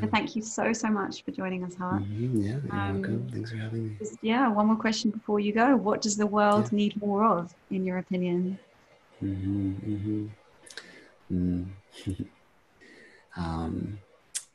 Yeah. 0.00 0.08
Thank 0.08 0.36
you 0.36 0.42
so, 0.42 0.72
so 0.72 0.88
much 0.88 1.24
for 1.24 1.30
joining 1.30 1.64
us, 1.64 1.74
Hart. 1.74 2.02
Mm-hmm. 2.02 2.40
Yeah, 2.42 2.56
you're 2.64 2.74
um, 2.74 2.94
welcome. 2.94 3.28
Thanks 3.30 3.50
for 3.50 3.56
having 3.56 3.88
me. 3.88 3.96
Just, 3.98 4.18
yeah, 4.22 4.48
one 4.48 4.66
more 4.66 4.76
question 4.76 5.10
before 5.10 5.40
you 5.40 5.52
go. 5.52 5.76
What 5.76 6.02
does 6.02 6.16
the 6.16 6.26
world 6.26 6.72
need 6.72 7.00
more 7.00 7.24
of, 7.24 7.54
in 7.70 7.84
your 7.84 7.98
opinion? 7.98 8.58
Mm-hmm, 9.22 9.70
mm-hmm. 9.72 10.26
Mm. 11.32 11.66
um, 13.36 13.98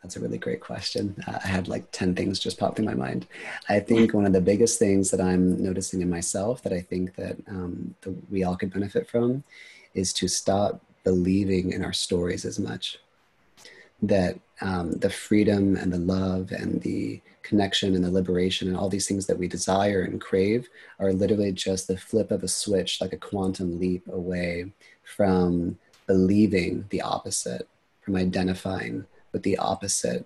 that's 0.02 0.16
a 0.16 0.20
really 0.20 0.38
great 0.38 0.62
question. 0.62 1.16
Uh, 1.28 1.40
I 1.44 1.48
had 1.48 1.68
like 1.68 1.92
10 1.92 2.16
things 2.16 2.40
just 2.40 2.58
popped 2.58 2.80
in 2.80 2.86
my 2.86 2.94
mind. 2.94 3.28
I 3.70 3.80
think 3.80 4.14
one 4.14 4.26
of 4.26 4.34
the 4.34 4.42
biggest 4.42 4.80
things 4.80 5.12
that 5.12 5.22
I'm 5.22 5.62
noticing 5.62 6.02
in 6.02 6.10
myself 6.10 6.62
that 6.64 6.74
I 6.74 6.82
think 6.82 7.16
that, 7.16 7.38
um, 7.48 7.94
we 8.30 8.44
all 8.44 8.56
could 8.56 8.74
benefit 8.74 9.10
from 9.10 9.44
is 9.94 10.14
to 10.14 10.28
stop 10.28 10.82
believing 11.04 11.72
in 11.72 11.84
our 11.84 11.94
stories 11.94 12.46
as 12.46 12.60
much. 12.60 12.98
That 14.02 14.40
um, 14.62 14.94
the 14.94 15.10
freedom 15.10 15.76
and 15.76 15.92
the 15.92 16.00
love 16.00 16.52
and 16.52 16.82
the 16.82 17.22
connection 17.42 17.96
and 17.96 18.04
the 18.04 18.12
liberation 18.12 18.68
and 18.68 18.78
all 18.78 18.90
these 18.90 19.08
things 19.08 19.26
that 19.28 19.38
we 19.38 19.48
desire 19.48 20.02
and 20.02 20.22
crave 20.22 20.70
are 21.00 21.14
literally 21.14 21.52
just 21.52 21.88
the 21.88 21.98
flip 21.98 22.32
of 22.32 22.44
a 22.44 22.48
switch, 22.48 23.02
like 23.02 23.14
a 23.14 23.18
quantum 23.18 23.80
leap 23.80 24.08
away 24.08 24.72
from 25.04 25.78
believing 26.08 26.86
the 26.90 27.02
opposite, 27.02 27.68
from 28.02 28.16
identifying 28.16 29.06
with 29.32 29.44
the 29.44 29.58
opposite 29.58 30.26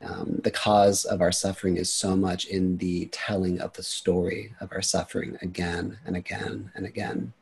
um, 0.00 0.40
the 0.44 0.50
cause 0.50 1.04
of 1.04 1.20
our 1.20 1.32
suffering 1.32 1.76
is 1.76 1.92
so 1.92 2.14
much 2.16 2.46
in 2.46 2.78
the 2.78 3.06
telling 3.06 3.60
of 3.60 3.72
the 3.72 3.82
story 3.82 4.54
of 4.60 4.70
our 4.72 4.82
suffering 4.82 5.36
again 5.42 5.98
and 6.06 6.16
again 6.16 6.70
and 6.74 6.86
again. 6.86 7.32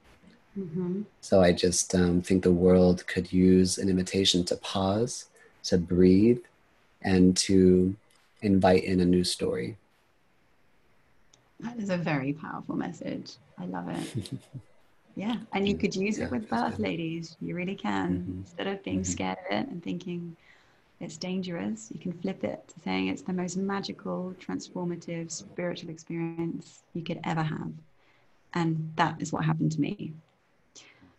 Mm-hmm. 0.59 1.03
So 1.21 1.43
I 1.43 1.53
just 1.53 1.95
um, 1.95 2.23
think 2.23 2.43
the 2.43 2.53
world 2.53 3.07
could 3.07 3.31
use 3.31 3.77
an 3.77 3.91
invitation 3.91 4.43
to 4.45 4.57
pause, 4.57 5.27
to 5.67 5.79
breathe, 5.79 6.41
and 7.03 7.37
to 7.37 7.95
invite 8.43 8.85
in 8.85 9.01
a 9.01 9.05
new 9.05 9.25
story. 9.25 9.77
That 11.61 11.79
is 11.79 11.91
a 11.91 11.97
very 11.97 12.33
powerful 12.33 12.77
message. 12.77 13.35
I 13.59 13.67
love 13.67 13.89
it. 13.89 14.31
yeah, 15.17 15.37
and 15.53 15.67
you 15.67 15.77
could 15.77 15.97
use 15.97 16.19
yeah, 16.19 16.27
it 16.27 16.31
with 16.31 16.49
birth 16.49 16.79
ladies. 16.79 17.37
You 17.41 17.55
really 17.55 17.75
can. 17.75 18.19
Mm-hmm. 18.19 18.39
Instead 18.41 18.67
of 18.67 18.83
being 18.83 19.01
mm-hmm. 19.01 19.13
scared 19.13 19.39
of 19.47 19.57
it 19.59 19.69
and 19.69 19.83
thinking, 19.83 20.37
it's 21.01 21.17
dangerous, 21.17 21.91
you 21.93 22.01
can 22.01 22.13
flip 22.13 22.43
it 22.43 22.67
to 22.69 22.81
saying 22.81 23.09
it's 23.09 23.23
the 23.23 23.33
most 23.33 23.57
magical, 23.57 24.35
transformative, 24.41 25.31
spiritual 25.31 25.91
experience 25.91 26.83
you 26.95 27.03
could 27.03 27.21
ever 27.25 27.43
have. 27.43 27.71
And 28.55 28.93
that 28.97 29.21
is 29.21 29.33
what 29.33 29.45
happened 29.45 29.73
to 29.73 29.81
me. 29.81 30.15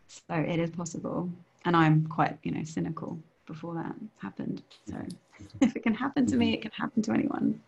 So 0.08 0.34
it 0.34 0.60
is 0.60 0.72
possible. 0.72 1.30
And 1.66 1.76
I'm 1.76 2.08
quite, 2.08 2.38
you 2.44 2.52
know, 2.52 2.64
cynical 2.64 3.20
before 3.48 3.74
that 3.76 3.96
happened. 4.22 4.62
So 4.88 4.98
if 5.62 5.76
it 5.76 5.84
can 5.84 5.94
happen 5.94 6.26
to 6.28 6.38
me, 6.38 6.54
it 6.54 6.62
can 6.62 6.72
happen 6.72 7.02
to 7.04 7.12
anyone. 7.14 7.60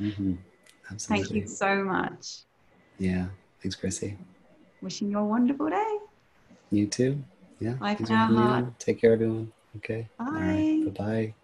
Mm-hmm. 0.00 0.34
Thank 0.98 1.30
you 1.30 1.46
so 1.46 1.84
much. 1.84 2.38
Yeah. 2.98 3.26
Thanks, 3.62 3.76
Chrissy. 3.76 4.16
Wishing 4.82 5.10
you 5.10 5.18
a 5.18 5.24
wonderful 5.24 5.68
day. 5.68 5.98
You 6.70 6.86
too. 6.86 7.22
Yeah. 7.60 7.74
Bye 7.74 7.94
for 7.96 8.12
now. 8.12 8.72
Take 8.78 9.00
care, 9.00 9.12
everyone. 9.12 9.52
Okay. 9.76 10.08
Bye. 10.18 10.82
Bye 10.86 10.90
bye. 10.90 11.34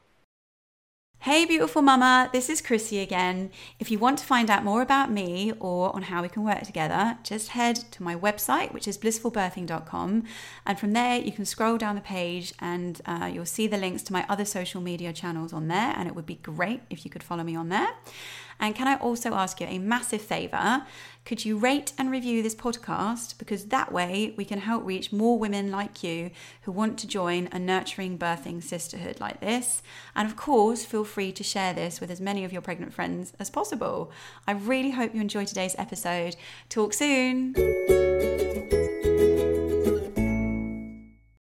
Hey, 1.22 1.44
beautiful 1.44 1.82
mama, 1.82 2.28
this 2.32 2.50
is 2.50 2.60
Chrissy 2.60 2.98
again. 2.98 3.52
If 3.78 3.92
you 3.92 3.98
want 4.00 4.18
to 4.18 4.24
find 4.24 4.50
out 4.50 4.64
more 4.64 4.82
about 4.82 5.08
me 5.08 5.52
or 5.60 5.94
on 5.94 6.02
how 6.02 6.20
we 6.20 6.28
can 6.28 6.42
work 6.42 6.62
together, 6.62 7.16
just 7.22 7.50
head 7.50 7.76
to 7.92 8.02
my 8.02 8.16
website, 8.16 8.72
which 8.72 8.88
is 8.88 8.98
blissfulbirthing.com. 8.98 10.24
And 10.66 10.80
from 10.80 10.94
there, 10.94 11.20
you 11.20 11.30
can 11.30 11.44
scroll 11.44 11.78
down 11.78 11.94
the 11.94 12.00
page 12.00 12.54
and 12.58 13.00
uh, 13.06 13.30
you'll 13.32 13.46
see 13.46 13.68
the 13.68 13.76
links 13.76 14.02
to 14.02 14.12
my 14.12 14.26
other 14.28 14.44
social 14.44 14.80
media 14.80 15.12
channels 15.12 15.52
on 15.52 15.68
there. 15.68 15.94
And 15.96 16.08
it 16.08 16.16
would 16.16 16.26
be 16.26 16.40
great 16.42 16.80
if 16.90 17.04
you 17.04 17.10
could 17.12 17.22
follow 17.22 17.44
me 17.44 17.54
on 17.54 17.68
there. 17.68 17.90
And 18.62 18.76
can 18.76 18.86
I 18.86 18.94
also 18.96 19.34
ask 19.34 19.60
you 19.60 19.66
a 19.66 19.80
massive 19.80 20.22
favor? 20.22 20.86
Could 21.24 21.44
you 21.44 21.58
rate 21.58 21.92
and 21.98 22.12
review 22.12 22.42
this 22.42 22.54
podcast? 22.54 23.36
Because 23.36 23.66
that 23.66 23.92
way 23.92 24.34
we 24.36 24.44
can 24.44 24.60
help 24.60 24.86
reach 24.86 25.12
more 25.12 25.36
women 25.36 25.72
like 25.72 26.04
you 26.04 26.30
who 26.62 26.70
want 26.70 26.96
to 27.00 27.08
join 27.08 27.48
a 27.50 27.58
nurturing 27.58 28.16
birthing 28.16 28.62
sisterhood 28.62 29.18
like 29.18 29.40
this. 29.40 29.82
And 30.14 30.28
of 30.28 30.36
course, 30.36 30.84
feel 30.84 31.04
free 31.04 31.32
to 31.32 31.42
share 31.42 31.74
this 31.74 32.00
with 32.00 32.10
as 32.10 32.20
many 32.20 32.44
of 32.44 32.52
your 32.52 32.62
pregnant 32.62 32.94
friends 32.94 33.32
as 33.40 33.50
possible. 33.50 34.12
I 34.46 34.52
really 34.52 34.92
hope 34.92 35.12
you 35.12 35.20
enjoy 35.20 35.44
today's 35.44 35.74
episode. 35.76 36.36
Talk 36.68 36.94
soon. 36.94 37.54